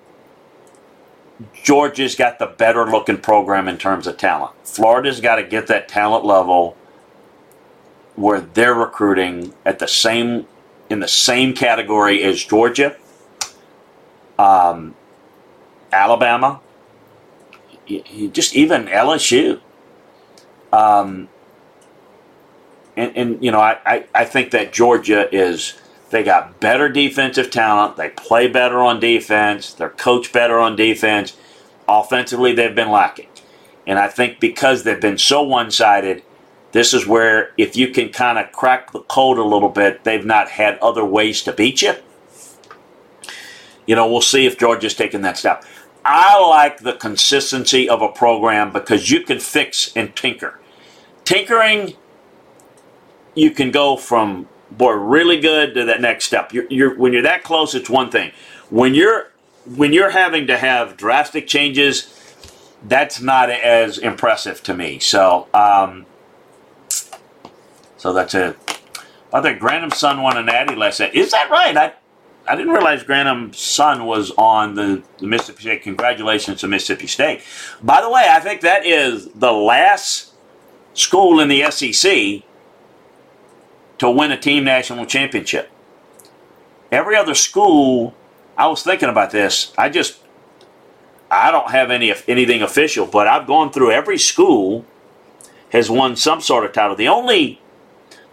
Georgia's 1.64 2.16
got 2.16 2.40
the 2.40 2.46
better 2.46 2.86
looking 2.86 3.18
program 3.18 3.70
in 3.70 3.78
terms 3.78 4.06
of 4.06 4.18
talent. 4.18 4.52
Florida's 4.66 5.22
got 5.22 5.38
to 5.38 5.44
get 5.44 5.68
that 5.68 5.88
talent 5.88 6.26
level 6.26 6.76
where 8.16 8.42
they're 8.42 8.76
recruiting 8.76 9.54
at 9.66 9.80
the 9.80 9.88
same 9.88 10.46
in 10.90 11.00
the 11.00 11.08
same 11.08 11.54
category 11.54 12.22
as 12.22 12.44
Georgia, 12.44 12.96
um, 14.38 14.94
Alabama, 15.92 16.60
just 18.32 18.54
even 18.56 18.86
LSU. 18.86 19.60
Um, 20.74 21.30
and, 22.98 23.16
and, 23.16 23.44
you 23.44 23.52
know, 23.52 23.62
I, 23.62 23.80
I, 23.86 24.06
I 24.14 24.26
think 24.26 24.52
that 24.52 24.74
Georgia 24.74 25.34
is 25.34 25.80
they 26.12 26.24
got 26.24 26.60
better 26.60 26.90
defensive 26.90 27.50
talent. 27.50 27.96
They 27.96 28.10
play 28.10 28.48
better 28.48 28.80
on 28.80 29.00
defense. 29.00 29.74
They're 29.74 29.90
coached 29.90 30.34
better 30.34 30.60
on 30.60 30.76
defense. 30.76 31.36
Offensively 31.88 32.54
they've 32.54 32.76
been 32.76 32.92
lacking. 32.92 33.28
And 33.86 34.00
I 34.00 34.08
think 34.08 34.40
because 34.40 34.84
they've 34.84 35.00
been 35.00 35.18
so 35.18 35.44
one 35.44 35.72
sided, 35.72 36.24
this 36.72 36.94
is 36.94 37.06
where 37.06 37.52
if 37.58 37.76
you 37.76 37.90
can 37.90 38.10
kind 38.10 38.38
of 38.40 38.52
crack 38.52 38.92
the 38.92 39.02
code 39.02 39.38
a 39.38 39.44
little 39.44 39.70
bit, 39.70 40.04
they've 40.04 40.26
not 40.26 40.50
had 40.50 40.78
other 40.80 41.06
ways 41.06 41.44
to 41.44 41.54
beat 41.54 41.82
you. 41.82 41.94
You 43.86 43.96
know, 43.96 44.10
we'll 44.10 44.22
see 44.22 44.46
if 44.46 44.58
Georgia's 44.58 44.94
taking 44.94 45.22
that 45.22 45.38
step. 45.38 45.66
I 46.06 46.40
like 46.40 46.80
the 46.80 46.94
consistency 46.94 47.88
of 47.88 48.02
a 48.02 48.10
program 48.10 48.72
because 48.72 49.12
you 49.12 49.22
can 49.22 49.40
fix 49.40 49.92
and 49.96 50.16
tinker. 50.16 50.60
Tinkering, 51.24 51.94
you 53.36 53.52
can 53.52 53.72
go 53.72 53.96
from 53.96 54.48
boy 54.72 54.94
really 54.94 55.40
good 55.40 55.74
to 55.76 55.86
that 55.86 56.02
next 56.02 56.26
step. 56.26 56.54
You're, 56.54 56.66
you're 56.70 56.96
when 56.98 57.14
you're 57.14 57.22
that 57.22 57.44
close, 57.44 57.76
it's 57.76 57.90
one 57.90 58.10
thing. 58.12 58.32
When 58.70 58.94
you're 58.94 59.32
when 59.66 59.94
you're 59.94 60.12
having 60.12 60.48
to 60.48 60.58
have 60.58 60.98
drastic 60.98 61.48
changes, 61.48 62.10
that's 62.84 63.22
not 63.22 63.50
as 63.50 63.98
impressive 63.98 64.62
to 64.64 64.74
me. 64.74 65.00
So, 65.00 65.48
um, 65.54 66.06
so 67.98 68.14
that's 68.14 68.34
it. 68.34 68.58
By 69.32 69.42
the 69.42 69.50
way, 69.50 69.56
Grantham's 69.56 69.98
son 69.98 70.22
won 70.22 70.38
an 70.38 70.46
natty 70.46 70.76
last 70.76 71.00
night. 71.00 71.16
Is 71.16 71.32
that 71.32 71.50
right? 71.50 71.76
I 71.76 71.94
I 72.46 72.56
didn't 72.56 72.74
realize 72.74 73.04
Grantham's 73.04 73.58
son 73.58 74.06
was 74.06 74.32
on 74.38 74.76
the, 74.76 75.02
the 75.20 75.28
Mississippi 75.28 75.62
State. 75.62 75.84
Congratulations 75.84 76.60
to 76.62 76.68
Mississippi 76.68 77.08
State. 77.08 77.42
By 77.82 78.02
the 78.02 78.10
way, 78.10 78.28
I 78.30 78.42
think 78.42 78.62
that 78.62 78.86
is 78.86 79.30
the 79.30 79.52
last 79.52 80.34
school 80.94 81.40
in 81.40 81.48
the 81.48 81.72
SEC 81.72 82.44
to 83.98 84.12
win 84.12 84.32
a 84.32 84.38
team 84.38 84.66
national 84.66 85.06
championship. 85.06 85.72
Every 86.92 87.16
other 87.16 87.34
school, 87.34 88.14
I 88.58 88.68
was 88.68 88.84
thinking 88.84 89.10
about 89.10 89.32
this. 89.32 89.74
I 89.78 89.90
just, 89.90 90.20
I 91.32 91.52
don't 91.52 91.72
have 91.72 91.92
any 91.92 92.14
anything 92.28 92.62
official, 92.62 93.06
but 93.06 93.28
I've 93.28 93.48
gone 93.48 93.72
through 93.72 93.92
every 93.92 94.18
school 94.18 94.86
has 95.72 95.90
won 95.90 96.16
some 96.16 96.40
sort 96.40 96.66
of 96.66 96.72
title. 96.72 96.96
The 96.96 97.08
only, 97.08 97.60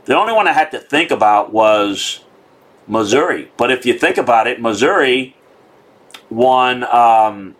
the 0.04 0.14
only 0.14 0.34
one 0.34 0.46
I 0.46 0.52
had 0.52 0.70
to 0.72 0.78
think 0.78 1.10
about 1.10 1.52
was 1.52 2.22
Missouri. 2.86 3.50
But 3.56 3.70
if 3.70 3.86
you 3.86 3.98
think 3.98 4.18
about 4.18 4.46
it, 4.46 4.60
Missouri 4.60 5.36
won. 6.28 6.84
Um, 6.84 7.56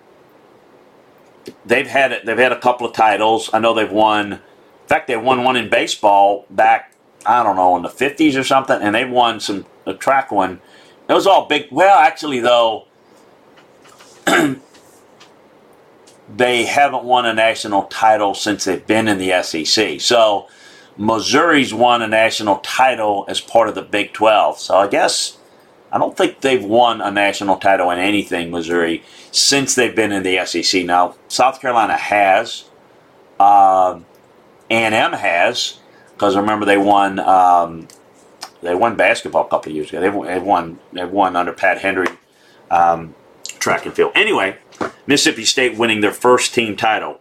they've 1.65 1.87
had 1.87 2.21
they've 2.25 2.39
had 2.39 2.53
a 2.53 2.61
couple 2.61 2.87
of 2.87 2.93
titles. 2.93 3.51
I 3.53 3.59
know 3.59 3.73
they've 3.73 3.91
won. 3.91 4.33
In 4.35 4.41
fact, 4.87 5.07
they 5.07 5.17
won 5.17 5.45
one 5.45 5.57
in 5.57 5.71
baseball 5.71 6.45
back 6.51 6.93
I 7.25 7.43
don't 7.43 7.57
know 7.57 7.77
in 7.77 7.83
the 7.83 7.89
fifties 7.89 8.37
or 8.37 8.45
something, 8.45 8.81
and 8.81 8.95
they've 8.95 9.11
won 9.11 9.41
some 9.41 9.67
a 9.87 9.95
track 9.95 10.31
one. 10.31 10.61
It 11.11 11.15
was 11.15 11.27
all 11.27 11.47
big. 11.47 11.67
Well, 11.73 11.99
actually, 11.99 12.39
though, 12.39 12.87
they 16.37 16.65
haven't 16.65 17.03
won 17.03 17.27
a 17.27 17.35
national 17.35 17.83
title 17.87 18.33
since 18.33 18.65
they've 18.65 18.87
been 18.87 19.09
in 19.09 19.19
the 19.19 19.43
SEC. 19.43 20.01
So 20.01 20.47
Missouri's 20.97 21.75
won 21.75 22.01
a 22.01 22.07
national 22.07 22.59
title 22.59 23.25
as 23.27 23.41
part 23.41 23.69
of 23.69 23.75
the 23.75 23.83
Big 23.83 24.13
12. 24.13 24.61
So 24.61 24.77
I 24.77 24.87
guess 24.87 25.37
I 25.91 25.99
don't 25.99 26.17
think 26.17 26.43
they've 26.43 26.63
won 26.63 27.01
a 27.01 27.11
national 27.11 27.57
title 27.57 27.91
in 27.91 27.99
anything, 27.99 28.53
Missouri, 28.53 29.03
since 29.33 29.75
they've 29.75 29.97
been 29.97 30.13
in 30.13 30.23
the 30.23 30.47
SEC. 30.47 30.85
Now, 30.85 31.17
South 31.27 31.61
Carolina 31.61 31.97
has, 31.97 32.67
um, 33.41 34.07
A&M 34.71 35.13
has, 35.15 35.81
because 36.13 36.37
remember 36.37 36.67
they 36.67 36.79
won 36.79 37.19
um, 37.19 37.89
they 38.63 38.75
won 38.75 38.97
basketball 38.97 39.47
a 39.47 39.49
couple 39.49 39.71
of 39.71 39.77
years 39.77 39.89
ago. 39.89 40.01
They've, 40.01 40.35
they've 40.35 40.43
won 40.43 40.79
they've 40.93 41.11
won 41.11 41.37
under 41.37 41.53
Pat 41.53 41.79
Henry 41.79 42.09
um, 42.71 43.15
track 43.59 43.87
and 43.87 43.95
field. 43.95 44.13
Anyway, 44.15 44.59
Mississippi 45.07 45.45
State 45.45 45.77
winning 45.77 46.01
their 46.01 46.13
first 46.13 46.55
team 46.55 46.77
title 46.77 47.21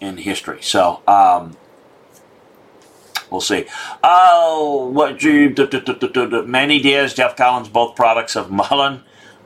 in 0.00 0.18
history. 0.18 0.58
So. 0.62 1.02
Um, 1.06 1.56
We'll 3.30 3.40
see. 3.40 3.66
Oh, 4.04 4.90
what 4.92 5.20
you 5.24 5.52
Manny 6.46 6.78
Diaz, 6.78 7.14
Geoff 7.14 7.34
Collins, 7.34 7.68
both 7.68 7.96
products 7.96 8.36
of 8.36 8.52
Mullen. 8.52 9.02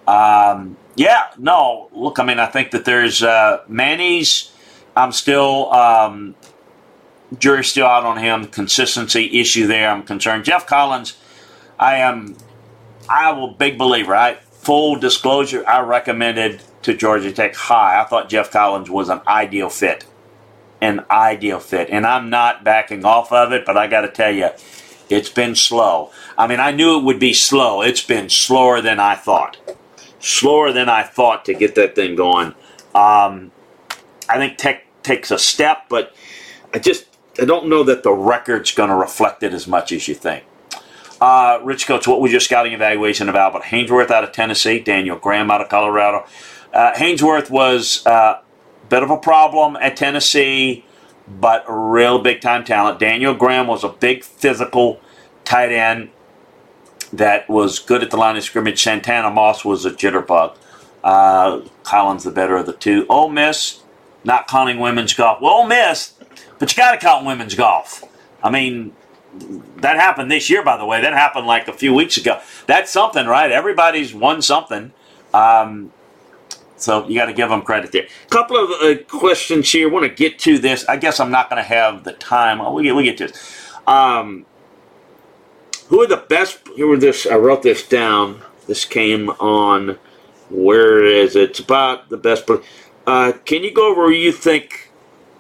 Um, 0.07 0.76
yeah, 0.94 1.28
no. 1.38 1.88
Look, 1.92 2.18
I 2.18 2.24
mean, 2.24 2.38
I 2.38 2.44
think 2.46 2.72
that 2.72 2.84
there's 2.84 3.22
uh, 3.22 3.62
Manny's. 3.66 4.53
I'm 4.94 5.12
still 5.12 5.72
um, 5.72 6.34
jury's 7.37 7.68
still 7.68 7.87
out 7.87 8.05
on 8.05 8.18
him. 8.18 8.47
Consistency 8.47 9.41
issue 9.41 9.66
there. 9.66 9.91
I'm 9.91 10.03
concerned. 10.03 10.45
Geoff 10.45 10.66
Collins, 10.66 11.16
I 11.79 11.97
am. 11.97 12.37
I 13.09 13.33
will 13.33 13.49
big 13.49 13.79
believer. 13.79 14.14
I 14.14 14.35
full 14.35 14.97
disclosure. 14.97 15.66
I 15.66 15.81
recommended 15.81 16.62
to 16.83 16.95
Georgia 16.95 17.33
Tech 17.33 17.55
high. 17.55 18.01
I 18.01 18.05
thought 18.05 18.29
Geoff 18.29 18.51
Collins 18.51 18.91
was 18.91 19.09
an 19.09 19.20
ideal 19.26 19.70
fit 19.70 20.05
an 20.81 21.05
ideal 21.11 21.61
fit. 21.61 21.89
And 21.91 22.07
I'm 22.07 22.31
not 22.31 22.64
backing 22.64 23.05
off 23.05 23.33
of 23.33 23.53
it, 23.53 23.64
but 23.64 23.76
I 23.76 23.87
got 23.87 24.03
to 24.03 24.09
tell 24.09 24.33
you, 24.33 24.51
it's 25.11 25.29
been 25.29 25.55
slow. 25.55 26.11
I 26.37 26.47
mean, 26.47 26.61
I 26.61 26.70
knew 26.70 26.99
it 26.99 27.05
would 27.05 27.18
be 27.18 27.33
slow. 27.33 27.83
It's 27.83 28.05
been 28.05 28.29
slower 28.29 28.81
than 28.81 29.01
I 29.01 29.14
thought. 29.14 29.57
Slower 30.20 30.72
than 30.72 30.89
I 30.89 31.03
thought 31.03 31.45
to 31.47 31.55
get 31.55 31.74
that 31.76 31.95
thing 31.95 32.14
going. 32.14 32.49
Um, 32.95 33.53
I 34.29 34.37
think 34.37 34.59
Tech 34.59 34.85
takes 35.03 35.31
a 35.31 35.39
step, 35.39 35.85
but 35.89 36.14
I 36.74 36.79
just 36.79 37.07
I 37.41 37.45
don't 37.45 37.68
know 37.68 37.84
that 37.84 38.03
the 38.03 38.12
record's 38.12 38.72
going 38.72 38.91
to 38.91 38.97
reflect 38.97 39.43
it 39.43 39.55
as 39.55 39.66
much 39.66 39.93
as 39.93 40.09
you 40.09 40.14
think. 40.14 40.45
Uh, 41.20 41.61
Rich 41.62 41.86
Coach, 41.86 42.07
what 42.07 42.20
was 42.20 42.30
your 42.30 42.41
scouting 42.41 42.72
evaluation 42.72 43.28
of 43.28 43.34
Albert 43.34 43.64
Haynesworth 43.64 44.11
out 44.11 44.24
of 44.24 44.32
Tennessee, 44.32 44.78
Daniel 44.80 45.16
Graham 45.18 45.51
out 45.51 45.61
of 45.61 45.68
Colorado? 45.68 46.24
Uh, 46.72 46.93
Haynesworth 46.95 47.51
was 47.51 48.07
uh, 48.07 48.41
bit 48.89 49.03
of 49.03 49.11
a 49.11 49.16
problem 49.16 49.76
at 49.76 49.97
Tennessee, 49.97 50.84
but 51.26 51.64
a 51.68 51.72
real 51.72 52.18
big 52.20 52.41
time 52.41 52.64
talent. 52.64 52.99
Daniel 52.99 53.34
Graham 53.34 53.66
was 53.66 53.84
a 53.84 53.89
big 53.89 54.24
physical 54.24 55.01
tight 55.45 55.72
end 55.72 56.11
that 57.12 57.49
was 57.49 57.78
good 57.78 58.03
at 58.03 58.11
the 58.11 58.16
line 58.16 58.36
of 58.36 58.43
scrimmage. 58.45 58.82
Santana 58.82 59.30
Moss 59.30 59.64
was 59.64 59.84
a 59.84 59.91
jitterbug. 59.91 60.57
Uh, 61.03 61.62
Collins 61.84 62.24
the 62.24 62.30
better 62.30 62.57
of 62.57 62.66
the 62.66 62.72
two. 62.72 63.07
Ole 63.09 63.28
Miss, 63.28 63.82
not 64.24 64.47
counting 64.47 64.78
women's 64.78 65.14
golf. 65.14 65.41
Well, 65.41 65.53
Ole 65.53 65.66
Miss, 65.66 66.14
but 66.59 66.71
you 66.71 66.77
got 66.77 66.93
to 66.93 66.99
count 66.99 67.27
women's 67.27 67.55
golf. 67.55 68.05
I 68.43 68.51
mean, 68.51 68.95
that 69.77 69.97
happened 69.97 70.31
this 70.31 70.49
year, 70.51 70.63
by 70.63 70.77
the 70.77 70.87
way. 70.87 71.01
That 71.01 71.13
happened 71.13 71.47
like 71.47 71.69
a 71.69 71.73
few 71.73 71.95
weeks 71.95 72.17
ago. 72.17 72.41
That's 72.67 72.91
something, 72.91 73.27
right? 73.27 73.51
Everybody's 73.51 74.15
won 74.15 74.43
something. 74.43 74.93
Um, 75.35 75.93
so 76.77 77.07
you 77.09 77.19
got 77.19 77.27
to 77.27 77.33
give 77.33 77.49
them 77.49 77.63
credit 77.63 77.93
there. 77.93 78.07
A 78.27 78.31
couple 78.31 78.57
of 78.57 78.71
uh, 78.71 79.03
questions 79.05 79.71
here. 79.71 79.89
Want 79.89 80.05
to 80.05 80.15
get 80.15 80.39
to 80.41 80.59
this. 80.59 80.85
I 80.89 80.97
guess 80.97 81.21
I'm 81.21 81.31
not 81.31 81.51
going 81.51 81.63
to 81.63 81.69
have 81.69 82.05
the 82.05 82.13
time. 82.13 82.73
We 82.75 82.85
get 82.85 82.95
we 82.95 83.05
get 83.05 83.19
to 83.19 83.27
this. 83.29 83.69
Um, 83.87 84.47
who 85.89 86.03
are 86.03 86.07
the 86.07 86.19
best? 86.29 86.61
Here 86.77 86.87
were 86.87 86.99
this. 86.99 87.27
I 87.27 87.37
wrote 87.37 87.63
this 87.63 87.87
down. 87.87 88.43
This 88.67 88.85
came 88.85 89.31
on. 89.31 89.99
Where 90.51 91.05
is 91.05 91.37
it? 91.37 91.51
It's 91.51 91.61
about 91.61 92.09
the 92.09 92.17
best. 92.17 92.49
Uh, 93.07 93.33
can 93.45 93.65
you 93.65 93.73
go 93.73 93.91
over 93.91 94.11
you 94.11 94.33
think 94.33 94.88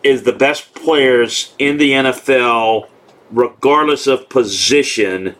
is 0.02 0.22
the 0.24 0.32
best 0.32 0.74
players 0.74 1.54
in 1.58 1.78
the 1.78 1.92
NFL, 1.92 2.88
regardless 3.30 4.06
of 4.06 4.28
position? 4.28 5.36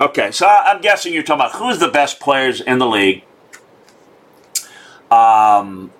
Okay, 0.00 0.30
so 0.30 0.46
I'm 0.46 0.80
guessing 0.80 1.12
you're 1.12 1.22
talking 1.24 1.40
about 1.46 1.56
who's 1.56 1.78
the 1.78 1.88
best 1.88 2.20
players 2.20 2.60
in 2.60 2.78
the 2.78 2.86
league 2.86 3.24
um, 5.10 5.92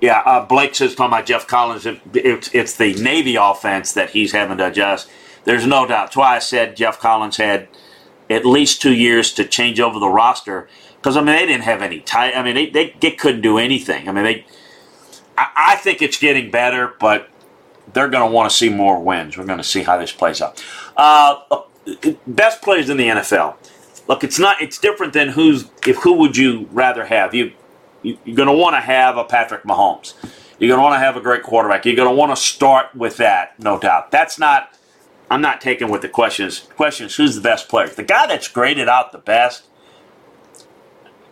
yeah, 0.00 0.20
uh, 0.20 0.46
Blake 0.46 0.74
says 0.74 0.94
talking 0.94 1.12
about 1.12 1.26
Geoff 1.26 1.46
Collins. 1.46 1.86
It, 1.86 2.00
it's 2.14 2.54
it's 2.54 2.76
the 2.76 2.94
Navy 2.94 3.36
offense 3.36 3.92
that 3.94 4.10
he's 4.10 4.32
having 4.32 4.58
to 4.58 4.68
adjust. 4.68 5.08
There's 5.44 5.66
no 5.66 5.86
doubt. 5.86 6.06
That's 6.06 6.16
why 6.16 6.36
I 6.36 6.38
said 6.38 6.76
Geoff 6.76 7.00
Collins 7.00 7.38
had 7.38 7.68
at 8.30 8.44
least 8.44 8.82
two 8.82 8.94
years 8.94 9.32
to 9.34 9.44
change 9.44 9.80
over 9.80 9.98
the 9.98 10.08
roster 10.08 10.68
because 10.96 11.16
I 11.16 11.20
mean 11.20 11.34
they 11.36 11.46
didn't 11.46 11.64
have 11.64 11.82
any 11.82 12.00
tight. 12.00 12.36
I 12.36 12.42
mean 12.42 12.54
they, 12.54 12.70
they, 12.70 12.94
they 13.00 13.10
couldn't 13.12 13.40
do 13.40 13.58
anything. 13.58 14.08
I 14.08 14.12
mean 14.12 14.24
they. 14.24 14.46
I, 15.56 15.76
think 15.76 16.02
it's 16.02 16.18
getting 16.18 16.50
better, 16.50 16.94
but 16.98 17.28
they're 17.92 18.08
going 18.08 18.28
to 18.28 18.32
want 18.32 18.50
to 18.50 18.56
see 18.56 18.68
more 18.68 19.02
wins. 19.02 19.36
We're 19.36 19.46
going 19.46 19.58
to 19.58 19.64
see 19.64 19.82
how 19.82 19.98
this 19.98 20.12
plays 20.12 20.40
out. 20.40 20.64
Uh, 20.96 21.62
best 22.26 22.62
players 22.62 22.90
in 22.90 22.96
the 22.96 23.08
NFL 23.08 23.56
look, 24.08 24.24
it's 24.24 24.38
not. 24.38 24.60
It's 24.60 24.78
different 24.78 25.12
than 25.12 25.28
who's. 25.28 25.70
If 25.86 25.98
who 25.98 26.14
would 26.14 26.36
you 26.36 26.68
rather 26.72 27.04
have? 27.04 27.34
You, 27.34 27.52
you 28.02 28.18
you're 28.24 28.36
going 28.36 28.48
to 28.48 28.54
want 28.54 28.74
to 28.74 28.80
have 28.80 29.16
a 29.16 29.24
Patrick 29.24 29.62
Mahomes. 29.62 30.14
You're 30.58 30.68
going 30.68 30.78
to 30.78 30.82
want 30.82 30.94
to 30.94 30.98
have 30.98 31.16
a 31.16 31.20
great 31.20 31.44
quarterback. 31.44 31.84
You're 31.84 31.94
going 31.94 32.08
to 32.08 32.14
want 32.14 32.32
to 32.32 32.42
start 32.42 32.92
with 32.96 33.18
that, 33.18 33.60
no 33.60 33.78
doubt. 33.78 34.10
That's 34.10 34.38
not. 34.38 34.74
I'm 35.30 35.42
not 35.42 35.60
taking 35.60 35.90
with 35.90 36.02
the 36.02 36.08
questions. 36.08 36.60
Questions: 36.74 37.14
Who's 37.14 37.36
the 37.36 37.42
best 37.42 37.68
player? 37.68 37.88
The 37.88 38.02
guy 38.02 38.26
that's 38.26 38.48
graded 38.48 38.88
out 38.88 39.12
the 39.12 39.18
best 39.18 39.64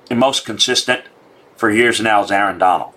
and 0.08 0.20
most 0.20 0.44
consistent 0.44 1.02
for 1.56 1.70
years 1.70 2.00
now 2.00 2.22
is 2.22 2.30
Aaron 2.30 2.58
Donald. 2.58 2.92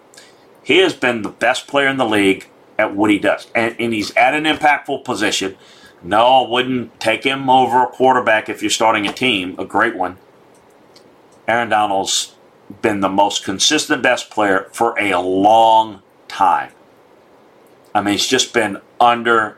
He 0.69 0.77
has 0.77 0.93
been 0.93 1.23
the 1.23 1.29
best 1.29 1.65
player 1.65 1.87
in 1.87 1.97
the 1.97 2.05
league 2.05 2.47
at 2.77 2.95
what 2.95 3.09
he 3.09 3.17
does, 3.17 3.47
and, 3.55 3.75
and 3.79 3.91
he's 3.91 4.15
at 4.15 4.35
an 4.35 4.43
impactful 4.43 5.03
position. 5.03 5.57
No, 6.03 6.45
I 6.45 6.47
wouldn't 6.47 6.99
take 6.99 7.23
him 7.23 7.49
over 7.49 7.81
a 7.81 7.87
quarterback 7.87 8.49
if 8.49 8.61
you're 8.61 8.69
starting 8.69 9.07
a 9.07 9.11
team, 9.11 9.55
a 9.57 9.65
great 9.65 9.95
one. 9.95 10.17
Aaron 11.47 11.69
Donald's 11.69 12.35
been 12.83 12.99
the 12.99 13.09
most 13.09 13.43
consistent 13.43 14.03
best 14.03 14.29
player 14.29 14.67
for 14.71 14.93
a 14.99 15.19
long 15.19 16.03
time. 16.27 16.71
I 17.95 18.01
mean, 18.01 18.11
he's 18.11 18.27
just 18.27 18.53
been 18.53 18.77
under. 18.99 19.57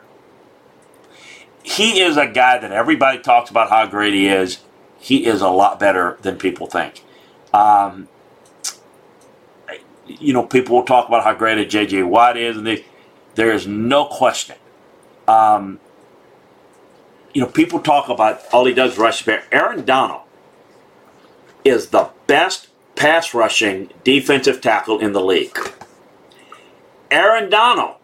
He 1.62 2.00
is 2.00 2.16
a 2.16 2.26
guy 2.26 2.56
that 2.56 2.72
everybody 2.72 3.18
talks 3.18 3.50
about 3.50 3.68
how 3.68 3.84
great 3.84 4.14
he 4.14 4.28
is. 4.28 4.60
He 4.98 5.26
is 5.26 5.42
a 5.42 5.50
lot 5.50 5.78
better 5.78 6.16
than 6.22 6.38
people 6.38 6.68
think. 6.68 7.04
Um, 7.52 8.08
you 10.06 10.32
know, 10.32 10.44
people 10.44 10.76
will 10.76 10.84
talk 10.84 11.08
about 11.08 11.24
how 11.24 11.34
great 11.34 11.58
a 11.58 11.64
J.J. 11.64 12.02
Watt 12.02 12.36
is, 12.36 12.56
and 12.56 12.66
they, 12.66 12.84
there 13.34 13.52
is 13.52 13.66
no 13.66 14.04
question. 14.06 14.56
Um, 15.28 15.78
you 17.32 17.40
know, 17.40 17.48
people 17.48 17.80
talk 17.80 18.08
about 18.08 18.42
all 18.52 18.64
he 18.64 18.74
does 18.74 18.98
rush 18.98 19.24
bear. 19.24 19.44
Aaron 19.52 19.84
Donald 19.84 20.22
is 21.64 21.88
the 21.88 22.10
best 22.26 22.68
pass 22.96 23.32
rushing 23.32 23.90
defensive 24.04 24.60
tackle 24.60 24.98
in 24.98 25.12
the 25.12 25.20
league. 25.20 25.56
Aaron 27.10 27.50
Donald, 27.50 27.96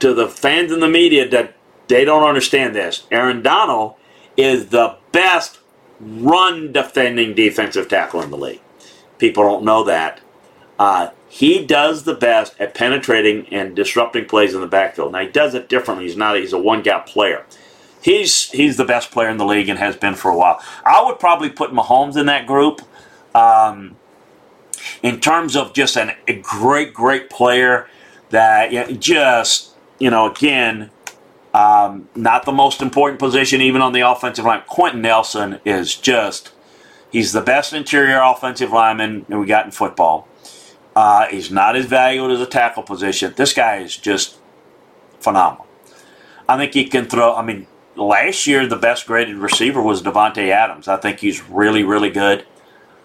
to 0.00 0.14
the 0.14 0.28
fans 0.28 0.72
in 0.72 0.80
the 0.80 0.88
media 0.88 1.28
that 1.28 1.54
they 1.88 2.04
don't 2.04 2.26
understand 2.26 2.74
this, 2.74 3.06
Aaron 3.10 3.42
Donald 3.42 3.94
is 4.36 4.68
the 4.68 4.96
best 5.12 5.60
run 6.00 6.72
defending 6.72 7.34
defensive 7.34 7.88
tackle 7.88 8.20
in 8.22 8.30
the 8.30 8.36
league. 8.36 8.60
People 9.18 9.44
don't 9.44 9.64
know 9.64 9.84
that. 9.84 10.20
Uh, 10.78 11.10
he 11.28 11.64
does 11.64 12.04
the 12.04 12.14
best 12.14 12.54
at 12.60 12.74
penetrating 12.74 13.46
and 13.52 13.76
disrupting 13.76 14.26
plays 14.26 14.54
in 14.54 14.60
the 14.60 14.66
backfield. 14.66 15.12
Now 15.12 15.20
he 15.20 15.28
does 15.28 15.54
it 15.54 15.68
differently. 15.68 16.06
He's 16.06 16.16
not. 16.16 16.36
He's 16.36 16.52
a 16.52 16.58
one 16.58 16.82
gap 16.82 17.06
player. 17.06 17.44
He's 18.02 18.50
he's 18.50 18.76
the 18.76 18.84
best 18.84 19.10
player 19.10 19.28
in 19.28 19.38
the 19.38 19.46
league 19.46 19.68
and 19.68 19.78
has 19.78 19.96
been 19.96 20.14
for 20.14 20.30
a 20.30 20.36
while. 20.36 20.60
I 20.84 21.02
would 21.04 21.18
probably 21.18 21.50
put 21.50 21.70
Mahomes 21.70 22.16
in 22.16 22.26
that 22.26 22.46
group. 22.46 22.82
Um, 23.34 23.96
in 25.02 25.20
terms 25.20 25.56
of 25.56 25.72
just 25.72 25.96
an, 25.96 26.12
a 26.28 26.34
great, 26.34 26.92
great 26.92 27.30
player 27.30 27.88
that 28.30 29.00
just 29.00 29.70
you 29.98 30.10
know 30.10 30.30
again 30.30 30.90
um, 31.52 32.08
not 32.16 32.44
the 32.44 32.52
most 32.52 32.82
important 32.82 33.20
position 33.20 33.60
even 33.60 33.80
on 33.80 33.92
the 33.92 34.00
offensive 34.00 34.44
line. 34.44 34.62
Quenton 34.66 35.02
Nelson 35.02 35.60
is 35.64 35.94
just 35.94 36.52
he's 37.10 37.32
the 37.32 37.40
best 37.40 37.72
interior 37.72 38.20
offensive 38.22 38.72
lineman 38.72 39.24
we 39.28 39.46
got 39.46 39.64
in 39.64 39.70
football. 39.70 40.28
Uh, 40.94 41.26
he's 41.26 41.50
not 41.50 41.76
as 41.76 41.86
valued 41.86 42.30
as 42.30 42.40
a 42.40 42.46
tackle 42.46 42.82
position. 42.82 43.32
This 43.36 43.52
guy 43.52 43.78
is 43.78 43.96
just 43.96 44.38
phenomenal. 45.20 45.66
I 46.48 46.56
think 46.56 46.74
he 46.74 46.84
can 46.86 47.06
throw. 47.06 47.34
I 47.34 47.42
mean, 47.42 47.66
last 47.96 48.46
year 48.46 48.66
the 48.66 48.76
best 48.76 49.06
graded 49.06 49.36
receiver 49.36 49.82
was 49.82 50.02
Davante 50.02 50.50
Adams. 50.50 50.88
I 50.88 50.96
think 50.96 51.20
he's 51.20 51.42
really, 51.48 51.82
really 51.82 52.10
good. 52.10 52.46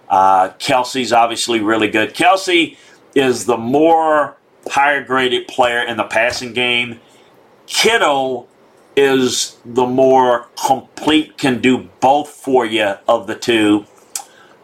Uh, 0.10 0.50
Kelce's 0.60 1.14
obviously 1.14 1.62
really 1.62 1.88
good. 1.88 2.14
Kelce 2.14 2.78
is 3.16 3.46
the 3.46 3.58
more 3.58 4.38
higher 4.68 5.04
graded 5.04 5.48
player 5.48 5.82
in 5.82 5.98
the 5.98 6.04
passing 6.04 6.54
game. 6.54 7.00
Kittle 7.68 8.48
is 8.96 9.58
the 9.64 9.86
more 9.86 10.48
complete, 10.66 11.38
can 11.38 11.62
do 11.62 11.90
both 12.00 12.30
for 12.30 12.66
you 12.66 12.96
of 13.08 13.28
the 13.28 13.36
two. 13.36 13.86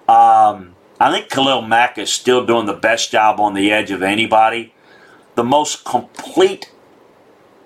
Um, 0.07 0.74
I 1.06 1.12
think 1.12 1.30
Khalil 1.30 1.62
Mack 1.62 1.99
is 1.99 2.12
still 2.12 2.47
doing 2.47 2.66
the 2.66 2.74
best 2.74 3.12
job 3.12 3.39
on 3.39 3.53
the 3.53 3.72
edge 3.72 3.91
of 3.91 4.01
anybody. 4.01 4.74
The 5.36 5.43
most 5.43 5.86
complete 5.86 6.72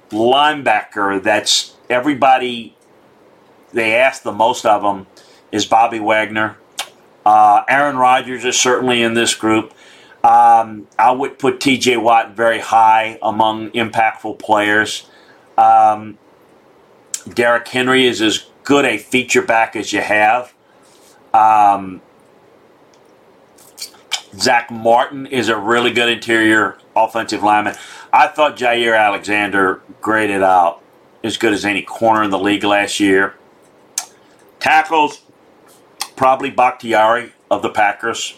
linebacker 0.10 1.24
that's 1.24 1.74
everybody 1.90 2.76
they 3.72 3.96
ask 3.96 4.24
the 4.24 4.34
most 4.34 4.66
of 4.66 4.82
them 4.82 5.08
is 5.54 5.66
Bobby 5.66 6.02
Wagner. 6.02 6.58
Uh, 7.26 7.64
Aaron 7.70 7.96
Rodgers 7.96 8.44
is 8.44 8.60
certainly 8.60 9.02
in 9.02 9.14
this 9.14 9.34
group. 9.36 9.74
Um, 10.22 10.90
I 11.00 11.12
would 11.12 11.40
put 11.40 11.62
T.J. 11.62 11.96
Watt 11.96 12.36
very 12.36 12.60
high 12.60 13.20
among 13.22 13.72
impactful 13.72 14.40
players. 14.40 15.08
Um, 15.58 16.18
Derrick 17.34 17.70
Henry 17.70 18.06
is 18.06 18.22
as 18.22 18.48
good 18.66 18.84
a 18.84 18.98
feature 18.98 19.44
back 19.44 19.78
as 19.78 19.94
you 19.94 20.02
have. 20.02 20.54
Um, 21.34 22.02
Zack 24.36 24.70
Martin 24.70 25.26
is 25.26 25.50
a 25.50 25.58
really 25.58 25.92
good 25.92 26.10
interior 26.10 26.78
offensive 26.96 27.44
lineman. 27.44 27.76
I 28.14 28.28
thought 28.28 28.58
Jaire 28.58 28.98
Alexander 28.98 29.82
graded 30.02 30.44
out 30.44 30.82
as 31.24 31.38
good 31.38 31.54
as 31.54 31.66
any 31.66 31.82
corner 31.82 32.24
in 32.24 32.30
the 32.30 32.40
league 32.40 32.64
last 32.64 33.00
year. 33.00 33.36
Tackles, 34.60 35.22
probably 36.16 36.50
Bakhtiari 36.50 37.34
of 37.50 37.62
the 37.62 37.70
Packers. 37.70 38.36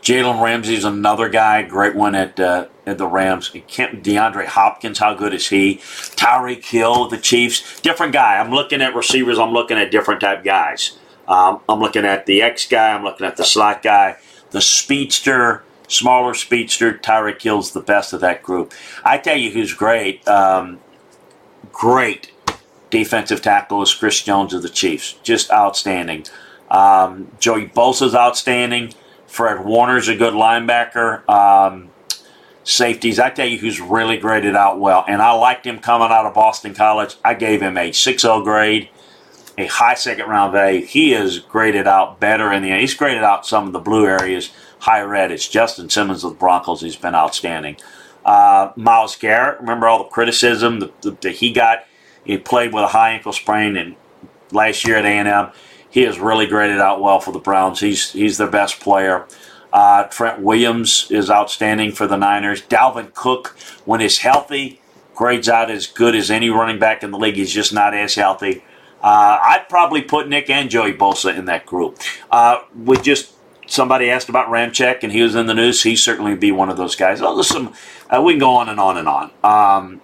Jalen 0.00 0.40
Ramsey's 0.40 0.84
another 0.84 1.28
guy, 1.28 1.62
great 1.62 1.96
one 1.96 2.14
at 2.14 2.38
uh, 2.38 2.68
at 2.86 2.96
the 2.96 3.08
Rams. 3.08 3.50
DeAndre 3.50 4.46
Hopkins, 4.46 5.00
how 5.00 5.14
good 5.14 5.34
is 5.34 5.48
he? 5.48 5.76
Tyreek 5.76 6.64
Hill, 6.64 7.08
the 7.08 7.18
Chiefs, 7.18 7.80
different 7.80 8.12
guy. 8.12 8.38
I'm 8.38 8.52
looking 8.52 8.82
at 8.82 8.94
receivers. 8.94 9.38
I'm 9.38 9.50
looking 9.50 9.78
at 9.78 9.90
different 9.90 10.20
type 10.20 10.44
guys. 10.44 10.96
Um, 11.26 11.60
I'm 11.68 11.80
looking 11.80 12.04
at 12.04 12.26
the 12.26 12.40
X 12.40 12.68
guy. 12.68 12.92
I'm 12.92 13.02
looking 13.02 13.26
at 13.26 13.36
the 13.36 13.44
slot 13.44 13.82
guy 13.82 14.18
the 14.50 14.60
speedster, 14.60 15.62
smaller 15.88 16.34
speedster, 16.34 16.92
Tyreek 16.92 17.42
Hill's 17.42 17.72
the 17.72 17.80
best 17.80 18.12
of 18.12 18.20
that 18.20 18.42
group. 18.42 18.72
I 19.04 19.18
tell 19.18 19.36
you 19.36 19.50
who's 19.50 19.72
great, 19.72 20.26
um, 20.28 20.80
great 21.72 22.32
defensive 22.90 23.42
tackle 23.42 23.82
is 23.82 23.94
Chris 23.94 24.22
Jones 24.22 24.54
of 24.54 24.62
the 24.62 24.68
Chiefs. 24.68 25.14
Just 25.22 25.50
outstanding. 25.50 26.26
Um, 26.70 27.30
Joey 27.38 27.68
Bosa's 27.68 28.14
outstanding. 28.14 28.94
Fred 29.26 29.64
Warner's 29.64 30.08
a 30.08 30.16
good 30.16 30.34
linebacker. 30.34 31.28
Um, 31.28 31.90
safeties, 32.64 33.18
I 33.18 33.30
tell 33.30 33.46
you 33.46 33.58
who's 33.58 33.80
really 33.80 34.16
graded 34.16 34.56
out 34.56 34.80
well. 34.80 35.04
And 35.06 35.20
I 35.22 35.32
liked 35.32 35.66
him 35.66 35.78
coming 35.78 36.08
out 36.10 36.26
of 36.26 36.34
Boston 36.34 36.74
College. 36.74 37.16
I 37.24 37.34
gave 37.34 37.60
him 37.60 37.76
a 37.76 37.92
6 37.92 38.22
0 38.22 38.42
grade 38.42 38.88
a 39.58 39.66
high 39.66 39.94
second 39.94 40.28
round 40.28 40.52
value. 40.52 40.84
He 40.84 41.14
is 41.14 41.38
graded 41.38 41.86
out 41.86 42.20
better 42.20 42.52
in 42.52 42.62
the 42.62 42.78
He's 42.78 42.94
graded 42.94 43.24
out 43.24 43.46
some 43.46 43.66
of 43.66 43.72
the 43.72 43.80
blue 43.80 44.06
areas 44.06 44.50
high 44.78 45.02
red. 45.02 45.32
It's 45.32 45.48
Justin 45.48 45.88
Simmons 45.88 46.24
of 46.24 46.32
the 46.32 46.38
Broncos. 46.38 46.80
He's 46.80 46.96
been 46.96 47.14
outstanding. 47.14 47.76
Uh, 48.24 48.72
Myles 48.76 49.16
Garrett, 49.16 49.60
remember 49.60 49.88
all 49.88 49.98
the 49.98 50.10
criticism 50.10 50.80
that, 50.80 51.20
that 51.22 51.36
he 51.36 51.52
got? 51.52 51.84
He 52.24 52.38
played 52.38 52.72
with 52.72 52.84
a 52.84 52.88
high 52.88 53.10
ankle 53.10 53.32
sprain 53.32 53.76
and 53.76 53.96
last 54.50 54.86
year 54.86 54.96
at 54.96 55.04
A&M. 55.04 55.50
He 55.88 56.02
has 56.02 56.18
really 56.18 56.46
graded 56.46 56.78
out 56.78 57.00
well 57.00 57.20
for 57.20 57.32
the 57.32 57.38
Browns. 57.38 57.80
He's 57.80 58.12
he's 58.12 58.36
their 58.36 58.50
best 58.50 58.80
player. 58.80 59.26
Uh, 59.72 60.04
Trent 60.04 60.40
Williams 60.40 61.08
is 61.10 61.30
outstanding 61.30 61.92
for 61.92 62.06
the 62.06 62.16
Niners. 62.16 62.62
Dalvin 62.62 63.14
Cook, 63.14 63.56
when 63.84 64.00
he's 64.00 64.18
healthy, 64.18 64.80
grades 65.14 65.48
out 65.48 65.70
as 65.70 65.86
good 65.86 66.14
as 66.14 66.30
any 66.30 66.50
running 66.50 66.78
back 66.78 67.02
in 67.02 67.10
the 67.10 67.18
league. 67.18 67.36
He's 67.36 67.52
just 67.52 67.72
not 67.72 67.94
as 67.94 68.14
healthy. 68.14 68.62
Uh, 69.02 69.38
I'd 69.42 69.68
probably 69.68 70.02
put 70.02 70.28
Nick 70.28 70.50
and 70.50 70.70
Joey 70.70 70.92
Bosa 70.92 71.36
in 71.36 71.44
that 71.44 71.66
group. 71.66 71.98
Uh, 72.30 72.60
we 72.74 72.96
just 72.98 73.32
somebody 73.66 74.10
asked 74.10 74.28
about 74.28 74.48
Ramczyk, 74.48 75.02
and 75.02 75.12
he 75.12 75.22
was 75.22 75.34
in 75.34 75.46
the 75.46 75.54
news. 75.54 75.82
He 75.82 75.96
certainly 75.96 76.32
would 76.32 76.40
be 76.40 76.52
one 76.52 76.70
of 76.70 76.76
those 76.76 76.96
guys. 76.96 77.20
Oh, 77.20 77.40
some 77.42 77.74
uh, 78.10 78.22
we 78.22 78.32
can 78.32 78.40
go 78.40 78.50
on 78.50 78.68
and 78.68 78.80
on 78.80 78.96
and 78.96 79.08
on. 79.08 79.30
Um, 79.44 80.00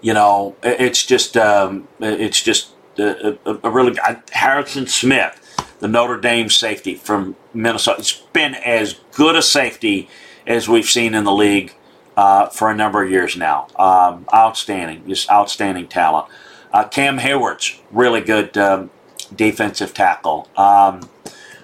you 0.00 0.14
know, 0.14 0.56
it's 0.62 1.04
just 1.04 1.36
um, 1.36 1.88
it's 2.00 2.42
just 2.42 2.70
a, 2.98 3.38
a, 3.44 3.58
a 3.64 3.70
really 3.70 3.98
Harrison 4.32 4.86
Smith, 4.86 5.76
the 5.80 5.88
Notre 5.88 6.18
Dame 6.18 6.48
safety 6.48 6.94
from 6.94 7.36
Minnesota. 7.52 8.00
It's 8.00 8.12
been 8.12 8.54
as 8.54 9.00
good 9.12 9.36
a 9.36 9.42
safety 9.42 10.08
as 10.46 10.68
we've 10.68 10.88
seen 10.88 11.14
in 11.14 11.24
the 11.24 11.32
league 11.32 11.74
uh, 12.16 12.46
for 12.48 12.70
a 12.70 12.74
number 12.74 13.02
of 13.02 13.10
years 13.10 13.36
now. 13.36 13.68
Um, 13.76 14.26
outstanding, 14.32 15.06
just 15.06 15.30
outstanding 15.30 15.88
talent. 15.88 16.26
Uh, 16.72 16.86
Cam 16.88 17.18
Heyward's 17.18 17.80
really 17.90 18.20
good 18.20 18.56
um, 18.56 18.90
defensive 19.34 19.94
tackle. 19.94 20.48
Um, 20.56 21.08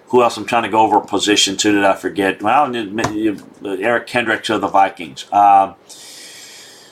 who 0.09 0.23
else? 0.23 0.37
I'm 0.37 0.47
trying 0.47 0.63
to 0.63 0.69
go 0.69 0.81
over 0.81 0.99
a 0.99 1.07
position 1.07 1.57
too. 1.57 1.73
Did 1.73 1.85
I 1.85 1.95
forget? 1.95 2.43
Well, 2.43 2.75
Eric 3.65 4.07
Kendricks 4.07 4.51
of 4.51 4.61
the 4.61 4.69
Vikings. 4.69 5.31
Um, 5.33 5.75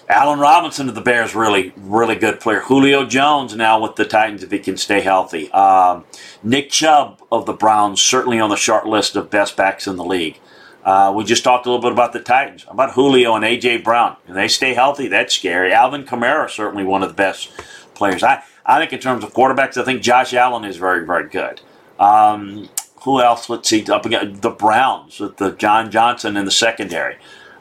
Allen 0.09 0.39
Robinson 0.39 0.89
of 0.89 0.95
the 0.95 1.01
Bears, 1.01 1.35
really, 1.35 1.73
really 1.77 2.15
good 2.15 2.39
player. 2.39 2.61
Julio 2.61 3.07
Jones 3.07 3.57
now 3.57 3.81
with 3.81 3.97
the 3.97 4.05
Titans 4.05 4.43
if 4.43 4.51
he 4.51 4.59
can 4.59 4.77
stay 4.77 5.01
healthy. 5.01 5.51
Um, 5.53 6.05
Nick 6.43 6.71
Chubb 6.71 7.23
of 7.33 7.47
the 7.47 7.55
Browns, 7.55 8.03
certainly 8.03 8.39
on 8.39 8.51
the 8.51 8.57
short 8.57 8.87
list 8.87 9.17
of 9.17 9.31
best 9.31 9.57
backs 9.57 9.87
in 9.87 9.97
the 9.97 10.05
league. 10.05 10.39
Uh, 10.85 11.11
we 11.17 11.25
just 11.25 11.43
talked 11.43 11.65
a 11.65 11.71
little 11.71 11.81
bit 11.81 11.93
about 11.93 12.13
the 12.13 12.21
Titans, 12.21 12.67
about 12.69 12.93
Julio 12.93 13.35
and 13.35 13.45
A.J. 13.45 13.79
Brown. 13.79 14.17
And 14.27 14.37
they 14.37 14.49
stay 14.49 14.75
healthy, 14.75 15.09
that's 15.09 15.35
scary. 15.35 15.73
Alvin 15.73 16.05
Kamara, 16.05 16.51
certainly 16.51 16.85
one 16.85 17.03
of 17.03 17.09
the 17.09 17.15
best 17.15 17.51
players. 17.95 18.23
I, 18.23 18.43
I 18.67 18.79
think 18.79 18.93
in 18.93 19.01
terms 19.01 19.25
of 19.25 19.33
quarterbacks, 19.33 19.77
I 19.77 19.85
think 19.85 20.03
Josh 20.03 20.35
Allen 20.35 20.65
is 20.65 20.77
very, 20.77 21.07
very 21.07 21.29
good. 21.29 21.61
Um, 21.99 22.69
who 23.03 23.21
else? 23.21 23.49
Let's 23.49 23.69
see. 23.69 23.85
Up 23.87 24.07
against 24.07 24.43
the 24.43 24.51
Browns 24.51 25.21
with 25.21 25.37
the 25.37 25.53
John 25.53 25.91
Johnson 25.91 26.37
in 26.37 26.45
the 26.45 26.51
secondary. 26.51 27.17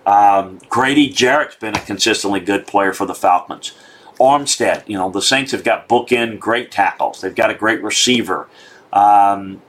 Um, 0.05 0.59
Grady 0.69 1.09
Jarrett's 1.09 1.55
been 1.55 1.75
a 1.75 1.79
consistently 1.79 2.39
good 2.39 2.67
player 2.67 2.93
for 2.93 3.05
the 3.05 3.15
Falcons. 3.15 3.73
Armstead, 4.19 4.87
you 4.87 4.97
know, 4.97 5.09
the 5.09 5.21
Saints 5.21 5.51
have 5.51 5.63
got 5.63 5.89
bookend 5.89 6.39
great 6.39 6.71
tackles. 6.71 7.21
They've 7.21 7.35
got 7.35 7.49
a 7.49 7.55
great 7.55 7.81
receiver. 7.83 8.47
Um, 8.91 9.61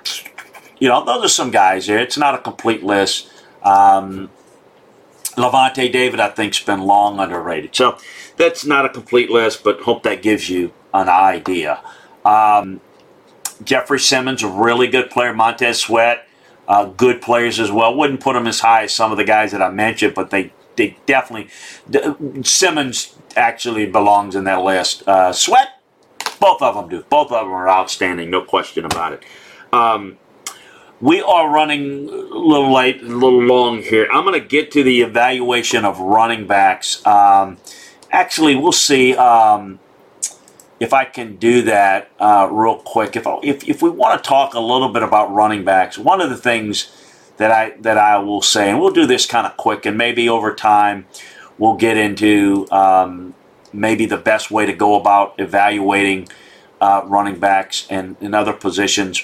you 0.78 0.88
know, 0.88 1.04
those 1.04 1.24
are 1.24 1.28
some 1.28 1.50
guys 1.50 1.86
there. 1.86 1.98
It's 1.98 2.18
not 2.18 2.34
a 2.34 2.38
complete 2.38 2.82
list. 2.82 3.32
Um, 3.62 4.30
Lavonte 5.36 5.90
David, 5.92 6.20
I 6.20 6.28
think, 6.28 6.54
has 6.54 6.64
been 6.64 6.82
long 6.82 7.18
underrated. 7.18 7.74
So 7.74 7.98
that's 8.36 8.64
not 8.64 8.84
a 8.84 8.88
complete 8.88 9.30
list, 9.30 9.64
but 9.64 9.80
hope 9.80 10.02
that 10.04 10.22
gives 10.22 10.48
you 10.48 10.72
an 10.92 11.08
idea. 11.08 11.80
Um, 12.24 12.80
Jeffery 13.62 14.00
Simmons, 14.00 14.42
a 14.42 14.48
really 14.48 14.88
good 14.88 15.10
player. 15.10 15.32
Montez 15.32 15.80
Sweat, 15.80 16.28
uh, 16.68 16.86
good 16.86 17.20
players 17.20 17.60
as 17.60 17.70
well. 17.70 17.94
Wouldn't 17.94 18.20
put 18.20 18.34
them 18.34 18.46
as 18.46 18.60
high 18.60 18.84
as 18.84 18.94
some 18.94 19.12
of 19.12 19.18
the 19.18 19.24
guys 19.24 19.52
that 19.52 19.62
I 19.62 19.70
mentioned, 19.70 20.14
but 20.14 20.30
they, 20.30 20.52
they 20.76 20.96
definitely. 21.06 21.50
Simmons 22.42 23.16
actually 23.36 23.86
belongs 23.86 24.34
in 24.34 24.44
that 24.44 24.62
list. 24.62 25.06
Uh, 25.06 25.32
Sweat, 25.32 25.80
both 26.40 26.62
of 26.62 26.74
them 26.74 26.88
do. 26.88 27.04
Both 27.08 27.32
of 27.32 27.46
them 27.46 27.52
are 27.52 27.68
outstanding, 27.68 28.30
no 28.30 28.42
question 28.42 28.84
about 28.84 29.12
it. 29.12 29.24
Um, 29.72 30.18
we 31.04 31.20
are 31.20 31.50
running 31.50 32.08
a 32.08 32.12
little 32.12 32.72
late, 32.72 33.02
a 33.02 33.04
little 33.04 33.42
long 33.42 33.82
here. 33.82 34.08
I'm 34.10 34.24
going 34.24 34.40
to 34.40 34.48
get 34.48 34.70
to 34.70 34.82
the 34.82 35.02
evaluation 35.02 35.84
of 35.84 36.00
running 36.00 36.46
backs. 36.46 37.06
Um, 37.06 37.58
actually, 38.10 38.56
we'll 38.56 38.72
see 38.72 39.14
um, 39.14 39.80
if 40.80 40.94
I 40.94 41.04
can 41.04 41.36
do 41.36 41.60
that 41.60 42.10
uh, 42.18 42.48
real 42.50 42.78
quick. 42.78 43.16
If, 43.16 43.26
if, 43.42 43.68
if 43.68 43.82
we 43.82 43.90
want 43.90 44.24
to 44.24 44.26
talk 44.26 44.54
a 44.54 44.60
little 44.60 44.88
bit 44.88 45.02
about 45.02 45.30
running 45.30 45.62
backs, 45.62 45.98
one 45.98 46.22
of 46.22 46.30
the 46.30 46.38
things 46.38 46.90
that 47.36 47.50
I 47.50 47.76
that 47.80 47.98
I 47.98 48.16
will 48.16 48.40
say, 48.40 48.70
and 48.70 48.80
we'll 48.80 48.94
do 48.94 49.04
this 49.04 49.26
kind 49.26 49.46
of 49.46 49.58
quick, 49.58 49.84
and 49.84 49.98
maybe 49.98 50.26
over 50.26 50.54
time 50.54 51.04
we'll 51.58 51.76
get 51.76 51.98
into 51.98 52.66
um, 52.70 53.34
maybe 53.74 54.06
the 54.06 54.16
best 54.16 54.50
way 54.50 54.64
to 54.64 54.72
go 54.72 54.98
about 54.98 55.34
evaluating 55.36 56.28
uh, 56.80 57.02
running 57.04 57.38
backs 57.38 57.86
and, 57.90 58.16
and 58.22 58.34
other 58.34 58.54
positions 58.54 59.22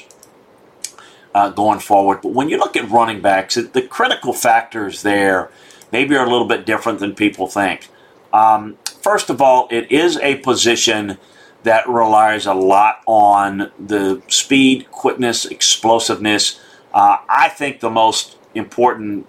uh, 1.34 1.50
going 1.50 1.78
forward. 1.78 2.20
But 2.22 2.32
when 2.32 2.48
you 2.48 2.58
look 2.58 2.76
at 2.76 2.88
running 2.90 3.20
backs, 3.20 3.54
the 3.54 3.82
critical 3.82 4.32
factors 4.32 5.02
there 5.02 5.50
maybe 5.92 6.16
are 6.16 6.26
a 6.26 6.30
little 6.30 6.46
bit 6.46 6.66
different 6.66 6.98
than 6.98 7.14
people 7.14 7.46
think. 7.46 7.88
Um, 8.32 8.78
first 9.02 9.30
of 9.30 9.40
all, 9.40 9.68
it 9.70 9.90
is 9.90 10.16
a 10.18 10.36
position 10.36 11.18
that 11.62 11.88
relies 11.88 12.46
a 12.46 12.54
lot 12.54 13.02
on 13.06 13.70
the 13.78 14.22
speed, 14.28 14.90
quickness, 14.90 15.44
explosiveness. 15.44 16.60
Uh, 16.92 17.18
I 17.28 17.48
think 17.48 17.80
the 17.80 17.90
most 17.90 18.36
important 18.54 19.26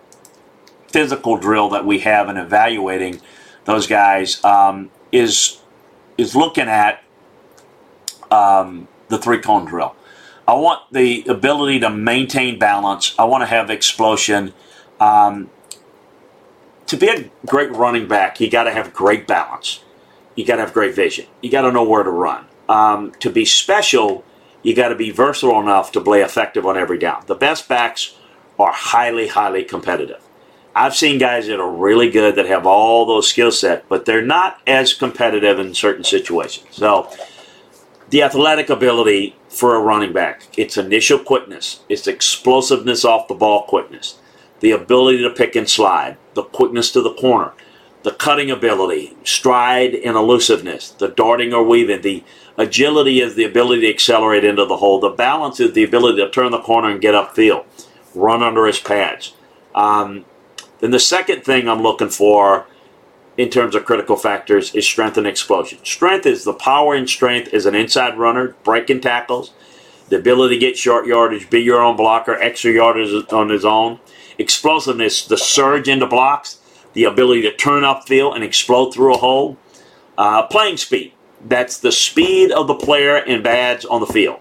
physical 0.87 1.37
drill 1.37 1.69
that 1.69 1.85
we 1.85 1.99
have 1.99 2.29
in 2.29 2.37
evaluating 2.37 3.21
those 3.65 3.87
guys 3.87 4.43
um, 4.43 4.89
is 5.11 5.59
is 6.17 6.35
looking 6.35 6.67
at 6.67 7.03
um, 8.29 8.87
the 9.07 9.17
three 9.17 9.39
cone 9.39 9.65
drill. 9.65 9.95
I 10.47 10.53
want 10.53 10.81
the 10.91 11.23
ability 11.27 11.79
to 11.81 11.89
maintain 11.89 12.59
balance. 12.59 13.15
I 13.17 13.25
want 13.25 13.41
to 13.41 13.45
have 13.45 13.69
explosion. 13.69 14.53
Um, 14.99 15.49
to 16.87 16.97
be 16.97 17.07
a 17.07 17.29
great 17.45 17.71
running 17.71 18.07
back, 18.07 18.39
you 18.41 18.49
got 18.49 18.63
to 18.63 18.71
have 18.71 18.93
great 18.93 19.27
balance. 19.27 19.83
You 20.35 20.45
got 20.45 20.55
to 20.55 20.61
have 20.61 20.73
great 20.73 20.95
vision. 20.95 21.27
You 21.41 21.49
got 21.49 21.61
to 21.61 21.71
know 21.71 21.83
where 21.83 22.03
to 22.03 22.09
run. 22.09 22.45
Um, 22.67 23.11
to 23.19 23.29
be 23.29 23.45
special, 23.45 24.23
you 24.63 24.75
got 24.75 24.89
to 24.89 24.95
be 24.95 25.11
versatile 25.11 25.59
enough 25.59 25.91
to 25.93 26.01
play 26.01 26.21
effective 26.21 26.65
on 26.65 26.77
every 26.77 26.97
down. 26.97 27.23
The 27.27 27.35
best 27.35 27.67
backs 27.67 28.15
are 28.59 28.71
highly, 28.71 29.27
highly 29.27 29.63
competitive. 29.63 30.21
I've 30.73 30.95
seen 30.95 31.17
guys 31.17 31.47
that 31.47 31.59
are 31.59 31.69
really 31.71 32.09
good 32.09 32.35
that 32.35 32.45
have 32.45 32.65
all 32.65 33.05
those 33.05 33.29
skill 33.29 33.51
set, 33.51 33.87
but 33.89 34.05
they're 34.05 34.21
not 34.21 34.61
as 34.65 34.93
competitive 34.93 35.59
in 35.59 35.73
certain 35.73 36.03
situations. 36.03 36.67
So, 36.71 37.11
the 38.11 38.21
athletic 38.21 38.69
ability 38.69 39.35
for 39.47 39.73
a 39.73 39.79
running 39.79 40.11
back, 40.11 40.43
its 40.57 40.77
initial 40.77 41.17
quickness, 41.17 41.79
its 41.87 42.07
explosiveness 42.07 43.05
off 43.05 43.29
the 43.29 43.33
ball 43.33 43.63
quickness, 43.63 44.19
the 44.59 44.71
ability 44.71 45.19
to 45.23 45.29
pick 45.29 45.55
and 45.55 45.69
slide, 45.69 46.17
the 46.33 46.43
quickness 46.43 46.91
to 46.91 47.01
the 47.01 47.13
corner, 47.13 47.53
the 48.03 48.11
cutting 48.11 48.51
ability, 48.51 49.15
stride 49.23 49.95
and 49.95 50.17
elusiveness, 50.17 50.89
the 50.91 51.07
darting 51.07 51.53
or 51.53 51.63
weaving, 51.63 52.01
the 52.01 52.23
agility 52.57 53.21
is 53.21 53.35
the 53.35 53.45
ability 53.45 53.81
to 53.81 53.89
accelerate 53.89 54.43
into 54.43 54.65
the 54.65 54.77
hole, 54.77 54.99
the 54.99 55.09
balance 55.09 55.61
is 55.61 55.71
the 55.71 55.83
ability 55.83 56.17
to 56.17 56.29
turn 56.29 56.51
the 56.51 56.59
corner 56.59 56.89
and 56.89 56.99
get 56.99 57.15
upfield, 57.15 57.63
run 58.13 58.43
under 58.43 58.65
his 58.67 58.79
pads. 58.79 59.33
Um, 59.73 60.25
then 60.79 60.91
the 60.91 60.99
second 60.99 61.45
thing 61.45 61.69
I'm 61.69 61.81
looking 61.81 62.09
for 62.09 62.67
in 63.37 63.49
terms 63.49 63.75
of 63.75 63.85
critical 63.85 64.15
factors 64.15 64.73
is 64.75 64.85
strength 64.85 65.17
and 65.17 65.27
explosion. 65.27 65.79
Strength 65.83 66.25
is 66.25 66.43
the 66.43 66.53
power 66.53 66.93
and 66.95 67.09
strength 67.09 67.53
as 67.53 67.65
an 67.65 67.75
inside 67.75 68.17
runner, 68.17 68.55
breaking 68.63 69.01
tackles, 69.01 69.53
the 70.09 70.17
ability 70.17 70.55
to 70.55 70.59
get 70.59 70.77
short 70.77 71.07
yardage, 71.07 71.49
be 71.49 71.61
your 71.61 71.81
own 71.81 71.95
blocker, 71.95 72.33
extra 72.33 72.71
yardage 72.71 73.31
on 73.31 73.49
his 73.49 73.63
own. 73.63 73.99
Explosiveness, 74.37 75.25
the 75.25 75.37
surge 75.37 75.87
into 75.87 76.05
blocks, 76.05 76.59
the 76.93 77.05
ability 77.05 77.41
to 77.43 77.55
turn 77.55 77.83
upfield 77.83 78.35
and 78.35 78.43
explode 78.43 78.91
through 78.91 79.13
a 79.13 79.17
hole. 79.17 79.57
Uh, 80.17 80.45
playing 80.47 80.77
speed, 80.77 81.13
that's 81.45 81.79
the 81.79 81.91
speed 81.91 82.51
of 82.51 82.67
the 82.67 82.75
player 82.75 83.15
and 83.15 83.43
bads 83.43 83.85
on 83.85 84.01
the 84.01 84.05
field. 84.05 84.39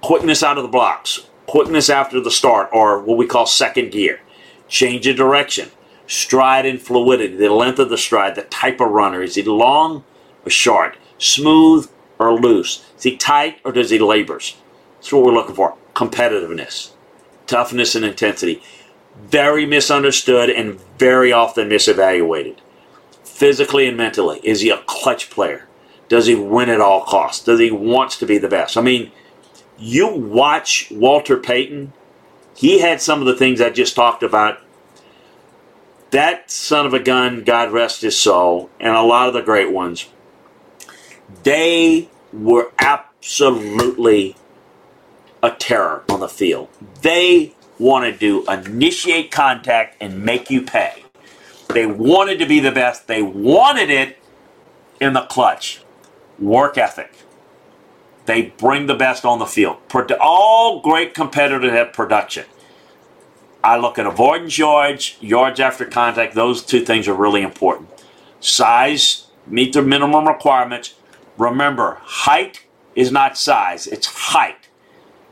Quickness 0.00 0.42
out 0.42 0.58
of 0.58 0.64
the 0.64 0.68
blocks, 0.68 1.28
quickness 1.46 1.88
after 1.88 2.20
the 2.20 2.30
start, 2.30 2.68
or 2.72 3.00
what 3.00 3.16
we 3.16 3.26
call 3.26 3.46
second 3.46 3.92
gear 3.92 4.20
change 4.68 5.06
of 5.06 5.16
direction, 5.16 5.70
stride 6.06 6.66
and 6.66 6.80
fluidity, 6.80 7.36
the 7.36 7.52
length 7.52 7.78
of 7.78 7.90
the 7.90 7.98
stride, 7.98 8.34
the 8.34 8.42
type 8.42 8.80
of 8.80 8.90
runner. 8.90 9.22
Is 9.22 9.34
he 9.34 9.42
long 9.42 10.04
or 10.44 10.50
short, 10.50 10.96
smooth 11.18 11.90
or 12.18 12.38
loose? 12.38 12.84
Is 12.96 13.04
he 13.04 13.16
tight 13.16 13.58
or 13.64 13.72
does 13.72 13.90
he 13.90 13.98
labors? 13.98 14.56
That's 14.96 15.12
what 15.12 15.24
we're 15.24 15.32
looking 15.32 15.54
for. 15.54 15.76
Competitiveness, 15.94 16.90
toughness, 17.46 17.94
and 17.94 18.04
intensity. 18.04 18.62
Very 19.16 19.64
misunderstood 19.64 20.50
and 20.50 20.80
very 20.98 21.32
often 21.32 21.68
misevaluated. 21.68 22.58
Physically 23.22 23.86
and 23.86 23.96
mentally, 23.96 24.40
is 24.42 24.60
he 24.60 24.70
a 24.70 24.82
clutch 24.86 25.30
player? 25.30 25.66
Does 26.08 26.26
he 26.26 26.34
win 26.34 26.68
at 26.68 26.80
all 26.80 27.04
costs? 27.04 27.44
Does 27.44 27.60
he 27.60 27.70
wants 27.70 28.18
to 28.18 28.26
be 28.26 28.38
the 28.38 28.48
best? 28.48 28.76
I 28.76 28.80
mean, 28.80 29.10
you 29.78 30.08
watch 30.08 30.88
Walter 30.90 31.36
Payton 31.36 31.92
he 32.56 32.80
had 32.80 33.00
some 33.00 33.20
of 33.20 33.26
the 33.26 33.34
things 33.34 33.60
I 33.60 33.70
just 33.70 33.96
talked 33.96 34.22
about. 34.22 34.60
That 36.14 36.48
son 36.48 36.86
of 36.86 36.94
a 36.94 37.00
gun, 37.00 37.42
God 37.42 37.72
rest 37.72 38.02
his 38.02 38.16
soul, 38.16 38.70
and 38.78 38.94
a 38.94 39.02
lot 39.02 39.26
of 39.26 39.34
the 39.34 39.42
great 39.42 39.72
ones, 39.72 40.08
they 41.42 42.08
were 42.32 42.70
absolutely 42.78 44.36
a 45.42 45.50
terror 45.50 46.04
on 46.08 46.20
the 46.20 46.28
field. 46.28 46.68
They 47.02 47.56
wanted 47.80 48.20
to 48.20 48.44
initiate 48.48 49.32
contact 49.32 49.96
and 50.00 50.22
make 50.24 50.50
you 50.50 50.62
pay. 50.62 51.02
They 51.70 51.84
wanted 51.84 52.38
to 52.38 52.46
be 52.46 52.60
the 52.60 52.70
best. 52.70 53.08
They 53.08 53.20
wanted 53.20 53.90
it 53.90 54.16
in 55.00 55.14
the 55.14 55.22
clutch. 55.22 55.82
Work 56.38 56.78
ethic. 56.78 57.12
They 58.26 58.54
bring 58.56 58.86
the 58.86 58.94
best 58.94 59.24
on 59.24 59.40
the 59.40 59.46
field. 59.46 59.78
All 60.20 60.80
great 60.80 61.12
competitors 61.12 61.72
have 61.72 61.92
production. 61.92 62.44
I 63.64 63.78
look 63.78 63.98
at 63.98 64.06
avoidance 64.06 64.58
yards, 64.58 65.16
yards 65.22 65.58
after 65.58 65.86
contact. 65.86 66.34
Those 66.34 66.62
two 66.62 66.84
things 66.84 67.08
are 67.08 67.14
really 67.14 67.40
important. 67.40 67.88
Size, 68.38 69.28
meet 69.46 69.72
the 69.72 69.80
minimum 69.80 70.28
requirements. 70.28 70.94
Remember, 71.38 71.98
height 72.02 72.66
is 72.94 73.10
not 73.10 73.38
size, 73.38 73.86
it's 73.86 74.06
height. 74.06 74.68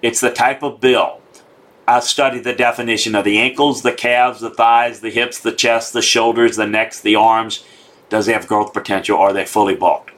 It's 0.01 0.21
the 0.21 0.33
type 0.33 0.63
of 0.63 0.81
bill. 0.81 1.21
I 1.87 2.01
study 2.01 2.39
the 2.39 2.55
definition 2.55 3.15
of 3.15 3.25
the 3.27 3.39
ankles, 3.39 3.83
the 3.83 3.93
calves, 3.93 4.41
the 4.41 4.49
thighs, 4.49 5.01
the 5.01 5.11
hips, 5.11 5.39
the 5.39 5.53
chest, 5.53 5.93
the 5.93 6.01
shoulders, 6.01 6.57
the 6.57 6.67
necks, 6.67 7.01
the 7.01 7.17
arms. 7.17 7.63
Does 8.09 8.27
he 8.27 8.33
have 8.33 8.49
growth 8.49 8.73
potential? 8.73 9.19
Are 9.19 9.35
they 9.35 9.45
fully 9.45 9.75
bulked? 9.75 10.11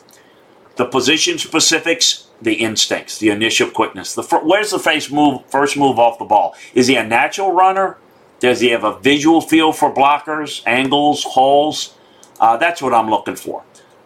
The 0.76 0.84
position 0.84 1.38
specifics, 1.38 2.28
the 2.40 2.54
instincts, 2.54 3.18
the 3.18 3.30
initial 3.30 3.70
quickness. 3.70 4.14
The 4.14 4.22
where's 4.44 4.70
the 4.70 4.78
face 4.78 5.10
move? 5.10 5.44
First 5.46 5.76
move 5.76 5.98
off 5.98 6.18
the 6.18 6.24
ball. 6.24 6.54
Is 6.74 6.86
he 6.86 6.94
a 6.94 7.04
natural 7.04 7.50
runner? 7.50 7.98
Does 8.40 8.60
he 8.60 8.70
have 8.70 8.84
a 8.84 8.98
visual 8.98 9.40
feel 9.40 9.72
for 9.72 9.92
blockers, 9.92 10.62
angles, 10.66 11.24
holes? 11.24 11.96
Uh, 12.40 12.56
that's 12.56 12.82
what 12.82 12.92
I'm 12.92 13.08
looking 13.08 13.36
for. 13.36 13.62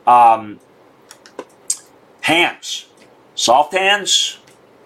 Um, 0.07 0.61
hands, 2.21 2.87
soft 3.35 3.75
hands, 3.75 4.39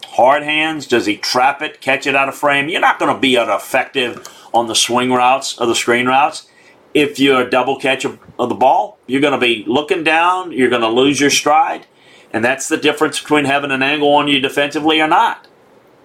hard 0.07 0.43
hands. 0.43 0.87
Does 0.87 1.07
he 1.07 1.17
trap 1.17 1.63
it, 1.63 1.81
catch 1.81 2.07
it 2.07 2.15
out 2.15 2.29
of 2.29 2.35
frame? 2.35 2.69
You're 2.69 2.81
not 2.81 2.99
going 2.99 3.15
to 3.15 3.21
be 3.21 3.35
effective 3.35 4.27
on 4.55 4.69
the 4.69 4.75
swing 4.75 5.13
routes 5.13 5.59
or 5.59 5.67
the 5.67 5.75
screen 5.75 6.07
routes 6.07 6.49
if 6.95 7.19
you're 7.19 7.43
a 7.43 7.51
double 7.51 7.79
catch 7.79 8.05
of, 8.05 8.19
of 8.39 8.49
the 8.49 8.55
ball. 8.55 8.99
You're 9.07 9.21
going 9.21 9.33
to 9.33 9.39
be 9.39 9.65
looking 9.67 10.05
down. 10.05 10.53
You're 10.53 10.71
going 10.71 10.83
to 10.83 10.89
lose 10.89 11.21
your 11.21 11.31
stride. 11.31 11.87
And 12.33 12.45
that's 12.45 12.69
the 12.69 12.77
difference 12.77 13.21
between 13.21 13.45
having 13.45 13.71
an 13.71 13.83
angle 13.83 14.09
on 14.15 14.29
you 14.29 14.41
defensively 14.41 15.01
or 15.01 15.09
not. 15.09 15.47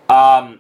Um, 0.10 0.60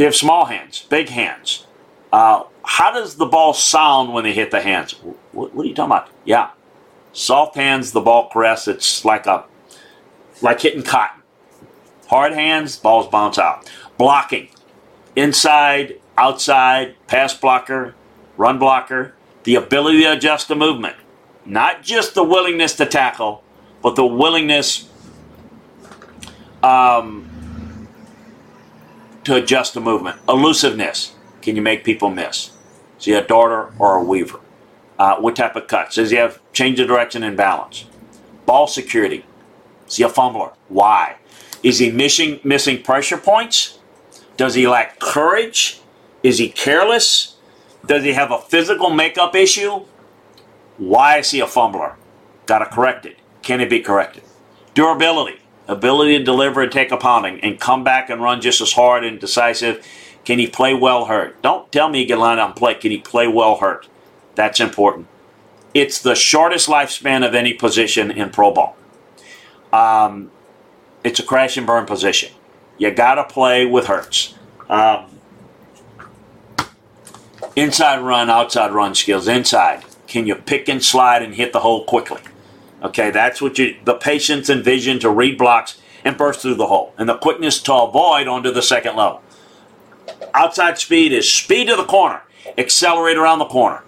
you 0.00 0.06
have 0.06 0.16
small 0.16 0.46
hands, 0.46 0.86
big 0.88 1.10
hands. 1.10 1.66
Uh, 2.10 2.44
how 2.64 2.90
does 2.90 3.16
the 3.16 3.26
ball 3.26 3.52
sound 3.52 4.14
when 4.14 4.24
they 4.24 4.32
hit 4.32 4.50
the 4.50 4.62
hands? 4.62 4.92
What, 5.32 5.54
what, 5.54 5.64
are 5.64 5.68
you 5.68 5.74
talking 5.74 5.92
about? 5.92 6.08
Yeah, 6.24 6.50
soft 7.12 7.54
hands, 7.54 7.92
the 7.92 8.00
ball 8.00 8.30
caress. 8.30 8.66
It's 8.66 9.04
like 9.04 9.26
a 9.26 9.44
like 10.40 10.62
hitting 10.62 10.82
cotton. 10.82 11.22
Hard 12.08 12.32
hands, 12.32 12.78
balls 12.78 13.08
bounce 13.08 13.38
out. 13.38 13.70
Blocking, 13.98 14.48
inside, 15.14 16.00
outside, 16.16 16.96
pass 17.06 17.34
blocker, 17.34 17.94
run 18.38 18.58
blocker, 18.58 19.14
the 19.44 19.54
ability 19.54 20.00
to 20.00 20.12
adjust 20.12 20.48
the 20.48 20.56
movement. 20.56 20.96
Not 21.44 21.82
just 21.82 22.14
the 22.14 22.24
willingness 22.24 22.74
to 22.76 22.86
tackle, 22.86 23.44
but 23.82 23.96
the 23.96 24.06
willingness 24.06 24.88
um, 26.62 27.29
to 29.24 29.34
adjust 29.34 29.74
the 29.74 29.80
movement. 29.80 30.18
Elusiveness. 30.28 31.14
Can 31.42 31.56
you 31.56 31.62
make 31.62 31.84
people 31.84 32.10
miss? 32.10 32.50
Is 32.98 33.06
he 33.06 33.12
a 33.12 33.26
darter 33.26 33.72
or 33.78 33.96
a 33.96 34.04
weaver? 34.04 34.40
Uh, 34.98 35.16
what 35.16 35.36
type 35.36 35.56
of 35.56 35.66
cuts? 35.66 35.96
Does 35.96 36.10
he 36.10 36.16
have 36.16 36.40
change 36.52 36.78
of 36.80 36.88
direction 36.88 37.22
and 37.22 37.36
balance? 37.36 37.86
Ball 38.44 38.66
security. 38.66 39.24
Is 39.88 39.96
he 39.96 40.02
a 40.02 40.08
fumbler? 40.08 40.52
Why? 40.68 41.16
Is 41.62 41.78
he 41.78 41.90
missing 41.90 42.40
missing 42.44 42.82
pressure 42.82 43.16
points? 43.16 43.78
Does 44.36 44.54
he 44.54 44.66
lack 44.66 44.98
courage? 44.98 45.80
Is 46.22 46.38
he 46.38 46.48
careless? 46.48 47.36
Does 47.86 48.04
he 48.04 48.12
have 48.12 48.30
a 48.30 48.38
physical 48.38 48.90
makeup 48.90 49.34
issue? 49.34 49.84
Why 50.76 51.18
is 51.18 51.30
he 51.30 51.40
a 51.40 51.46
fumbler? 51.46 51.96
Got 52.46 52.60
to 52.60 52.66
correct 52.66 53.06
it. 53.06 53.18
Can 53.42 53.60
it 53.60 53.70
be 53.70 53.80
corrected? 53.80 54.22
Durability, 54.74 55.39
ability 55.70 56.18
to 56.18 56.24
deliver 56.24 56.62
and 56.62 56.72
take 56.72 56.90
a 56.90 56.96
pounding 56.96 57.40
and 57.40 57.60
come 57.60 57.84
back 57.84 58.10
and 58.10 58.20
run 58.20 58.40
just 58.40 58.60
as 58.60 58.72
hard 58.72 59.04
and 59.04 59.20
decisive. 59.20 59.86
Can 60.24 60.38
he 60.38 60.46
play 60.46 60.74
well 60.74 61.06
hurt? 61.06 61.40
Don't 61.42 61.70
tell 61.72 61.88
me 61.88 62.00
he 62.00 62.06
can 62.06 62.18
line 62.18 62.38
out 62.38 62.48
and 62.48 62.56
play. 62.56 62.74
Can 62.74 62.90
he 62.90 62.98
play 62.98 63.26
well 63.26 63.56
hurt? 63.56 63.88
That's 64.34 64.60
important. 64.60 65.06
It's 65.72 66.00
the 66.00 66.14
shortest 66.14 66.68
lifespan 66.68 67.26
of 67.26 67.34
any 67.34 67.52
position 67.52 68.10
in 68.10 68.30
Pro 68.30 68.52
ball. 68.52 68.76
Um, 69.72 70.30
it's 71.04 71.20
a 71.20 71.22
crash 71.22 71.56
and 71.56 71.66
burn 71.66 71.86
position. 71.86 72.32
You 72.76 72.90
got 72.90 73.16
to 73.16 73.24
play 73.24 73.66
with 73.66 73.86
Hurts. 73.86 74.34
Um, 74.68 75.06
inside 77.54 78.00
run, 78.00 78.30
outside 78.30 78.72
run 78.72 78.94
skills. 78.94 79.28
Inside, 79.28 79.84
can 80.06 80.26
you 80.26 80.34
pick 80.34 80.68
and 80.68 80.82
slide 80.82 81.22
and 81.22 81.34
hit 81.34 81.52
the 81.52 81.60
hole 81.60 81.84
quickly? 81.84 82.20
Okay, 82.82 83.10
that's 83.10 83.42
what 83.42 83.58
you 83.58 83.76
the 83.84 83.94
patience 83.94 84.48
and 84.48 84.64
vision 84.64 84.98
to 85.00 85.10
read 85.10 85.36
blocks 85.36 85.80
and 86.04 86.16
burst 86.16 86.40
through 86.40 86.54
the 86.54 86.66
hole, 86.66 86.94
and 86.96 87.08
the 87.08 87.18
quickness 87.18 87.60
to 87.62 87.74
avoid 87.74 88.26
onto 88.26 88.50
the 88.50 88.62
second 88.62 88.96
level. 88.96 89.22
Outside 90.32 90.78
speed 90.78 91.12
is 91.12 91.30
speed 91.30 91.68
to 91.68 91.76
the 91.76 91.84
corner, 91.84 92.22
accelerate 92.56 93.18
around 93.18 93.38
the 93.38 93.44
corner. 93.44 93.82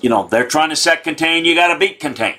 You 0.00 0.08
know, 0.08 0.26
they're 0.28 0.46
trying 0.46 0.70
to 0.70 0.76
set 0.76 1.04
contain, 1.04 1.44
you 1.44 1.54
got 1.54 1.72
to 1.72 1.78
beat 1.78 2.00
contain. 2.00 2.36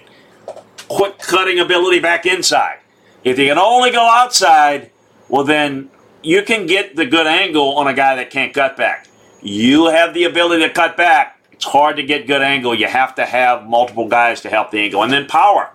Quick 0.88 1.20
cutting 1.20 1.60
ability 1.60 2.00
back 2.00 2.26
inside. 2.26 2.80
If 3.24 3.38
you 3.38 3.48
can 3.48 3.60
only 3.60 3.92
go 3.92 4.02
outside, 4.10 4.92
well, 5.28 5.44
then 5.44 5.90
you 6.24 6.42
can 6.42 6.66
get 6.66 6.96
the 6.96 7.06
good 7.06 7.28
angle 7.28 7.78
on 7.78 7.88
a 7.88 7.94
guy 7.94 8.16
that 8.16 8.32
can't 8.32 8.54
cut 8.54 8.76
back. 8.76 9.08
You 9.42 9.88
have 9.88 10.14
the 10.14 10.24
ability 10.24 10.64
to 10.68 10.74
cut 10.74 10.98
back. 10.98 11.39
It's 11.60 11.66
hard 11.66 11.98
to 11.98 12.04
get 12.04 12.26
good 12.26 12.42
angle. 12.42 12.74
You 12.74 12.88
have 12.88 13.16
to 13.16 13.26
have 13.26 13.68
multiple 13.68 14.08
guys 14.08 14.40
to 14.42 14.50
help 14.50 14.72
the 14.72 14.80
angle. 14.80 15.04
And 15.04 15.12
then 15.12 15.28
power, 15.28 15.72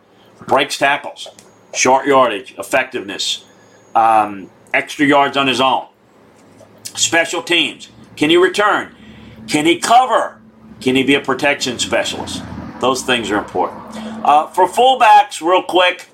breaks 0.46 0.78
tackles, 0.78 1.28
short 1.74 2.06
yardage, 2.06 2.54
effectiveness, 2.56 3.44
um, 3.94 4.48
extra 4.72 5.04
yards 5.04 5.36
on 5.36 5.46
his 5.46 5.60
own. 5.60 5.88
Special 6.94 7.42
teams. 7.42 7.90
Can 8.16 8.30
he 8.30 8.38
return? 8.38 8.96
Can 9.46 9.66
he 9.66 9.78
cover? 9.78 10.40
Can 10.80 10.96
he 10.96 11.02
be 11.02 11.16
a 11.16 11.20
protection 11.20 11.78
specialist? 11.78 12.42
Those 12.80 13.02
things 13.02 13.30
are 13.30 13.36
important. 13.36 13.82
Uh, 14.24 14.46
for 14.46 14.66
fullbacks, 14.66 15.42
real 15.42 15.62
quick, 15.62 16.08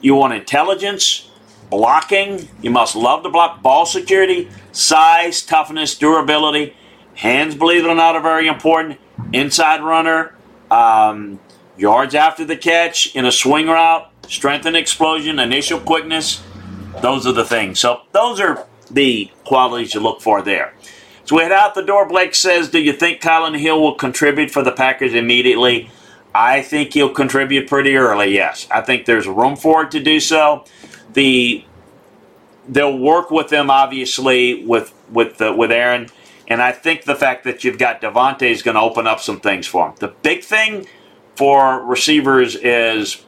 you 0.00 0.16
want 0.16 0.34
intelligence, 0.34 1.30
blocking. 1.70 2.48
You 2.60 2.72
must 2.72 2.96
love 2.96 3.22
to 3.22 3.28
block 3.28 3.62
ball 3.62 3.86
security, 3.86 4.50
size, 4.72 5.42
toughness, 5.42 5.96
durability. 5.96 6.74
Hands, 7.14 7.54
believe 7.54 7.84
it 7.84 7.88
or 7.88 7.94
not, 7.94 8.16
are 8.16 8.20
very 8.20 8.48
important. 8.48 8.98
Inside 9.32 9.82
runner, 9.82 10.34
um, 10.70 11.40
yards 11.76 12.14
after 12.14 12.44
the 12.44 12.56
catch, 12.56 13.14
in 13.14 13.24
a 13.24 13.32
swing 13.32 13.66
route, 13.66 14.10
strength 14.28 14.66
and 14.66 14.76
explosion, 14.76 15.38
initial 15.38 15.80
quickness. 15.80 16.42
Those 17.00 17.26
are 17.26 17.32
the 17.32 17.44
things. 17.44 17.80
So 17.80 18.02
those 18.12 18.40
are 18.40 18.66
the 18.90 19.30
qualities 19.44 19.94
you 19.94 20.00
look 20.00 20.20
for 20.20 20.42
there. 20.42 20.74
So 21.24 21.36
we 21.36 21.42
head 21.42 21.52
out 21.52 21.74
the 21.74 21.82
door. 21.82 22.06
Blake 22.06 22.34
says, 22.34 22.68
"Do 22.68 22.80
you 22.80 22.92
think 22.92 23.20
Kylin 23.20 23.58
Hill 23.58 23.80
will 23.80 23.94
contribute 23.94 24.50
for 24.50 24.62
the 24.62 24.72
Packers 24.72 25.14
immediately?" 25.14 25.90
I 26.34 26.62
think 26.62 26.94
he'll 26.94 27.10
contribute 27.10 27.68
pretty 27.68 27.94
early. 27.96 28.34
Yes, 28.34 28.66
I 28.70 28.80
think 28.80 29.04
there's 29.04 29.26
room 29.26 29.56
for 29.56 29.82
it 29.82 29.90
to 29.92 30.00
do 30.00 30.18
so. 30.18 30.64
The 31.12 31.64
they'll 32.68 32.96
work 32.96 33.30
with 33.30 33.48
them 33.48 33.70
obviously 33.70 34.64
with 34.64 34.92
with 35.10 35.38
the, 35.38 35.52
with 35.52 35.70
Aaron, 35.70 36.08
and 36.48 36.62
I 36.62 36.72
think 36.72 37.04
the 37.04 37.14
fact 37.14 37.44
that 37.44 37.64
you've 37.64 37.78
got 37.78 38.00
Davante 38.00 38.42
is 38.42 38.62
going 38.62 38.74
to 38.74 38.80
open 38.80 39.06
up 39.06 39.20
some 39.20 39.40
things 39.40 39.66
for 39.66 39.88
him. 39.88 39.94
The 39.98 40.08
big 40.08 40.42
thing 40.42 40.86
for 41.36 41.82
receivers 41.84 42.56
is 42.56 43.24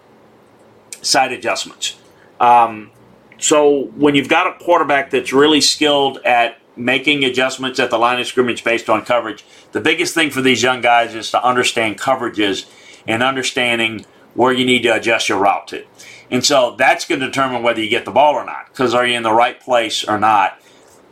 side 1.00 1.32
adjustments. 1.32 1.96
Um, 2.40 2.90
so 3.38 3.86
when 3.96 4.14
you've 4.14 4.28
got 4.28 4.46
a 4.46 4.64
quarterback 4.64 5.10
that's 5.10 5.32
really 5.32 5.60
skilled 5.60 6.18
at 6.24 6.58
making 6.76 7.24
adjustments 7.24 7.78
at 7.78 7.90
the 7.90 7.98
line 7.98 8.20
of 8.20 8.26
scrimmage 8.26 8.64
based 8.64 8.88
on 8.88 9.04
coverage, 9.04 9.44
the 9.72 9.80
biggest 9.80 10.14
thing 10.14 10.30
for 10.30 10.40
these 10.40 10.62
young 10.62 10.80
guys 10.80 11.14
is 11.14 11.30
to 11.30 11.44
understand 11.44 11.98
coverages 11.98 12.66
and 13.06 13.22
understanding 13.22 14.04
where 14.34 14.52
you 14.52 14.64
need 14.64 14.82
to 14.82 14.88
adjust 14.88 15.28
your 15.28 15.38
route 15.38 15.68
to. 15.68 15.84
And 16.30 16.44
so 16.44 16.74
that's 16.76 17.04
going 17.04 17.20
to 17.20 17.26
determine 17.26 17.62
whether 17.62 17.80
you 17.80 17.88
get 17.88 18.04
the 18.04 18.10
ball 18.10 18.34
or 18.34 18.44
not. 18.44 18.66
Because 18.66 18.94
are 18.94 19.06
you 19.06 19.16
in 19.16 19.22
the 19.22 19.32
right 19.32 19.60
place 19.60 20.04
or 20.04 20.18
not? 20.18 20.60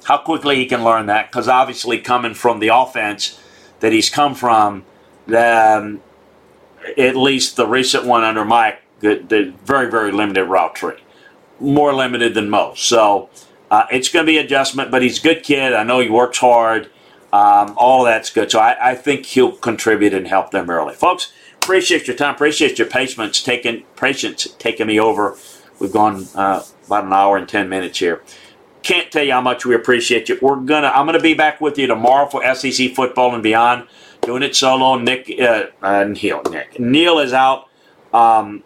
How 0.05 0.19
quickly 0.19 0.57
he 0.57 0.67
can 0.67 0.85
learn 0.85 1.07
that. 1.07 1.31
Because 1.31 1.49
obviously, 1.49 1.99
coming 1.99 2.35
from 2.35 2.61
the 2.61 2.69
offense 2.69 3.39
that 3.81 3.93
he's 3.93 4.11
come 4.11 4.35
from, 4.35 4.85
um, 5.29 6.01
at 6.99 7.17
least 7.17 7.57
the 7.57 7.67
recent 7.67 8.05
one 8.05 8.25
under 8.25 8.45
Mike, 8.45 8.83
the, 9.01 9.25
the 9.29 9.53
very, 9.65 9.91
very 9.91 10.13
limited 10.13 10.45
route 10.45 10.75
tree. 10.75 11.03
More 11.61 11.95
limited 11.95 12.35
than 12.35 12.51
most. 12.51 12.85
So 12.85 13.31
uh, 13.71 13.87
it's 13.91 14.09
going 14.09 14.27
to 14.27 14.33
be 14.33 14.39
adjustment, 14.39 14.91
but 14.91 15.03
he's 15.03 15.19
a 15.19 15.23
good 15.23 15.43
kid. 15.43 15.73
I 15.73 15.85
know 15.85 16.01
he 16.01 16.09
works 16.09 16.39
hard. 16.39 16.91
Um, 17.33 17.75
all 17.79 18.05
that's 18.05 18.31
good. 18.31 18.51
So 18.51 18.59
I, 18.59 18.91
I 18.91 18.95
think 18.95 19.25
he'll 19.25 19.53
contribute 19.53 20.13
and 20.13 20.29
help 20.29 20.51
them 20.51 20.69
early. 20.69 20.95
Folks, 20.95 21.33
appreciate 21.55 22.07
your 22.07 22.17
time. 22.17 22.35
Appreciate 22.35 22.79
your 22.79 22.89
patience 22.89 23.43
taking 23.43 23.85
patience 23.97 24.49
taking 24.59 24.87
me 24.87 25.01
over. 25.01 25.39
We've 25.79 25.93
gone 25.93 26.27
uh, 26.35 26.63
about 26.87 27.05
an 27.05 27.13
hour 27.13 27.39
and 27.39 27.49
ten 27.49 27.71
minutes 27.71 27.99
here. 28.01 28.23
Can't 28.83 29.11
tell 29.13 29.23
you 29.23 29.33
how 29.33 29.41
much 29.41 29.65
we 29.65 29.75
appreciate 29.75 30.29
you. 30.29 30.39
We're 30.43 30.57
gonna. 30.57 30.89
I'm 30.89 31.07
gonna 31.07 31.21
be 31.21 31.35
back 31.35 31.61
with 31.61 31.79
you 31.79 31.87
tomorrow 31.87 32.27
for 32.27 32.43
SEC 32.55 32.95
football 32.95 33.35
and 33.35 33.43
beyond. 33.43 33.87
Doing 34.23 34.43
it 34.43 34.55
solo. 34.57 34.99
Nick 34.99 35.33
uh, 35.41 35.67
uh, 35.83 36.05
Neil. 36.05 36.43
Nick 36.51 36.79
Neil 36.79 37.19
is 37.19 37.33
out 37.33 37.69
um, 38.13 38.63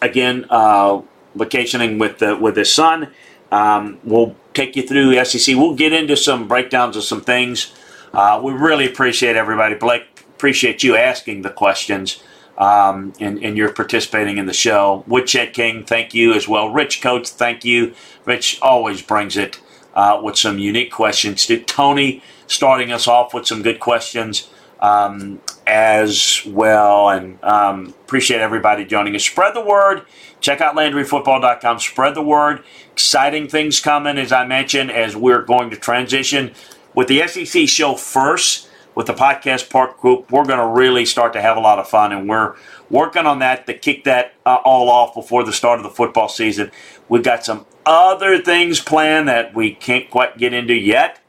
again, 0.00 0.46
uh, 0.50 1.02
vacationing 1.34 1.98
with 1.98 2.18
the, 2.18 2.36
with 2.36 2.56
his 2.56 2.72
son. 2.72 3.12
Um, 3.50 3.98
we'll 4.04 4.36
take 4.54 4.76
you 4.76 4.82
through 4.86 5.22
SEC. 5.24 5.56
We'll 5.56 5.74
get 5.74 5.92
into 5.92 6.16
some 6.16 6.48
breakdowns 6.48 6.96
of 6.96 7.04
some 7.04 7.20
things. 7.20 7.74
Uh, 8.12 8.40
we 8.42 8.52
really 8.52 8.86
appreciate 8.86 9.36
everybody. 9.36 9.74
Blake, 9.74 10.24
appreciate 10.34 10.82
you 10.82 10.96
asking 10.96 11.42
the 11.42 11.50
questions 11.50 12.22
um, 12.58 13.12
and, 13.20 13.42
and 13.42 13.56
you're 13.56 13.72
participating 13.72 14.38
in 14.38 14.46
the 14.46 14.52
show. 14.52 15.04
Woodshed 15.06 15.52
King, 15.52 15.84
thank 15.84 16.14
you 16.14 16.32
as 16.34 16.46
well. 16.46 16.70
Rich 16.70 17.00
Coates, 17.02 17.30
thank 17.30 17.64
you. 17.64 17.94
Rich 18.24 18.58
always 18.62 19.02
brings 19.02 19.36
it 19.36 19.60
uh, 19.94 20.20
with 20.22 20.36
some 20.36 20.58
unique 20.58 20.92
questions. 20.92 21.46
To 21.46 21.58
Tony 21.60 22.22
starting 22.46 22.92
us 22.92 23.08
off 23.08 23.32
with 23.34 23.46
some 23.46 23.62
good 23.62 23.80
questions 23.80 24.48
um, 24.80 25.40
as 25.66 26.42
well. 26.46 27.08
And 27.08 27.42
um, 27.42 27.94
appreciate 28.04 28.40
everybody 28.40 28.84
joining 28.84 29.16
us. 29.16 29.24
Spread 29.24 29.54
the 29.54 29.64
word. 29.64 30.02
Check 30.40 30.60
out 30.60 30.76
LandryFootball.com. 30.76 31.78
Spread 31.78 32.14
the 32.14 32.22
word. 32.22 32.62
Exciting 32.92 33.48
things 33.48 33.80
coming, 33.80 34.18
as 34.18 34.32
I 34.32 34.44
mentioned, 34.44 34.90
as 34.90 35.16
we're 35.16 35.42
going 35.42 35.70
to 35.70 35.76
transition 35.76 36.52
with 36.94 37.08
the 37.08 37.26
SEC 37.26 37.68
show 37.68 37.94
first 37.94 38.68
with 38.94 39.06
the 39.06 39.14
podcast 39.14 39.70
park 39.70 40.00
group, 40.00 40.30
we're 40.30 40.44
going 40.44 40.58
to 40.58 40.66
really 40.66 41.04
start 41.04 41.32
to 41.32 41.42
have 41.42 41.56
a 41.56 41.60
lot 41.60 41.78
of 41.78 41.88
fun, 41.88 42.12
and 42.12 42.28
we're 42.28 42.56
working 42.90 43.26
on 43.26 43.38
that 43.38 43.66
to 43.66 43.74
kick 43.74 44.04
that 44.04 44.34
uh, 44.44 44.58
all 44.64 44.90
off 44.90 45.14
before 45.14 45.44
the 45.44 45.52
start 45.52 45.78
of 45.78 45.84
the 45.84 45.90
football 45.90 46.28
season. 46.28 46.70
We've 47.08 47.22
got 47.22 47.44
some 47.44 47.66
other 47.86 48.38
things 48.38 48.80
planned 48.80 49.28
that 49.28 49.54
we 49.54 49.74
can't 49.74 50.10
quite 50.10 50.38
get 50.38 50.52
into 50.52 50.74
yet. 50.74 51.21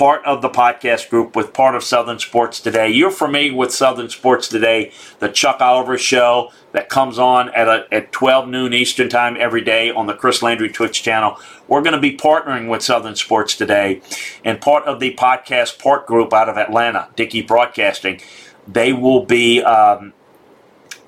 Part 0.00 0.24
of 0.24 0.40
the 0.40 0.48
podcast 0.48 1.10
group 1.10 1.36
with 1.36 1.52
part 1.52 1.74
of 1.74 1.84
Southern 1.84 2.18
Sports 2.18 2.58
Today. 2.58 2.88
You're 2.88 3.10
familiar 3.10 3.54
with 3.54 3.70
Southern 3.70 4.08
Sports 4.08 4.48
Today, 4.48 4.92
the 5.18 5.28
Chuck 5.28 5.60
Oliver 5.60 5.98
show 5.98 6.52
that 6.72 6.88
comes 6.88 7.18
on 7.18 7.50
at, 7.50 7.68
a, 7.68 7.86
at 7.92 8.10
12 8.10 8.48
noon 8.48 8.72
Eastern 8.72 9.10
Time 9.10 9.36
every 9.38 9.60
day 9.60 9.90
on 9.90 10.06
the 10.06 10.14
Chris 10.14 10.40
Landry 10.40 10.70
Twitch 10.70 11.02
channel. 11.02 11.38
We're 11.68 11.82
going 11.82 11.92
to 11.92 12.00
be 12.00 12.16
partnering 12.16 12.70
with 12.70 12.80
Southern 12.80 13.14
Sports 13.14 13.54
today, 13.54 14.00
and 14.42 14.58
part 14.58 14.86
of 14.86 15.00
the 15.00 15.14
podcast 15.16 15.78
part 15.78 16.06
group 16.06 16.32
out 16.32 16.48
of 16.48 16.56
Atlanta, 16.56 17.10
Dickey 17.14 17.42
Broadcasting, 17.42 18.22
they 18.66 18.94
will 18.94 19.26
be 19.26 19.62
um, 19.62 20.14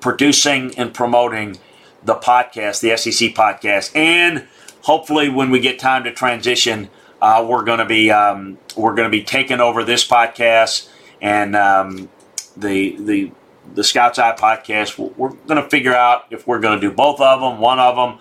producing 0.01 0.71
and 0.77 0.93
promoting 0.93 1.57
the 2.03 2.13
podcast, 2.13 2.81
the 2.81 2.95
SEC 2.95 3.33
podcast, 3.33 3.89
and 3.95 4.45
hopefully, 4.83 5.29
when 5.29 5.49
we 5.49 5.59
get 5.59 5.79
time 5.79 6.03
to 6.03 6.13
transition, 6.13 6.91
uh, 7.23 7.41
we're 7.41 7.63
going 7.63 7.79
to 7.79 7.85
be 7.85 8.11
um, 8.11 8.57
we're 8.75 8.93
going 8.93 9.09
to 9.09 9.17
be 9.17 9.23
taking 9.23 9.61
over 9.61 9.85
this 9.85 10.05
podcast 10.05 10.89
and 11.21 11.55
um, 11.55 12.09
the 12.57 12.97
the 12.97 13.31
the 13.73 13.83
Scouts 13.83 14.19
Eye 14.19 14.35
podcast. 14.35 14.97
We're 15.15 15.29
going 15.29 15.63
to 15.63 15.69
figure 15.69 15.95
out 15.95 16.25
if 16.31 16.45
we're 16.45 16.59
going 16.59 16.81
to 16.81 16.89
do 16.89 16.93
both 16.93 17.21
of 17.21 17.39
them, 17.39 17.61
one 17.61 17.79
of 17.79 17.95
them. 17.95 18.19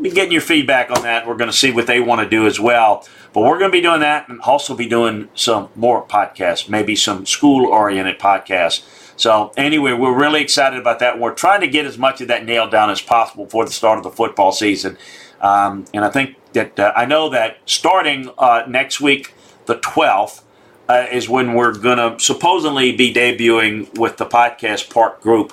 Be 0.00 0.10
getting 0.10 0.30
your 0.30 0.40
feedback 0.40 0.92
on 0.92 1.02
that. 1.02 1.26
We're 1.26 1.34
going 1.34 1.50
to 1.50 1.56
see 1.56 1.72
what 1.72 1.88
they 1.88 1.98
want 1.98 2.20
to 2.20 2.28
do 2.28 2.46
as 2.46 2.60
well. 2.60 3.04
But 3.32 3.40
we're 3.40 3.58
going 3.58 3.72
to 3.72 3.76
be 3.76 3.82
doing 3.82 4.00
that 4.00 4.28
and 4.28 4.40
also 4.42 4.76
be 4.76 4.88
doing 4.88 5.28
some 5.34 5.70
more 5.74 6.06
podcasts, 6.06 6.68
maybe 6.68 6.94
some 6.94 7.26
school 7.26 7.66
oriented 7.66 8.20
podcasts. 8.20 8.84
So, 9.16 9.52
anyway, 9.56 9.94
we're 9.94 10.16
really 10.16 10.40
excited 10.40 10.78
about 10.78 11.00
that. 11.00 11.18
We're 11.18 11.34
trying 11.34 11.62
to 11.62 11.66
get 11.66 11.86
as 11.86 11.98
much 11.98 12.20
of 12.20 12.28
that 12.28 12.44
nailed 12.44 12.70
down 12.70 12.90
as 12.90 13.00
possible 13.00 13.46
for 13.46 13.64
the 13.64 13.72
start 13.72 13.98
of 13.98 14.04
the 14.04 14.12
football 14.12 14.52
season. 14.52 14.96
Um, 15.40 15.86
and 15.92 16.04
I 16.04 16.10
think 16.10 16.36
that 16.58 16.78
uh, 16.78 16.92
I 16.96 17.06
know 17.06 17.28
that 17.28 17.58
starting 17.66 18.30
uh, 18.36 18.64
next 18.66 19.00
week, 19.00 19.32
the 19.66 19.76
12th, 19.76 20.42
uh, 20.88 21.06
is 21.12 21.28
when 21.28 21.54
we're 21.54 21.76
going 21.76 21.98
to 21.98 22.18
supposedly 22.22 22.92
be 22.92 23.12
debuting 23.12 23.96
with 23.98 24.16
the 24.16 24.26
podcast 24.26 24.92
Park 24.92 25.20
group. 25.20 25.52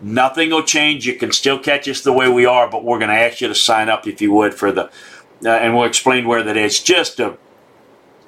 Nothing 0.00 0.50
will 0.50 0.62
change. 0.62 1.06
You 1.06 1.14
can 1.14 1.32
still 1.32 1.58
catch 1.58 1.88
us 1.88 2.00
the 2.02 2.12
way 2.12 2.28
we 2.28 2.46
are, 2.46 2.70
but 2.70 2.84
we're 2.84 2.98
going 2.98 3.10
to 3.10 3.16
ask 3.16 3.40
you 3.40 3.48
to 3.48 3.54
sign 3.54 3.88
up 3.88 4.06
if 4.06 4.20
you 4.20 4.32
would 4.32 4.54
for 4.54 4.70
the, 4.72 4.84
uh, 5.44 5.50
and 5.50 5.74
we'll 5.74 5.84
explain 5.84 6.26
where 6.26 6.42
that 6.42 6.56
is. 6.56 6.82
Just 6.82 7.16
to 7.16 7.36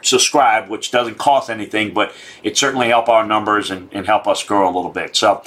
subscribe, 0.02 0.68
which 0.68 0.90
doesn't 0.90 1.18
cost 1.18 1.48
anything, 1.50 1.94
but 1.94 2.12
it 2.42 2.56
certainly 2.56 2.88
help 2.88 3.08
our 3.08 3.24
numbers 3.24 3.70
and, 3.70 3.88
and 3.92 4.06
help 4.06 4.26
us 4.26 4.42
grow 4.42 4.66
a 4.66 4.72
little 4.72 4.90
bit. 4.90 5.14
So 5.16 5.42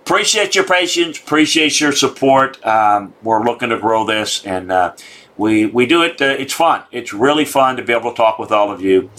appreciate 0.00 0.54
your 0.54 0.64
patience, 0.64 1.18
appreciate 1.18 1.80
your 1.80 1.92
support. 1.92 2.64
Um, 2.66 3.14
we're 3.22 3.44
looking 3.44 3.70
to 3.70 3.78
grow 3.78 4.04
this, 4.04 4.44
and 4.44 4.70
uh, 4.70 4.94
we 5.36 5.66
we 5.66 5.86
do 5.86 6.02
it. 6.02 6.20
Uh, 6.20 6.36
it's 6.38 6.52
fun. 6.52 6.82
It's 6.92 7.12
really 7.12 7.44
fun 7.44 7.76
to 7.76 7.82
be 7.82 7.92
able 7.92 8.10
to 8.10 8.16
talk 8.16 8.38
with 8.38 8.52
all 8.52 8.70
of 8.70 8.80
you 8.80 9.10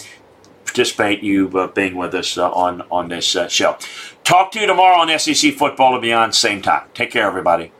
participate 0.73 1.21
you 1.21 1.47
uh, 1.59 1.67
being 1.67 1.95
with 1.95 2.15
us 2.15 2.37
uh, 2.37 2.49
on 2.51 2.81
on 2.89 3.07
this 3.09 3.35
uh, 3.35 3.47
show. 3.47 3.77
Talk 4.23 4.51
to 4.53 4.59
you 4.59 4.65
tomorrow 4.65 4.97
on 4.97 5.19
SEC 5.19 5.53
Football 5.53 5.93
and 5.93 6.01
Beyond, 6.01 6.33
same 6.33 6.61
time. 6.61 6.87
Take 6.95 7.11
care, 7.11 7.27
everybody. 7.27 7.71